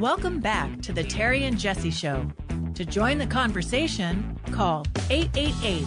Welcome 0.00 0.40
back 0.40 0.82
to 0.82 0.92
the 0.92 1.02
Terry 1.02 1.44
and 1.44 1.58
Jesse 1.58 1.90
Show. 1.90 2.28
To 2.74 2.84
join 2.84 3.18
the 3.18 3.26
conversation, 3.26 4.38
call 4.52 4.84
888 5.08 5.84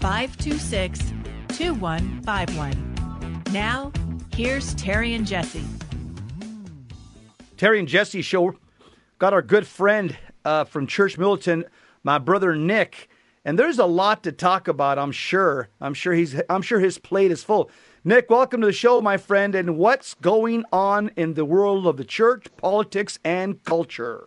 526 0.00 1.12
2151. 1.56 3.44
Now, 3.52 3.92
here's 4.34 4.74
Terry 4.74 5.14
and 5.14 5.24
Jesse. 5.24 5.62
Terry 7.56 7.78
and 7.78 7.86
Jesse 7.86 8.22
show 8.22 8.56
got 9.20 9.32
our 9.32 9.42
good 9.42 9.64
friend 9.64 10.16
uh, 10.44 10.64
from 10.64 10.88
Church 10.88 11.16
Militant, 11.16 11.66
my 12.02 12.18
brother 12.18 12.56
Nick, 12.56 13.08
and 13.44 13.56
there's 13.56 13.78
a 13.78 13.86
lot 13.86 14.24
to 14.24 14.32
talk 14.32 14.66
about. 14.66 14.98
I'm 14.98 15.12
sure. 15.12 15.68
I'm 15.80 15.94
sure 15.94 16.12
he's. 16.12 16.40
I'm 16.50 16.62
sure 16.62 16.80
his 16.80 16.98
plate 16.98 17.30
is 17.30 17.44
full. 17.44 17.70
Nick, 18.02 18.28
welcome 18.28 18.60
to 18.62 18.66
the 18.66 18.72
show, 18.72 19.00
my 19.00 19.16
friend. 19.16 19.54
And 19.54 19.78
what's 19.78 20.14
going 20.14 20.64
on 20.72 21.12
in 21.14 21.34
the 21.34 21.44
world 21.44 21.86
of 21.86 21.98
the 21.98 22.04
church, 22.04 22.48
politics, 22.56 23.20
and 23.22 23.62
culture? 23.62 24.26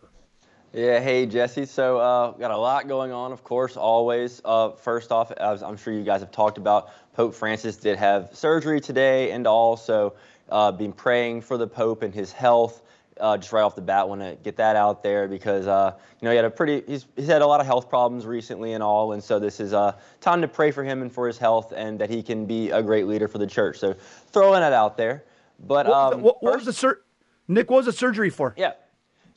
Yeah, 0.77 0.99
hey 0.99 1.25
Jesse. 1.25 1.65
So 1.65 1.97
uh, 1.97 2.31
got 2.33 2.51
a 2.51 2.57
lot 2.57 2.87
going 2.87 3.11
on, 3.11 3.31
of 3.31 3.43
course, 3.43 3.75
always. 3.75 4.43
Uh, 4.45 4.69
first 4.73 5.11
off, 5.11 5.31
as 5.31 5.63
I'm 5.63 5.75
sure 5.75 5.91
you 5.91 6.03
guys 6.03 6.21
have 6.21 6.29
talked 6.31 6.59
about, 6.59 6.91
Pope 7.13 7.33
Francis 7.33 7.77
did 7.77 7.97
have 7.97 8.29
surgery 8.33 8.79
today, 8.79 9.31
and 9.31 9.47
also 9.47 10.13
uh, 10.49 10.71
been 10.71 10.93
praying 10.93 11.41
for 11.41 11.57
the 11.57 11.65
Pope 11.65 12.03
and 12.03 12.13
his 12.13 12.31
health. 12.31 12.83
Uh, 13.19 13.35
just 13.35 13.51
right 13.51 13.63
off 13.63 13.73
the 13.73 13.81
bat, 13.81 14.07
want 14.07 14.21
to 14.21 14.37
get 14.43 14.55
that 14.57 14.75
out 14.75 15.01
there 15.01 15.27
because 15.27 15.65
uh, 15.65 15.91
you 16.21 16.25
know 16.27 16.29
he 16.29 16.35
had 16.35 16.45
a 16.45 16.49
pretty 16.51 16.83
he's, 16.85 17.07
he's 17.15 17.25
had 17.25 17.41
a 17.41 17.47
lot 17.47 17.59
of 17.59 17.65
health 17.65 17.89
problems 17.89 18.27
recently 18.27 18.73
and 18.73 18.83
all, 18.83 19.13
and 19.13 19.23
so 19.23 19.39
this 19.39 19.59
is 19.59 19.73
uh, 19.73 19.91
time 20.21 20.41
to 20.41 20.47
pray 20.47 20.69
for 20.69 20.83
him 20.83 21.01
and 21.01 21.11
for 21.11 21.25
his 21.25 21.39
health 21.39 21.73
and 21.75 21.97
that 21.97 22.11
he 22.11 22.21
can 22.21 22.45
be 22.45 22.69
a 22.69 22.83
great 22.83 23.07
leader 23.07 23.27
for 23.27 23.39
the 23.39 23.47
church. 23.47 23.79
So 23.79 23.95
throwing 24.31 24.59
that 24.59 24.73
out 24.73 24.95
there. 24.95 25.23
But 25.59 25.87
What, 25.87 25.87
was 25.87 26.13
um, 26.13 26.19
the- 26.19 26.23
what- 26.23 26.43
what 26.43 26.55
was 26.57 26.65
the 26.65 26.73
sur- 26.73 27.01
Nick? 27.47 27.71
What 27.71 27.77
was 27.77 27.87
the 27.87 27.93
surgery 27.93 28.29
for? 28.29 28.53
yeah. 28.55 28.73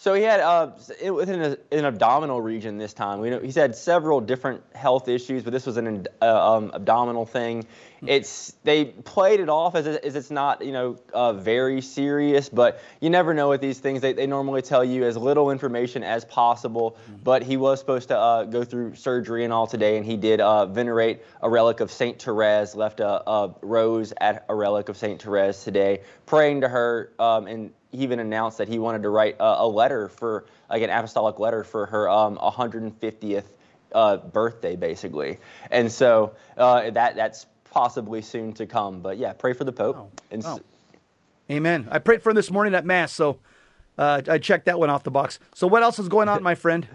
So 0.00 0.14
he 0.14 0.22
had 0.22 0.40
uh, 0.40 0.70
it- 0.98 1.10
within 1.10 1.42
a, 1.42 1.58
an 1.76 1.84
abdominal 1.84 2.40
region 2.40 2.78
this 2.78 2.94
time. 2.94 3.20
We 3.20 3.28
know 3.28 3.38
he's 3.38 3.54
had 3.54 3.76
several 3.76 4.22
different 4.22 4.62
health 4.74 5.08
issues, 5.08 5.42
but 5.42 5.52
this 5.52 5.66
was 5.66 5.76
an 5.76 6.06
uh, 6.22 6.54
um, 6.54 6.70
abdominal 6.72 7.26
thing. 7.26 7.66
It's 8.06 8.54
they 8.64 8.86
played 8.86 9.40
it 9.40 9.50
off 9.50 9.74
as, 9.74 9.86
as 9.86 10.16
it's 10.16 10.30
not 10.30 10.64
you 10.64 10.72
know 10.72 10.96
uh, 11.12 11.34
very 11.34 11.82
serious, 11.82 12.48
but 12.48 12.80
you 13.02 13.10
never 13.10 13.34
know 13.34 13.50
with 13.50 13.60
these 13.60 13.78
things. 13.78 14.00
They, 14.00 14.14
they 14.14 14.26
normally 14.26 14.62
tell 14.62 14.82
you 14.82 15.04
as 15.04 15.18
little 15.18 15.50
information 15.50 16.02
as 16.02 16.24
possible. 16.24 16.96
But 17.22 17.42
he 17.42 17.58
was 17.58 17.78
supposed 17.78 18.08
to 18.08 18.16
uh, 18.16 18.44
go 18.44 18.64
through 18.64 18.94
surgery 18.94 19.44
and 19.44 19.52
all 19.52 19.66
today, 19.66 19.98
and 19.98 20.06
he 20.06 20.16
did 20.16 20.40
uh, 20.40 20.64
venerate 20.64 21.20
a 21.42 21.50
relic 21.50 21.80
of 21.80 21.92
Saint 21.92 22.22
Therese, 22.22 22.74
left 22.74 23.00
a, 23.00 23.30
a 23.30 23.54
rose 23.60 24.14
at 24.18 24.46
a 24.48 24.54
relic 24.54 24.88
of 24.88 24.96
Saint 24.96 25.20
Therese 25.20 25.62
today, 25.62 26.00
praying 26.24 26.62
to 26.62 26.68
her 26.70 27.12
um, 27.18 27.46
and 27.46 27.70
he 27.90 27.98
even 27.98 28.20
announced 28.20 28.58
that 28.58 28.68
he 28.68 28.78
wanted 28.78 29.02
to 29.02 29.08
write 29.08 29.36
a, 29.40 29.62
a 29.62 29.66
letter 29.66 30.08
for 30.08 30.44
like 30.68 30.82
an 30.82 30.90
apostolic 30.90 31.38
letter 31.38 31.64
for 31.64 31.86
her 31.86 32.08
um, 32.08 32.36
150th 32.38 33.44
uh, 33.92 34.16
birthday 34.18 34.76
basically 34.76 35.38
and 35.70 35.90
so 35.90 36.32
uh, 36.56 36.90
that 36.90 37.16
that's 37.16 37.46
possibly 37.70 38.22
soon 38.22 38.52
to 38.52 38.66
come 38.66 39.00
but 39.00 39.18
yeah 39.18 39.32
pray 39.32 39.52
for 39.52 39.64
the 39.64 39.72
pope 39.72 40.10
and 40.30 40.44
s- 40.44 40.58
Oh. 40.58 40.60
Amen. 41.50 41.88
I 41.90 41.98
prayed 41.98 42.22
for 42.22 42.30
him 42.30 42.36
this 42.36 42.48
morning 42.48 42.76
at 42.76 42.84
mass, 42.86 43.12
so 43.12 43.40
uh, 43.98 44.22
I 44.28 44.38
checked 44.38 44.66
that 44.66 44.78
one 44.78 44.88
off 44.88 45.02
the 45.02 45.10
box. 45.10 45.40
So 45.52 45.66
what 45.66 45.82
else 45.82 45.98
is 45.98 46.06
going 46.08 46.28
on, 46.28 46.44
my 46.44 46.54
friend? 46.54 46.86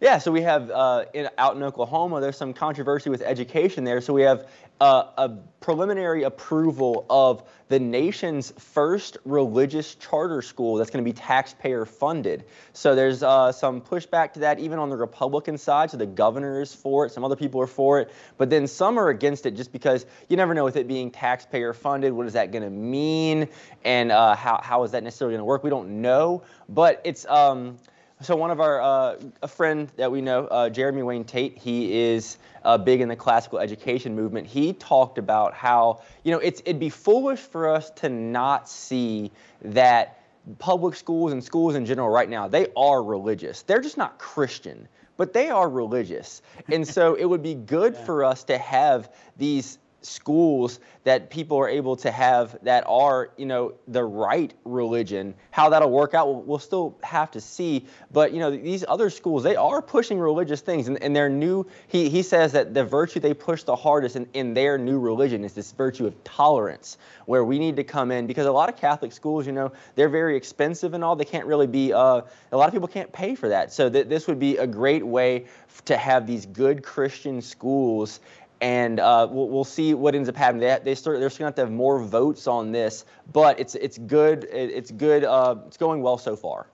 Yeah, 0.00 0.18
so 0.18 0.30
we 0.30 0.42
have 0.42 0.70
uh, 0.70 1.06
in, 1.14 1.28
out 1.38 1.56
in 1.56 1.62
Oklahoma, 1.62 2.20
there's 2.20 2.36
some 2.36 2.52
controversy 2.52 3.08
with 3.08 3.22
education 3.22 3.84
there. 3.84 4.02
So 4.02 4.12
we 4.12 4.22
have 4.22 4.46
uh, 4.78 5.04
a 5.16 5.30
preliminary 5.60 6.24
approval 6.24 7.06
of 7.08 7.42
the 7.68 7.78
nation's 7.78 8.52
first 8.58 9.16
religious 9.24 9.94
charter 9.94 10.42
school 10.42 10.76
that's 10.76 10.90
going 10.90 11.02
to 11.02 11.08
be 11.10 11.14
taxpayer 11.14 11.86
funded. 11.86 12.44
So 12.74 12.94
there's 12.94 13.22
uh, 13.22 13.52
some 13.52 13.80
pushback 13.80 14.34
to 14.34 14.40
that, 14.40 14.58
even 14.58 14.78
on 14.78 14.90
the 14.90 14.96
Republican 14.96 15.56
side. 15.56 15.90
So 15.90 15.96
the 15.96 16.04
governor 16.04 16.60
is 16.60 16.74
for 16.74 17.06
it, 17.06 17.12
some 17.12 17.24
other 17.24 17.36
people 17.36 17.62
are 17.62 17.66
for 17.66 17.98
it, 17.98 18.12
but 18.36 18.50
then 18.50 18.66
some 18.66 18.98
are 18.98 19.08
against 19.08 19.46
it 19.46 19.56
just 19.56 19.72
because 19.72 20.04
you 20.28 20.36
never 20.36 20.52
know 20.52 20.64
with 20.64 20.76
it 20.76 20.86
being 20.86 21.10
taxpayer 21.10 21.72
funded, 21.72 22.12
what 22.12 22.26
is 22.26 22.34
that 22.34 22.52
going 22.52 22.64
to 22.64 22.70
mean, 22.70 23.48
and 23.82 24.12
uh, 24.12 24.36
how 24.36 24.60
how 24.62 24.82
is 24.82 24.90
that 24.90 25.02
necessarily 25.02 25.32
going 25.32 25.40
to 25.40 25.46
work? 25.46 25.64
We 25.64 25.70
don't 25.70 26.02
know, 26.02 26.42
but 26.68 27.00
it's. 27.02 27.24
Um, 27.24 27.78
so 28.22 28.34
one 28.34 28.50
of 28.50 28.60
our 28.60 28.80
uh, 28.80 29.16
a 29.42 29.48
friend 29.48 29.90
that 29.96 30.10
we 30.10 30.22
know, 30.22 30.46
uh, 30.46 30.70
Jeremy 30.70 31.02
Wayne 31.02 31.24
Tate, 31.24 31.58
he 31.58 32.00
is 32.00 32.38
uh, 32.64 32.78
big 32.78 33.00
in 33.00 33.08
the 33.08 33.16
classical 33.16 33.58
education 33.58 34.14
movement. 34.14 34.46
He 34.46 34.72
talked 34.72 35.18
about 35.18 35.52
how 35.52 36.02
you 36.24 36.32
know 36.32 36.38
it's 36.38 36.60
it'd 36.64 36.80
be 36.80 36.88
foolish 36.88 37.40
for 37.40 37.68
us 37.68 37.90
to 37.96 38.08
not 38.08 38.68
see 38.68 39.32
that 39.62 40.22
public 40.58 40.94
schools 40.94 41.32
and 41.32 41.42
schools 41.42 41.74
in 41.74 41.84
general 41.84 42.08
right 42.08 42.30
now 42.30 42.48
they 42.48 42.68
are 42.74 43.02
religious. 43.02 43.62
They're 43.62 43.82
just 43.82 43.98
not 43.98 44.18
Christian, 44.18 44.88
but 45.18 45.34
they 45.34 45.50
are 45.50 45.68
religious, 45.68 46.40
and 46.68 46.88
so 46.88 47.14
it 47.14 47.26
would 47.26 47.42
be 47.42 47.54
good 47.54 47.94
yeah. 47.94 48.04
for 48.04 48.24
us 48.24 48.44
to 48.44 48.56
have 48.56 49.12
these 49.36 49.78
schools 50.06 50.80
that 51.04 51.30
people 51.30 51.56
are 51.58 51.68
able 51.68 51.96
to 51.96 52.10
have 52.10 52.56
that 52.62 52.84
are, 52.86 53.30
you 53.36 53.46
know, 53.46 53.74
the 53.88 54.02
right 54.02 54.52
religion. 54.64 55.34
How 55.50 55.68
that'll 55.68 55.90
work 55.90 56.14
out, 56.14 56.28
we'll, 56.28 56.42
we'll 56.42 56.58
still 56.58 56.96
have 57.02 57.30
to 57.32 57.40
see. 57.40 57.86
But, 58.12 58.32
you 58.32 58.40
know, 58.40 58.50
these 58.50 58.84
other 58.86 59.10
schools, 59.10 59.42
they 59.42 59.56
are 59.56 59.82
pushing 59.82 60.18
religious 60.18 60.60
things. 60.60 60.88
And, 60.88 61.02
and 61.02 61.14
their 61.14 61.28
new, 61.28 61.66
he, 61.88 62.08
he 62.08 62.22
says 62.22 62.52
that 62.52 62.74
the 62.74 62.84
virtue 62.84 63.20
they 63.20 63.34
push 63.34 63.62
the 63.62 63.76
hardest 63.76 64.16
in, 64.16 64.26
in 64.34 64.54
their 64.54 64.78
new 64.78 64.98
religion 64.98 65.44
is 65.44 65.52
this 65.52 65.72
virtue 65.72 66.06
of 66.06 66.24
tolerance, 66.24 66.98
where 67.26 67.44
we 67.44 67.58
need 67.58 67.76
to 67.76 67.84
come 67.84 68.10
in 68.10 68.26
because 68.26 68.46
a 68.46 68.52
lot 68.52 68.68
of 68.68 68.76
Catholic 68.76 69.12
schools, 69.12 69.46
you 69.46 69.52
know, 69.52 69.72
they're 69.94 70.08
very 70.08 70.36
expensive 70.36 70.94
and 70.94 71.04
all. 71.04 71.16
They 71.16 71.24
can't 71.24 71.46
really 71.46 71.66
be, 71.66 71.92
uh, 71.92 72.22
a 72.52 72.56
lot 72.56 72.68
of 72.68 72.72
people 72.72 72.88
can't 72.88 73.12
pay 73.12 73.34
for 73.34 73.48
that. 73.48 73.72
So 73.72 73.90
th- 73.90 74.08
this 74.08 74.26
would 74.26 74.38
be 74.38 74.56
a 74.56 74.66
great 74.66 75.06
way 75.06 75.46
to 75.84 75.96
have 75.96 76.26
these 76.26 76.46
good 76.46 76.82
Christian 76.82 77.42
schools 77.42 78.20
and 78.60 79.00
uh, 79.00 79.28
we'll, 79.30 79.48
we'll, 79.48 79.64
see 79.64 79.94
what 79.94 80.14
ends 80.14 80.28
up 80.28 80.36
happening. 80.36 80.62
They, 80.62 80.78
they 80.82 80.94
start, 80.94 81.20
they're 81.20 81.28
going 81.28 81.38
to 81.38 81.44
have 81.44 81.54
to 81.56 81.62
have 81.62 81.70
more 81.70 82.00
votes 82.00 82.46
on 82.46 82.72
this, 82.72 83.04
but 83.32 83.60
it's 83.60 83.74
it's 83.74 83.98
good. 83.98 84.46
It's 84.50 84.90
good. 84.90 85.24
Uh, 85.24 85.56
it's 85.66 85.76
going 85.76 86.02
well 86.02 86.18
so 86.18 86.36
far. 86.36 86.66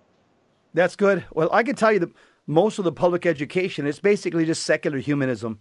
That's 0.75 0.97
good. 0.97 1.25
Well, 1.33 1.49
I 1.53 1.63
can 1.63 1.75
tell 1.75 1.93
you 1.93 1.99
that 2.01 2.11
most 2.47 2.79
of 2.79 2.85
the 2.85 2.93
public 2.93 3.27
education 3.27 3.87
is 3.87 3.99
basically 4.01 4.45
just 4.45 4.63
secular 4.63 4.99
humanism. 4.99 5.59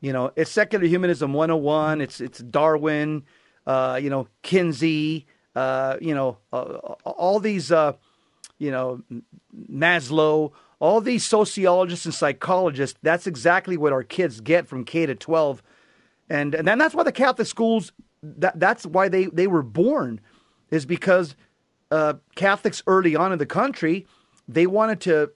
You 0.00 0.12
know, 0.12 0.32
it's 0.36 0.50
secular 0.50 0.86
humanism 0.86 1.32
101. 1.32 2.00
It's 2.00 2.20
it's 2.20 2.38
Darwin. 2.38 3.24
Uh, 3.66 4.00
you 4.02 4.10
know, 4.10 4.28
Kinsey. 4.42 5.26
Uh, 5.54 5.96
you 6.00 6.14
know, 6.14 6.38
uh, 6.52 6.78
all 7.04 7.40
these. 7.40 7.70
Uh, 7.70 7.92
you 8.58 8.70
know, 8.70 9.02
Maslow 9.68 10.52
all 10.82 11.00
these 11.00 11.24
sociologists 11.24 12.06
and 12.06 12.12
psychologists, 12.12 12.98
that's 13.02 13.28
exactly 13.28 13.76
what 13.76 13.92
our 13.92 14.02
kids 14.02 14.40
get 14.40 14.66
from 14.66 14.84
K 14.84 15.06
to 15.06 15.14
12. 15.14 15.62
And, 16.28 16.56
and 16.56 16.66
then 16.66 16.76
that's 16.76 16.92
why 16.92 17.04
the 17.04 17.12
Catholic 17.12 17.46
schools, 17.46 17.92
that, 18.20 18.58
that's 18.58 18.84
why 18.84 19.08
they, 19.08 19.26
they 19.26 19.46
were 19.46 19.62
born, 19.62 20.20
is 20.72 20.84
because 20.84 21.36
uh, 21.92 22.14
Catholics 22.34 22.82
early 22.88 23.14
on 23.14 23.32
in 23.32 23.38
the 23.38 23.46
country, 23.46 24.08
they 24.48 24.66
wanted 24.66 25.00
to, 25.02 25.30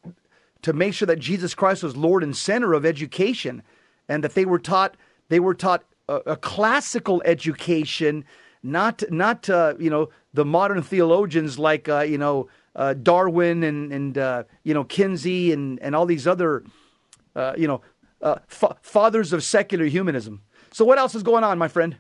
to 0.63 0.73
make 0.73 0.95
sure 0.95 1.07
that 1.07 1.21
Jesus 1.21 1.55
Christ 1.55 1.85
was 1.85 1.97
Lord 1.97 2.25
and 2.25 2.37
center 2.37 2.73
of 2.73 2.85
education 2.85 3.63
and 4.09 4.25
that 4.25 4.35
they 4.35 4.45
were 4.45 4.59
taught, 4.59 4.97
they 5.29 5.39
were 5.39 5.55
taught 5.55 5.85
a, 6.09 6.17
a 6.27 6.37
classical 6.37 7.23
education, 7.25 8.25
not, 8.65 9.05
not 9.13 9.49
uh, 9.49 9.75
you 9.79 9.91
know, 9.91 10.09
the 10.35 10.45
modern 10.45 10.83
theologians 10.83 11.57
like, 11.57 11.89
uh, 11.89 12.01
you 12.01 12.19
know, 12.19 12.49
uh, 12.77 12.95
Darwin 12.95 13.65
and 13.65 13.93
and 13.93 14.19
uh, 14.19 14.45
you 14.63 14.75
know 14.75 14.85
Kinsey 14.85 15.53
and 15.53 15.81
and 15.81 15.97
all 15.97 16.07
these 16.07 16.27
other 16.27 16.63
uh, 17.35 17.55
you 17.57 17.67
know 17.67 17.81
uh, 18.23 18.37
fa- 18.47 18.77
fathers 18.83 19.33
of 19.33 19.43
secular 19.43 19.87
humanism. 19.87 20.43
So 20.73 20.85
what 20.85 20.99
else 20.99 21.15
is 21.15 21.23
going 21.23 21.43
on, 21.43 21.59
my 21.59 21.69
friend? 21.69 21.97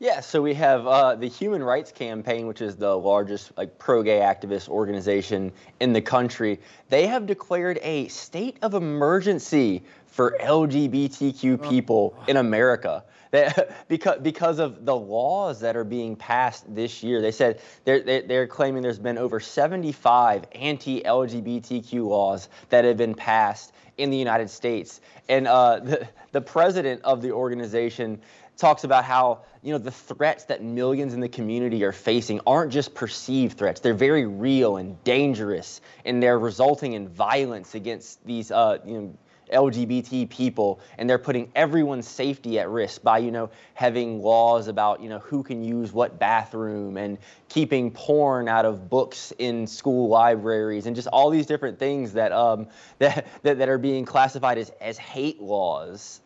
Yeah, 0.00 0.20
so 0.20 0.42
we 0.42 0.54
have 0.54 0.86
uh, 0.86 1.14
the 1.14 1.28
Human 1.28 1.62
Rights 1.62 1.92
Campaign, 1.92 2.48
which 2.48 2.60
is 2.60 2.74
the 2.76 2.96
largest 2.98 3.52
like 3.56 3.78
pro-gay 3.78 4.18
activist 4.18 4.68
organization 4.68 5.52
in 5.78 5.92
the 5.92 6.00
country. 6.00 6.60
They 6.88 7.06
have 7.06 7.26
declared 7.26 7.78
a 7.80 8.08
state 8.08 8.58
of 8.60 8.74
emergency 8.74 9.84
for 10.06 10.36
LGBTQ 10.40 11.70
people 11.70 12.18
in 12.26 12.36
America. 12.36 13.04
because 13.88 14.20
because 14.20 14.58
of 14.58 14.84
the 14.84 14.94
laws 14.94 15.60
that 15.60 15.76
are 15.76 15.84
being 15.84 16.16
passed 16.16 16.72
this 16.74 17.02
year. 17.02 17.20
They 17.20 17.32
said 17.32 17.60
they're 17.84 18.22
they're 18.22 18.46
claiming 18.46 18.82
there's 18.82 18.98
been 18.98 19.18
over 19.18 19.40
75 19.40 20.44
anti-LGBTQ 20.52 22.06
laws 22.06 22.48
that 22.70 22.84
have 22.84 22.96
been 22.96 23.14
passed 23.14 23.72
in 23.96 24.10
the 24.10 24.16
United 24.16 24.50
States, 24.50 25.00
and 25.28 25.46
uh, 25.46 25.78
the 25.82 26.08
the 26.32 26.40
president 26.40 27.02
of 27.04 27.22
the 27.22 27.32
organization 27.32 28.20
talks 28.56 28.84
about 28.84 29.04
how 29.04 29.40
you 29.62 29.72
know 29.72 29.78
the 29.78 29.90
threats 29.90 30.44
that 30.44 30.62
millions 30.62 31.12
in 31.12 31.20
the 31.20 31.28
community 31.28 31.82
are 31.84 31.92
facing 31.92 32.40
aren't 32.46 32.72
just 32.72 32.94
perceived 32.94 33.58
threats 33.58 33.80
they're 33.80 33.94
very 33.94 34.26
real 34.26 34.76
and 34.76 35.02
dangerous 35.02 35.80
and 36.04 36.22
they're 36.22 36.38
resulting 36.38 36.92
in 36.92 37.08
violence 37.08 37.74
against 37.74 38.24
these 38.24 38.52
uh, 38.52 38.78
you 38.84 39.00
know 39.00 39.18
LGBT 39.54 40.28
people, 40.28 40.80
and 40.98 41.08
they're 41.08 41.18
putting 41.18 41.50
everyone's 41.54 42.06
safety 42.06 42.58
at 42.58 42.68
risk 42.68 43.02
by, 43.02 43.18
you 43.18 43.30
know, 43.30 43.50
having 43.72 44.22
laws 44.22 44.68
about, 44.68 45.02
you 45.02 45.08
know, 45.08 45.20
who 45.20 45.42
can 45.42 45.64
use 45.64 45.92
what 45.92 46.18
bathroom 46.18 46.96
and 46.96 47.16
keeping 47.48 47.90
porn 47.90 48.48
out 48.48 48.66
of 48.66 48.90
books 48.90 49.32
in 49.38 49.66
school 49.66 50.08
libraries 50.08 50.86
and 50.86 50.94
just 50.94 51.08
all 51.08 51.30
these 51.30 51.46
different 51.46 51.78
things 51.78 52.12
that 52.12 52.32
um, 52.32 52.66
that, 52.98 53.26
that, 53.42 53.58
that 53.58 53.68
are 53.68 53.78
being 53.78 54.04
classified 54.04 54.58
as, 54.58 54.70
as 54.80 54.98
hate 54.98 55.40
laws. 55.40 56.20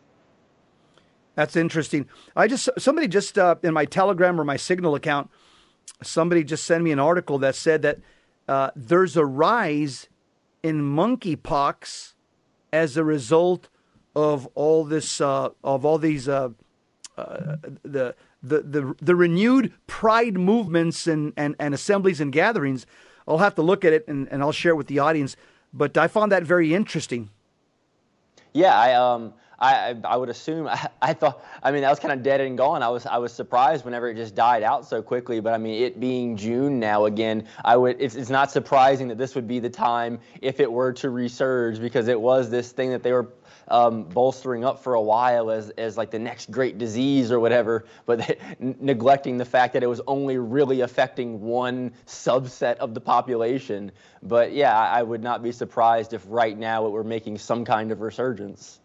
That's 1.35 1.55
interesting. 1.55 2.09
I 2.35 2.47
just 2.47 2.67
somebody 2.77 3.07
just 3.07 3.37
uh, 3.37 3.55
in 3.63 3.73
my 3.73 3.85
Telegram 3.85 4.41
or 4.41 4.43
my 4.43 4.57
Signal 4.57 4.95
account, 4.95 5.29
somebody 6.03 6.43
just 6.43 6.65
sent 6.65 6.83
me 6.83 6.91
an 6.91 6.99
article 6.99 7.37
that 7.39 7.55
said 7.55 7.81
that 7.83 7.99
uh, 8.49 8.71
there's 8.75 9.15
a 9.15 9.25
rise 9.25 10.09
in 10.63 10.81
monkeypox 10.81 12.13
as 12.71 12.97
a 12.97 13.03
result 13.03 13.69
of 14.15 14.47
all 14.55 14.83
this, 14.83 15.21
uh, 15.21 15.49
of 15.63 15.85
all 15.85 15.97
these, 15.97 16.27
uh, 16.27 16.49
uh, 17.17 17.55
the, 17.83 18.15
the, 18.41 18.61
the, 18.61 18.95
the 19.01 19.15
renewed 19.15 19.73
pride 19.87 20.37
movements 20.37 21.07
and, 21.07 21.33
and, 21.35 21.55
and 21.59 21.73
assemblies 21.73 22.21
and 22.21 22.31
gatherings. 22.31 22.85
I'll 23.27 23.37
have 23.39 23.55
to 23.55 23.61
look 23.61 23.85
at 23.85 23.93
it 23.93 24.07
and, 24.07 24.27
and 24.31 24.41
I'll 24.41 24.51
share 24.51 24.71
it 24.71 24.75
with 24.75 24.87
the 24.87 24.99
audience. 24.99 25.35
But 25.73 25.97
I 25.97 26.07
found 26.07 26.31
that 26.31 26.43
very 26.43 26.73
interesting. 26.73 27.29
Yeah, 28.53 28.77
I 28.77 28.93
um 28.93 29.33
I 29.59 29.95
I 30.03 30.17
would 30.17 30.29
assume 30.29 30.67
I, 30.69 30.89
I 31.01 31.13
thought 31.13 31.43
I 31.61 31.71
mean 31.71 31.81
that 31.81 31.89
was 31.89 31.99
kind 31.99 32.13
of 32.13 32.23
dead 32.23 32.41
and 32.41 32.57
gone. 32.57 32.83
I 32.83 32.89
was 32.89 33.05
I 33.05 33.17
was 33.17 33.33
surprised 33.33 33.85
whenever 33.85 34.09
it 34.09 34.15
just 34.15 34.35
died 34.35 34.63
out 34.63 34.85
so 34.85 35.01
quickly. 35.01 35.39
But 35.39 35.53
I 35.53 35.57
mean 35.57 35.83
it 35.83 35.99
being 35.99 36.37
June 36.37 36.79
now 36.79 37.05
again, 37.05 37.47
I 37.63 37.77
would 37.77 37.97
it's 37.99 38.15
it's 38.15 38.29
not 38.29 38.51
surprising 38.51 39.07
that 39.09 39.17
this 39.17 39.35
would 39.35 39.47
be 39.47 39.59
the 39.59 39.69
time 39.69 40.19
if 40.41 40.59
it 40.59 40.71
were 40.71 40.93
to 40.93 41.07
resurge 41.07 41.79
because 41.81 42.07
it 42.07 42.19
was 42.19 42.49
this 42.49 42.71
thing 42.71 42.91
that 42.91 43.03
they 43.03 43.11
were 43.11 43.29
um, 43.69 44.03
bolstering 44.03 44.65
up 44.65 44.83
for 44.83 44.95
a 44.95 45.01
while 45.01 45.51
as, 45.51 45.69
as 45.71 45.97
like 45.97 46.11
the 46.11 46.19
next 46.19 46.51
great 46.51 46.77
disease 46.77 47.31
or 47.31 47.39
whatever, 47.39 47.85
but 48.05 48.37
n- 48.61 48.75
neglecting 48.79 49.37
the 49.37 49.45
fact 49.45 49.73
that 49.73 49.83
it 49.83 49.87
was 49.87 50.01
only 50.07 50.37
really 50.37 50.81
affecting 50.81 51.41
one 51.41 51.91
subset 52.05 52.77
of 52.77 52.93
the 52.93 53.01
population. 53.01 53.91
But 54.23 54.53
yeah, 54.53 54.77
I, 54.77 54.99
I 54.99 55.03
would 55.03 55.21
not 55.21 55.43
be 55.43 55.51
surprised 55.51 56.13
if 56.13 56.23
right 56.27 56.57
now 56.57 56.87
it 56.87 56.89
were 56.89 57.03
making 57.03 57.37
some 57.37 57.63
kind 57.63 57.91
of 57.91 58.01
resurgence. 58.01 58.79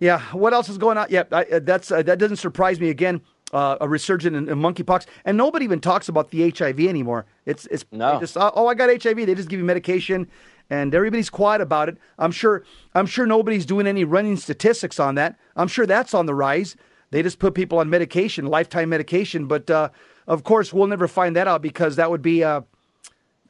Yeah. 0.00 0.20
What 0.32 0.52
else 0.52 0.68
is 0.68 0.78
going 0.78 0.98
on? 0.98 1.06
Yeah, 1.10 1.24
I, 1.30 1.44
uh, 1.44 1.60
that's 1.62 1.92
uh, 1.92 2.02
that 2.02 2.18
doesn't 2.18 2.38
surprise 2.38 2.80
me 2.80 2.88
again. 2.88 3.20
Uh, 3.52 3.76
a 3.80 3.88
resurgence 3.88 4.36
in, 4.36 4.48
in, 4.48 4.58
monkeypox, 4.58 5.06
and 5.24 5.36
nobody 5.36 5.64
even 5.64 5.80
talks 5.80 6.08
about 6.08 6.30
the 6.30 6.50
HIV 6.50 6.78
anymore. 6.80 7.26
It's 7.46 7.66
it's 7.66 7.84
no. 7.90 8.18
Just, 8.20 8.36
oh, 8.40 8.68
I 8.68 8.74
got 8.74 8.90
HIV. 9.02 9.16
They 9.16 9.34
just 9.34 9.48
give 9.48 9.58
you 9.58 9.64
medication, 9.64 10.28
and 10.70 10.94
everybody's 10.94 11.30
quiet 11.30 11.60
about 11.60 11.88
it. 11.88 11.98
I'm 12.18 12.30
sure. 12.30 12.64
I'm 12.94 13.06
sure 13.06 13.26
nobody's 13.26 13.66
doing 13.66 13.86
any 13.86 14.04
running 14.04 14.36
statistics 14.36 15.00
on 15.00 15.16
that. 15.16 15.36
I'm 15.56 15.68
sure 15.68 15.84
that's 15.84 16.14
on 16.14 16.26
the 16.26 16.34
rise. 16.34 16.76
They 17.10 17.22
just 17.22 17.40
put 17.40 17.54
people 17.54 17.78
on 17.78 17.90
medication, 17.90 18.46
lifetime 18.46 18.88
medication. 18.88 19.46
But 19.46 19.68
uh, 19.68 19.88
of 20.28 20.44
course, 20.44 20.72
we'll 20.72 20.86
never 20.86 21.08
find 21.08 21.34
that 21.34 21.48
out 21.48 21.60
because 21.60 21.96
that 21.96 22.08
would 22.08 22.22
be, 22.22 22.44
uh, 22.44 22.60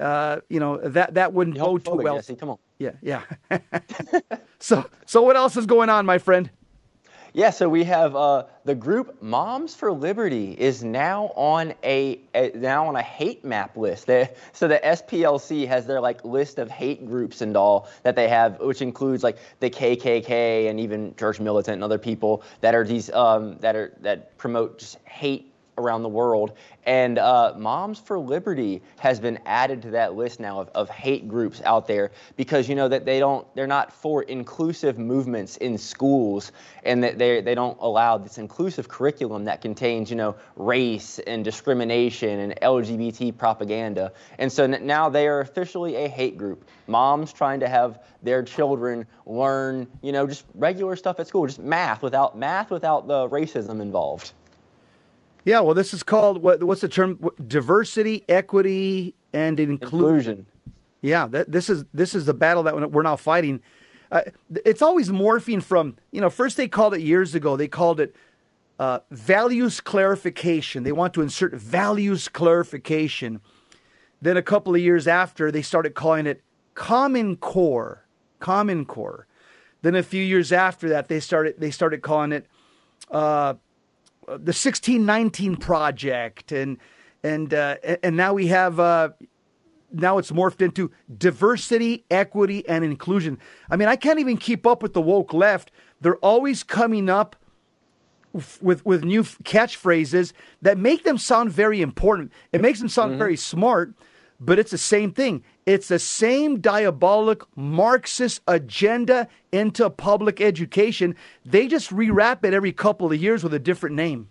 uh, 0.00 0.40
you 0.48 0.60
know, 0.60 0.78
that 0.78 1.12
that 1.14 1.34
wouldn't 1.34 1.58
go 1.58 1.76
too 1.76 1.96
well. 1.96 2.16
Jesse, 2.16 2.36
come 2.36 2.48
on. 2.50 2.58
Yeah, 2.80 2.92
yeah. 3.02 3.22
so, 4.58 4.88
so 5.04 5.20
what 5.20 5.36
else 5.36 5.58
is 5.58 5.66
going 5.66 5.90
on, 5.90 6.06
my 6.06 6.16
friend? 6.16 6.48
Yeah, 7.34 7.50
so 7.50 7.68
we 7.68 7.84
have 7.84 8.16
uh, 8.16 8.46
the 8.64 8.74
group 8.74 9.22
Moms 9.22 9.74
for 9.74 9.92
Liberty 9.92 10.56
is 10.58 10.82
now 10.82 11.26
on 11.36 11.74
a, 11.84 12.20
a 12.34 12.50
now 12.54 12.88
on 12.88 12.96
a 12.96 13.02
hate 13.02 13.44
map 13.44 13.76
list. 13.76 14.06
They, 14.06 14.30
so 14.52 14.66
the 14.66 14.80
SPLC 14.82 15.68
has 15.68 15.86
their 15.86 16.00
like 16.00 16.24
list 16.24 16.58
of 16.58 16.70
hate 16.70 17.06
groups 17.06 17.42
and 17.42 17.54
all 17.54 17.88
that 18.02 18.16
they 18.16 18.28
have, 18.28 18.58
which 18.60 18.80
includes 18.80 19.22
like 19.22 19.36
the 19.60 19.70
KKK 19.70 20.70
and 20.70 20.80
even 20.80 21.14
Church 21.16 21.38
Militant 21.38 21.74
and 21.74 21.84
other 21.84 21.98
people 21.98 22.42
that 22.62 22.74
are 22.74 22.84
these 22.84 23.10
um, 23.10 23.58
that 23.58 23.76
are 23.76 23.92
that 24.00 24.36
promote 24.38 24.78
just 24.78 24.98
hate 25.04 25.52
around 25.80 26.02
the 26.02 26.08
world. 26.08 26.52
And 26.86 27.18
uh, 27.18 27.54
Moms 27.56 27.98
for 27.98 28.18
Liberty 28.18 28.80
has 28.98 29.20
been 29.20 29.38
added 29.44 29.82
to 29.82 29.90
that 29.90 30.14
list 30.14 30.40
now 30.40 30.60
of, 30.60 30.68
of 30.68 30.88
hate 30.88 31.28
groups 31.28 31.60
out 31.62 31.86
there 31.86 32.10
because 32.36 32.68
you 32.68 32.74
know 32.74 32.88
that 32.88 33.04
they 33.04 33.18
don't 33.18 33.46
they're 33.54 33.66
not 33.66 33.92
for 33.92 34.22
inclusive 34.22 34.98
movements 34.98 35.58
in 35.58 35.76
schools 35.76 36.52
and 36.84 37.04
that 37.04 37.18
they 37.18 37.42
they 37.42 37.54
don't 37.54 37.76
allow 37.80 38.16
this 38.16 38.38
inclusive 38.38 38.88
curriculum 38.88 39.44
that 39.44 39.60
contains 39.60 40.08
you 40.08 40.16
know 40.16 40.34
race 40.56 41.18
and 41.26 41.44
discrimination 41.44 42.40
and 42.40 42.54
LGBT 42.62 43.36
propaganda. 43.36 44.12
And 44.38 44.50
so 44.50 44.66
now 44.66 45.10
they 45.10 45.28
are 45.28 45.40
officially 45.40 45.96
a 45.96 46.08
hate 46.08 46.38
group. 46.38 46.64
Moms 46.86 47.32
trying 47.32 47.60
to 47.60 47.68
have 47.68 48.02
their 48.22 48.42
children 48.42 49.06
learn 49.26 49.86
you 50.00 50.12
know 50.12 50.26
just 50.26 50.44
regular 50.54 50.96
stuff 50.96 51.20
at 51.20 51.28
school, 51.28 51.46
just 51.46 51.60
math 51.60 52.02
without 52.02 52.38
math 52.38 52.70
without 52.70 53.06
the 53.06 53.28
racism 53.28 53.82
involved. 53.82 54.32
Yeah, 55.44 55.60
well, 55.60 55.74
this 55.74 55.94
is 55.94 56.02
called 56.02 56.42
what? 56.42 56.62
What's 56.62 56.82
the 56.82 56.88
term? 56.88 57.18
Diversity, 57.46 58.24
equity, 58.28 59.14
and 59.32 59.58
inclusion. 59.58 60.46
Yeah, 61.02 61.26
that, 61.28 61.50
this 61.50 61.70
is 61.70 61.84
this 61.94 62.14
is 62.14 62.26
the 62.26 62.34
battle 62.34 62.62
that 62.64 62.90
we're 62.92 63.02
now 63.02 63.16
fighting. 63.16 63.62
Uh, 64.12 64.22
it's 64.64 64.82
always 64.82 65.08
morphing 65.08 65.62
from 65.62 65.96
you 66.10 66.20
know. 66.20 66.30
First, 66.30 66.56
they 66.56 66.68
called 66.68 66.94
it 66.94 67.00
years 67.00 67.34
ago. 67.34 67.56
They 67.56 67.68
called 67.68 68.00
it 68.00 68.14
uh, 68.78 69.00
values 69.10 69.80
clarification. 69.80 70.82
They 70.82 70.92
want 70.92 71.14
to 71.14 71.22
insert 71.22 71.54
values 71.54 72.28
clarification. 72.28 73.40
Then 74.22 74.36
a 74.36 74.42
couple 74.42 74.74
of 74.74 74.80
years 74.80 75.06
after, 75.08 75.50
they 75.50 75.62
started 75.62 75.94
calling 75.94 76.26
it 76.26 76.42
Common 76.74 77.36
Core. 77.36 78.04
Common 78.38 78.84
Core. 78.84 79.26
Then 79.82 79.94
a 79.94 80.02
few 80.02 80.22
years 80.22 80.52
after 80.52 80.88
that, 80.90 81.08
they 81.08 81.20
started 81.20 81.54
they 81.58 81.70
started 81.70 82.02
calling 82.02 82.32
it. 82.32 82.46
Uh, 83.10 83.54
the 84.26 84.52
1619 84.52 85.56
project 85.56 86.52
and 86.52 86.78
and 87.22 87.52
uh, 87.52 87.76
and 88.02 88.16
now 88.16 88.32
we 88.32 88.46
have 88.46 88.80
uh, 88.80 89.10
now 89.92 90.18
it's 90.18 90.30
morphed 90.30 90.62
into 90.62 90.90
diversity, 91.16 92.04
equity, 92.10 92.66
and 92.68 92.84
inclusion. 92.84 93.38
I 93.70 93.76
mean, 93.76 93.88
I 93.88 93.96
can't 93.96 94.18
even 94.18 94.36
keep 94.36 94.66
up 94.66 94.82
with 94.82 94.94
the 94.94 95.02
woke 95.02 95.32
left. 95.32 95.70
They're 96.00 96.16
always 96.16 96.62
coming 96.62 97.10
up 97.10 97.36
with 98.32 98.84
with 98.86 99.04
new 99.04 99.22
catchphrases 99.22 100.32
that 100.62 100.78
make 100.78 101.04
them 101.04 101.18
sound 101.18 101.50
very 101.50 101.82
important. 101.82 102.32
It 102.52 102.60
makes 102.60 102.78
them 102.78 102.88
sound 102.88 103.12
mm-hmm. 103.12 103.18
very 103.18 103.36
smart, 103.36 103.94
but 104.38 104.58
it's 104.58 104.70
the 104.70 104.78
same 104.78 105.12
thing. 105.12 105.44
It's 105.70 105.86
the 105.86 106.00
same 106.00 106.58
diabolic 106.60 107.42
Marxist 107.54 108.42
agenda 108.48 109.28
into 109.52 109.88
public 109.88 110.40
education. 110.40 111.14
They 111.44 111.68
just 111.68 111.90
rewrap 111.90 112.44
it 112.44 112.52
every 112.52 112.72
couple 112.72 113.12
of 113.12 113.22
years 113.22 113.44
with 113.44 113.54
a 113.54 113.60
different 113.60 113.94
name. 113.94 114.30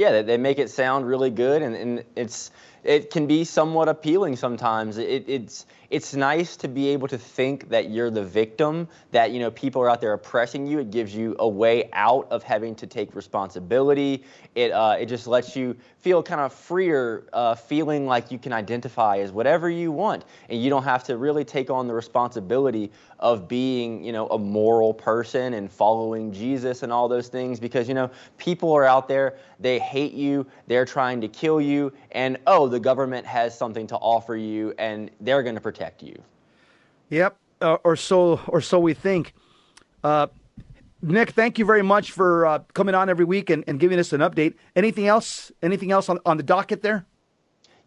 Yeah, 0.00 0.12
they 0.12 0.22
they 0.22 0.36
make 0.38 0.58
it 0.58 0.70
sound 0.70 1.06
really 1.06 1.28
good, 1.28 1.60
and, 1.60 1.76
and 1.76 2.04
it's 2.16 2.52
it 2.82 3.10
can 3.10 3.26
be 3.26 3.44
somewhat 3.44 3.90
appealing 3.90 4.36
sometimes. 4.36 4.96
It, 4.96 5.24
it's 5.28 5.66
it's 5.90 6.14
nice 6.14 6.56
to 6.58 6.68
be 6.68 6.88
able 6.88 7.08
to 7.08 7.18
think 7.18 7.68
that 7.68 7.90
you're 7.90 8.10
the 8.10 8.24
victim, 8.24 8.88
that 9.10 9.32
you 9.32 9.40
know 9.40 9.50
people 9.50 9.82
are 9.82 9.90
out 9.90 10.00
there 10.00 10.14
oppressing 10.14 10.66
you. 10.66 10.78
It 10.78 10.90
gives 10.90 11.14
you 11.14 11.36
a 11.38 11.48
way 11.48 11.90
out 11.92 12.28
of 12.30 12.42
having 12.42 12.74
to 12.76 12.86
take 12.86 13.14
responsibility. 13.14 14.24
It 14.54 14.70
uh, 14.70 14.96
it 14.98 15.06
just 15.06 15.26
lets 15.26 15.54
you 15.54 15.76
feel 15.98 16.22
kind 16.22 16.40
of 16.40 16.54
freer, 16.54 17.26
uh, 17.34 17.54
feeling 17.54 18.06
like 18.06 18.30
you 18.30 18.38
can 18.38 18.54
identify 18.54 19.18
as 19.18 19.32
whatever 19.32 19.68
you 19.68 19.92
want, 19.92 20.24
and 20.48 20.62
you 20.62 20.70
don't 20.70 20.84
have 20.84 21.04
to 21.04 21.18
really 21.18 21.44
take 21.44 21.68
on 21.68 21.86
the 21.86 21.92
responsibility 21.92 22.90
of 23.18 23.48
being 23.48 24.02
you 24.02 24.12
know 24.12 24.28
a 24.28 24.38
moral 24.38 24.94
person 24.94 25.54
and 25.54 25.70
following 25.70 26.32
Jesus 26.32 26.82
and 26.82 26.90
all 26.90 27.08
those 27.08 27.28
things 27.28 27.60
because 27.60 27.88
you 27.88 27.94
know 27.94 28.10
people 28.38 28.72
are 28.72 28.86
out 28.86 29.08
there. 29.08 29.36
They 29.60 29.78
hate 29.78 30.14
you. 30.14 30.46
They're 30.66 30.86
trying 30.86 31.20
to 31.20 31.28
kill 31.28 31.60
you, 31.60 31.92
and 32.12 32.38
oh, 32.46 32.66
the 32.66 32.80
government 32.80 33.26
has 33.26 33.56
something 33.56 33.86
to 33.88 33.96
offer 33.96 34.36
you, 34.36 34.74
and 34.78 35.10
they're 35.20 35.42
going 35.42 35.54
to 35.54 35.60
protect 35.60 36.02
you. 36.02 36.20
Yep, 37.10 37.36
uh, 37.60 37.76
or 37.84 37.96
so 37.96 38.40
or 38.46 38.60
so 38.60 38.80
we 38.80 38.94
think. 38.94 39.34
Uh, 40.02 40.28
Nick, 41.02 41.30
thank 41.30 41.58
you 41.58 41.64
very 41.64 41.82
much 41.82 42.12
for 42.12 42.46
uh, 42.46 42.58
coming 42.74 42.94
on 42.94 43.08
every 43.08 43.24
week 43.24 43.50
and, 43.50 43.64
and, 43.66 43.80
giving 43.80 43.98
us 43.98 44.12
an 44.12 44.20
update. 44.20 44.54
Anything 44.76 45.06
else? 45.06 45.50
Anything 45.62 45.92
else 45.92 46.08
on, 46.08 46.18
on 46.26 46.36
the 46.36 46.42
docket 46.42 46.82
there? 46.82 47.06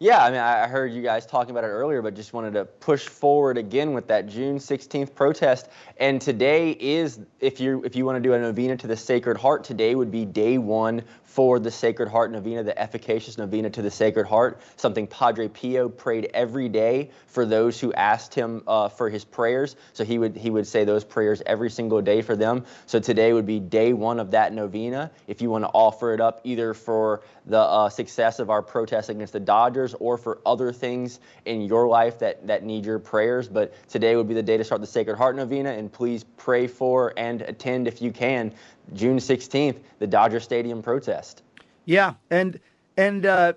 Yeah, 0.00 0.24
I 0.24 0.30
mean, 0.30 0.40
I 0.40 0.66
heard 0.66 0.92
you 0.92 1.02
guys 1.02 1.24
talking 1.24 1.52
about 1.52 1.62
it 1.62 1.68
earlier, 1.68 2.02
but 2.02 2.14
just 2.14 2.32
wanted 2.32 2.54
to 2.54 2.64
push 2.64 3.06
forward 3.06 3.56
again 3.56 3.92
with 3.92 4.08
that 4.08 4.26
June 4.26 4.58
16th 4.58 5.14
protest. 5.14 5.68
And 5.98 6.20
today 6.20 6.72
is, 6.72 7.20
if 7.38 7.60
you 7.60 7.84
if 7.84 7.94
you 7.94 8.04
want 8.04 8.16
to 8.16 8.20
do 8.20 8.34
a 8.34 8.38
novena 8.38 8.76
to 8.78 8.88
the 8.88 8.96
Sacred 8.96 9.36
Heart, 9.36 9.62
today 9.62 9.94
would 9.94 10.10
be 10.10 10.24
day 10.24 10.58
one 10.58 11.04
for 11.34 11.58
the 11.58 11.70
Sacred 11.70 12.08
Heart 12.08 12.30
Novena, 12.30 12.62
the 12.62 12.78
efficacious 12.78 13.38
novena 13.38 13.68
to 13.70 13.82
the 13.82 13.90
Sacred 13.90 14.24
Heart, 14.24 14.60
something 14.76 15.04
Padre 15.08 15.48
Pio 15.48 15.88
prayed 15.88 16.30
every 16.32 16.68
day 16.68 17.10
for 17.26 17.44
those 17.44 17.80
who 17.80 17.92
asked 17.94 18.32
him 18.32 18.62
uh, 18.68 18.88
for 18.88 19.10
his 19.10 19.24
prayers. 19.24 19.74
So 19.94 20.04
he 20.04 20.18
would 20.18 20.36
he 20.36 20.50
would 20.50 20.64
say 20.64 20.84
those 20.84 21.02
prayers 21.02 21.42
every 21.44 21.70
single 21.70 22.00
day 22.00 22.22
for 22.22 22.36
them. 22.36 22.64
So 22.86 23.00
today 23.00 23.32
would 23.32 23.46
be 23.46 23.58
day 23.58 23.92
one 23.92 24.20
of 24.20 24.30
that 24.30 24.52
novena. 24.52 25.10
If 25.26 25.42
you 25.42 25.50
want 25.50 25.64
to 25.64 25.70
offer 25.70 26.14
it 26.14 26.20
up 26.20 26.40
either 26.44 26.72
for 26.72 27.22
the 27.46 27.58
uh, 27.58 27.88
success 27.88 28.38
of 28.38 28.48
our 28.48 28.62
protest 28.62 29.08
against 29.08 29.32
the 29.32 29.40
Dodgers 29.40 29.83
or 29.92 30.16
for 30.16 30.38
other 30.46 30.72
things 30.72 31.20
in 31.44 31.60
your 31.60 31.86
life 31.86 32.18
that, 32.20 32.46
that 32.46 32.64
need 32.64 32.86
your 32.86 32.98
prayers. 32.98 33.48
But 33.48 33.74
today 33.88 34.16
would 34.16 34.28
be 34.28 34.34
the 34.34 34.42
day 34.42 34.56
to 34.56 34.64
start 34.64 34.80
the 34.80 34.86
Sacred 34.86 35.16
Heart 35.16 35.36
Novena, 35.36 35.72
and 35.72 35.92
please 35.92 36.24
pray 36.38 36.66
for 36.66 37.12
and 37.18 37.42
attend 37.42 37.86
if 37.86 38.00
you 38.00 38.12
can 38.12 38.54
June 38.94 39.18
16th, 39.18 39.76
the 39.98 40.06
Dodger 40.06 40.40
Stadium 40.40 40.82
protest. 40.82 41.42
Yeah, 41.84 42.14
and 42.30 42.60
and 42.96 43.26
uh, 43.26 43.54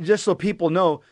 just 0.00 0.24
so 0.24 0.34
people 0.34 0.70
know, 0.70 1.02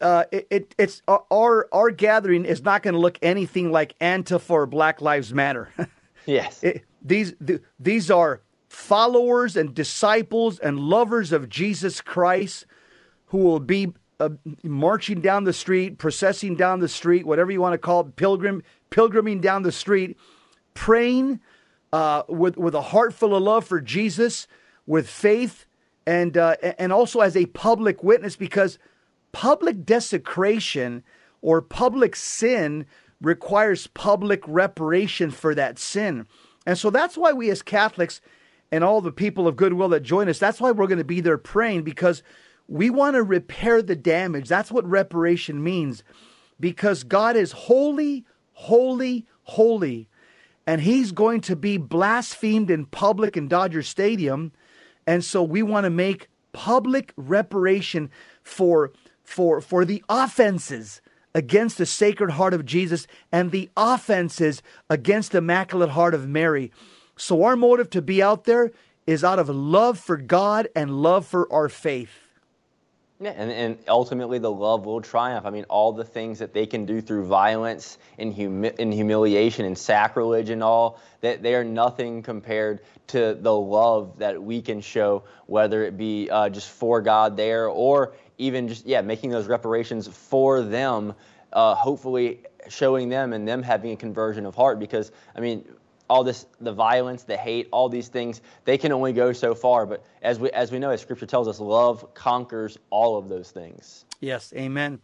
uh, 0.00 0.24
it, 0.30 0.46
it, 0.50 0.74
it's 0.78 1.02
our 1.06 1.68
our 1.72 1.90
gathering 1.90 2.44
is 2.44 2.62
not 2.62 2.82
going 2.82 2.94
to 2.94 3.00
look 3.00 3.18
anything 3.22 3.70
like 3.70 3.98
Antifa 3.98 4.50
or 4.50 4.66
Black 4.66 5.00
Lives 5.00 5.32
Matter. 5.32 5.70
yes, 6.26 6.62
it, 6.62 6.84
these 7.02 7.34
the, 7.40 7.60
these 7.78 8.10
are 8.10 8.42
followers 8.68 9.56
and 9.56 9.74
disciples 9.74 10.58
and 10.58 10.78
lovers 10.78 11.32
of 11.32 11.48
Jesus 11.48 12.00
Christ 12.00 12.66
who 13.28 13.38
will 13.38 13.60
be 13.60 13.92
uh, 14.20 14.30
marching 14.64 15.20
down 15.20 15.44
the 15.44 15.52
street, 15.52 15.98
processing 15.98 16.56
down 16.56 16.80
the 16.80 16.88
street, 16.88 17.26
whatever 17.26 17.50
you 17.50 17.60
want 17.60 17.74
to 17.74 17.78
call 17.78 18.00
it, 18.00 18.16
pilgrim 18.16 18.62
pilgriming 18.90 19.40
down 19.40 19.62
the 19.62 19.72
street, 19.72 20.16
praying 20.74 21.40
uh, 21.92 22.22
with 22.28 22.56
with 22.56 22.74
a 22.74 22.82
heart 22.82 23.14
full 23.14 23.34
of 23.34 23.42
love 23.42 23.64
for 23.64 23.80
Jesus, 23.80 24.46
with 24.86 25.08
faith, 25.08 25.66
and 26.06 26.36
uh, 26.36 26.56
and 26.78 26.92
also 26.92 27.20
as 27.20 27.36
a 27.36 27.46
public 27.46 28.02
witness, 28.02 28.36
because 28.36 28.78
public 29.32 29.84
desecration 29.84 31.02
or 31.40 31.62
public 31.62 32.16
sin 32.16 32.86
requires 33.20 33.86
public 33.88 34.42
reparation 34.46 35.30
for 35.30 35.54
that 35.54 35.78
sin, 35.78 36.26
and 36.66 36.78
so 36.78 36.90
that's 36.90 37.16
why 37.16 37.32
we 37.32 37.50
as 37.50 37.62
Catholics 37.62 38.20
and 38.70 38.84
all 38.84 39.00
the 39.00 39.12
people 39.12 39.48
of 39.48 39.56
goodwill 39.56 39.88
that 39.88 40.02
join 40.02 40.28
us, 40.28 40.38
that's 40.38 40.60
why 40.60 40.70
we're 40.70 40.86
going 40.86 40.98
to 40.98 41.04
be 41.04 41.20
there 41.20 41.38
praying 41.38 41.82
because 41.82 42.22
we 42.68 42.90
want 42.90 43.14
to 43.14 43.22
repair 43.22 43.82
the 43.82 43.96
damage. 43.96 44.48
That's 44.48 44.70
what 44.70 44.88
reparation 44.88 45.62
means, 45.62 46.04
because 46.60 47.02
God 47.02 47.34
is 47.36 47.52
holy, 47.52 48.24
holy, 48.52 49.26
holy 49.42 50.08
and 50.68 50.82
he's 50.82 51.12
going 51.12 51.40
to 51.40 51.56
be 51.56 51.78
blasphemed 51.78 52.70
in 52.70 52.84
public 52.84 53.38
in 53.38 53.48
Dodger 53.48 53.82
Stadium. 53.82 54.52
And 55.06 55.24
so 55.24 55.42
we 55.42 55.62
want 55.62 55.84
to 55.84 55.90
make 55.90 56.28
public 56.52 57.14
reparation 57.16 58.10
for 58.42 58.92
for 59.24 59.62
for 59.62 59.86
the 59.86 60.04
offenses 60.10 61.00
against 61.34 61.78
the 61.78 61.86
Sacred 61.86 62.32
Heart 62.32 62.52
of 62.52 62.66
Jesus 62.66 63.06
and 63.32 63.50
the 63.50 63.70
offenses 63.78 64.62
against 64.90 65.32
the 65.32 65.38
Immaculate 65.38 65.88
Heart 65.88 66.12
of 66.12 66.28
Mary. 66.28 66.70
So 67.16 67.44
our 67.44 67.56
motive 67.56 67.88
to 67.90 68.02
be 68.02 68.22
out 68.22 68.44
there 68.44 68.70
is 69.06 69.24
out 69.24 69.38
of 69.38 69.48
love 69.48 69.98
for 69.98 70.18
God 70.18 70.68
and 70.76 71.02
love 71.02 71.24
for 71.24 71.50
our 71.50 71.70
faith. 71.70 72.27
Yeah, 73.20 73.30
and, 73.36 73.50
and 73.50 73.78
ultimately 73.88 74.38
the 74.38 74.50
love 74.50 74.86
will 74.86 75.00
triumph. 75.00 75.44
I 75.44 75.50
mean, 75.50 75.64
all 75.68 75.92
the 75.92 76.04
things 76.04 76.38
that 76.38 76.54
they 76.54 76.66
can 76.66 76.86
do 76.86 77.00
through 77.00 77.26
violence 77.26 77.98
and, 78.16 78.32
humi- 78.32 78.70
and 78.78 78.94
humiliation 78.94 79.64
and 79.64 79.76
sacrilege 79.76 80.50
and 80.50 80.62
all, 80.62 81.00
that 81.20 81.42
they 81.42 81.56
are 81.56 81.64
nothing 81.64 82.22
compared 82.22 82.80
to 83.08 83.34
the 83.34 83.52
love 83.52 84.18
that 84.18 84.40
we 84.40 84.62
can 84.62 84.80
show, 84.80 85.24
whether 85.46 85.82
it 85.82 85.96
be 85.96 86.30
uh, 86.30 86.48
just 86.48 86.70
for 86.70 87.02
God 87.02 87.36
there 87.36 87.68
or 87.68 88.14
even 88.38 88.68
just, 88.68 88.86
yeah, 88.86 89.00
making 89.00 89.30
those 89.30 89.48
reparations 89.48 90.06
for 90.06 90.62
them, 90.62 91.12
uh, 91.52 91.74
hopefully 91.74 92.44
showing 92.68 93.08
them 93.08 93.32
and 93.32 93.48
them 93.48 93.64
having 93.64 93.90
a 93.90 93.96
conversion 93.96 94.46
of 94.46 94.54
heart. 94.54 94.78
Because, 94.78 95.10
I 95.34 95.40
mean, 95.40 95.64
all 96.08 96.24
this 96.24 96.46
the 96.60 96.72
violence 96.72 97.22
the 97.24 97.36
hate 97.36 97.68
all 97.70 97.88
these 97.88 98.08
things 98.08 98.40
they 98.64 98.78
can 98.78 98.92
only 98.92 99.12
go 99.12 99.32
so 99.32 99.54
far 99.54 99.86
but 99.86 100.04
as 100.22 100.38
we 100.38 100.50
as 100.52 100.72
we 100.72 100.78
know 100.78 100.90
as 100.90 101.00
scripture 101.00 101.26
tells 101.26 101.46
us 101.48 101.60
love 101.60 102.14
conquers 102.14 102.78
all 102.90 103.16
of 103.16 103.28
those 103.28 103.50
things 103.50 104.04
Yes, 104.20 104.52
amen. 104.56 105.00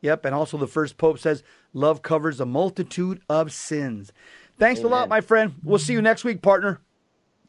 Yep, 0.00 0.24
and 0.24 0.34
also 0.34 0.56
the 0.56 0.66
first 0.66 0.96
pope 0.96 1.18
says, 1.18 1.42
love 1.72 2.02
covers 2.02 2.40
a 2.40 2.46
multitude 2.46 3.20
of 3.28 3.52
sins. 3.52 4.12
Thanks 4.58 4.82
a 4.82 4.88
lot, 4.88 5.08
my 5.08 5.20
friend. 5.20 5.54
We'll 5.62 5.78
see 5.78 5.92
you 5.92 6.00
next 6.02 6.24
week, 6.24 6.40
partner. 6.42 6.80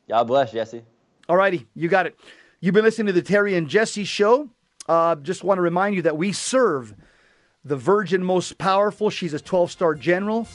god 0.10 0.24
bless 0.26 0.52
jesse 0.52 0.82
All 1.30 1.38
righty, 1.38 1.68
you 1.74 1.88
got 1.88 2.06
it. 2.06 2.18
You've 2.60 2.74
been 2.74 2.84
listening 2.84 3.08
to 3.08 3.14
the 3.14 3.22
Terry 3.22 3.56
and 3.56 3.68
Jesse 3.70 4.04
show. 4.04 4.50
Uh, 4.88 5.16
just 5.16 5.44
want 5.44 5.58
to 5.58 5.62
remind 5.62 5.96
you 5.96 6.02
that 6.04 6.18
we 6.18 6.32
serve 6.32 6.94
the 7.64 7.78
Virgin 7.78 8.24
Most 8.24 8.58
Powerful. 8.58 9.10
She's 9.10 9.34
a 9.34 9.40
12 9.40 9.72
star 9.72 9.96
general. 9.96 10.48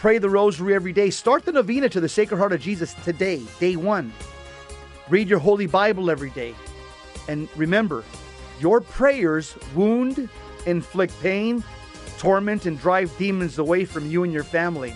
Pray 0.00 0.16
the 0.16 0.30
rosary 0.30 0.74
every 0.74 0.94
day. 0.94 1.10
Start 1.10 1.44
the 1.44 1.52
novena 1.52 1.86
to 1.86 2.00
the 2.00 2.08
Sacred 2.08 2.38
Heart 2.38 2.54
of 2.54 2.60
Jesus 2.62 2.94
today, 3.04 3.42
day 3.58 3.76
one. 3.76 4.14
Read 5.10 5.28
your 5.28 5.38
Holy 5.38 5.66
Bible 5.66 6.10
every 6.10 6.30
day. 6.30 6.54
And 7.28 7.50
remember, 7.54 8.02
your 8.60 8.80
prayers 8.80 9.58
wound, 9.74 10.30
inflict 10.64 11.12
pain, 11.20 11.62
torment, 12.16 12.64
and 12.64 12.80
drive 12.80 13.14
demons 13.18 13.58
away 13.58 13.84
from 13.84 14.10
you 14.10 14.24
and 14.24 14.32
your 14.32 14.42
family. 14.42 14.94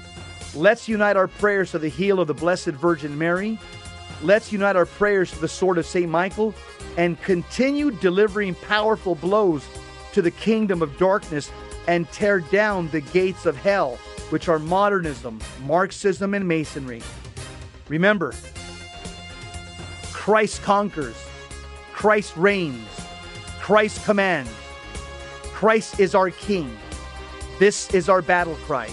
Let's 0.54 0.88
unite 0.88 1.18
our 1.18 1.28
prayers 1.28 1.72
to 1.72 1.78
the 1.78 1.90
heel 1.90 2.18
of 2.18 2.26
the 2.26 2.32
Blessed 2.32 2.68
Virgin 2.68 3.18
Mary. 3.18 3.58
Let's 4.22 4.52
unite 4.52 4.74
our 4.74 4.86
prayers 4.86 5.30
to 5.32 5.38
the 5.38 5.48
sword 5.48 5.76
of 5.76 5.84
St. 5.84 6.10
Michael 6.10 6.54
and 6.96 7.20
continue 7.20 7.90
delivering 7.90 8.54
powerful 8.54 9.16
blows 9.16 9.66
to 10.14 10.22
the 10.22 10.30
kingdom 10.30 10.80
of 10.80 10.96
darkness 10.96 11.50
and 11.88 12.10
tear 12.10 12.40
down 12.40 12.88
the 12.88 13.02
gates 13.02 13.44
of 13.44 13.54
hell, 13.54 13.98
which 14.34 14.48
are 14.48 14.58
modernism, 14.58 15.38
Marxism, 15.64 16.34
and 16.34 16.48
Masonry. 16.48 17.00
Remember, 17.86 18.34
Christ 20.12 20.60
conquers, 20.62 21.14
Christ 21.92 22.36
reigns, 22.36 22.88
Christ 23.60 24.04
commands, 24.04 24.50
Christ 25.52 26.00
is 26.00 26.16
our 26.16 26.30
King. 26.30 26.76
This 27.60 27.94
is 27.94 28.08
our 28.08 28.22
battle 28.22 28.56
cry. 28.66 28.90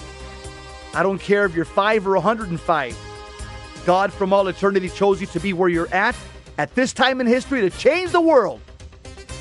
I 0.94 1.02
don't 1.02 1.18
care 1.18 1.46
if 1.46 1.56
you're 1.56 1.66
five 1.66 2.06
or 2.06 2.14
105. 2.14 2.96
God 3.84 4.14
from 4.14 4.34
all 4.34 4.48
eternity 4.48 4.89
chose 4.89 5.20
you 5.22 5.26
to 5.26 5.39
be 5.39 5.54
where 5.54 5.70
you're 5.70 5.92
at 5.92 6.16
at 6.60 6.76
this 6.76 6.94
time 6.94 7.20
in 7.20 7.26
history 7.26 7.62
to 7.62 7.76
change 7.76 8.12
the 8.12 8.22
world. 8.22 8.62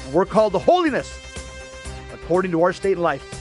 And 0.06 0.14
we're 0.14 0.24
called 0.24 0.54
to 0.54 0.60
holiness 0.60 1.20
according 2.14 2.52
to 2.52 2.62
our 2.62 2.72
state 2.72 2.94
of 2.94 3.00
life. 3.00 3.36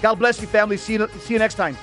God 0.00 0.14
bless 0.14 0.40
you, 0.40 0.46
family. 0.46 0.78
See 0.78 0.94
you, 0.94 1.06
see 1.18 1.34
you 1.34 1.38
next 1.38 1.56
time. 1.56 1.76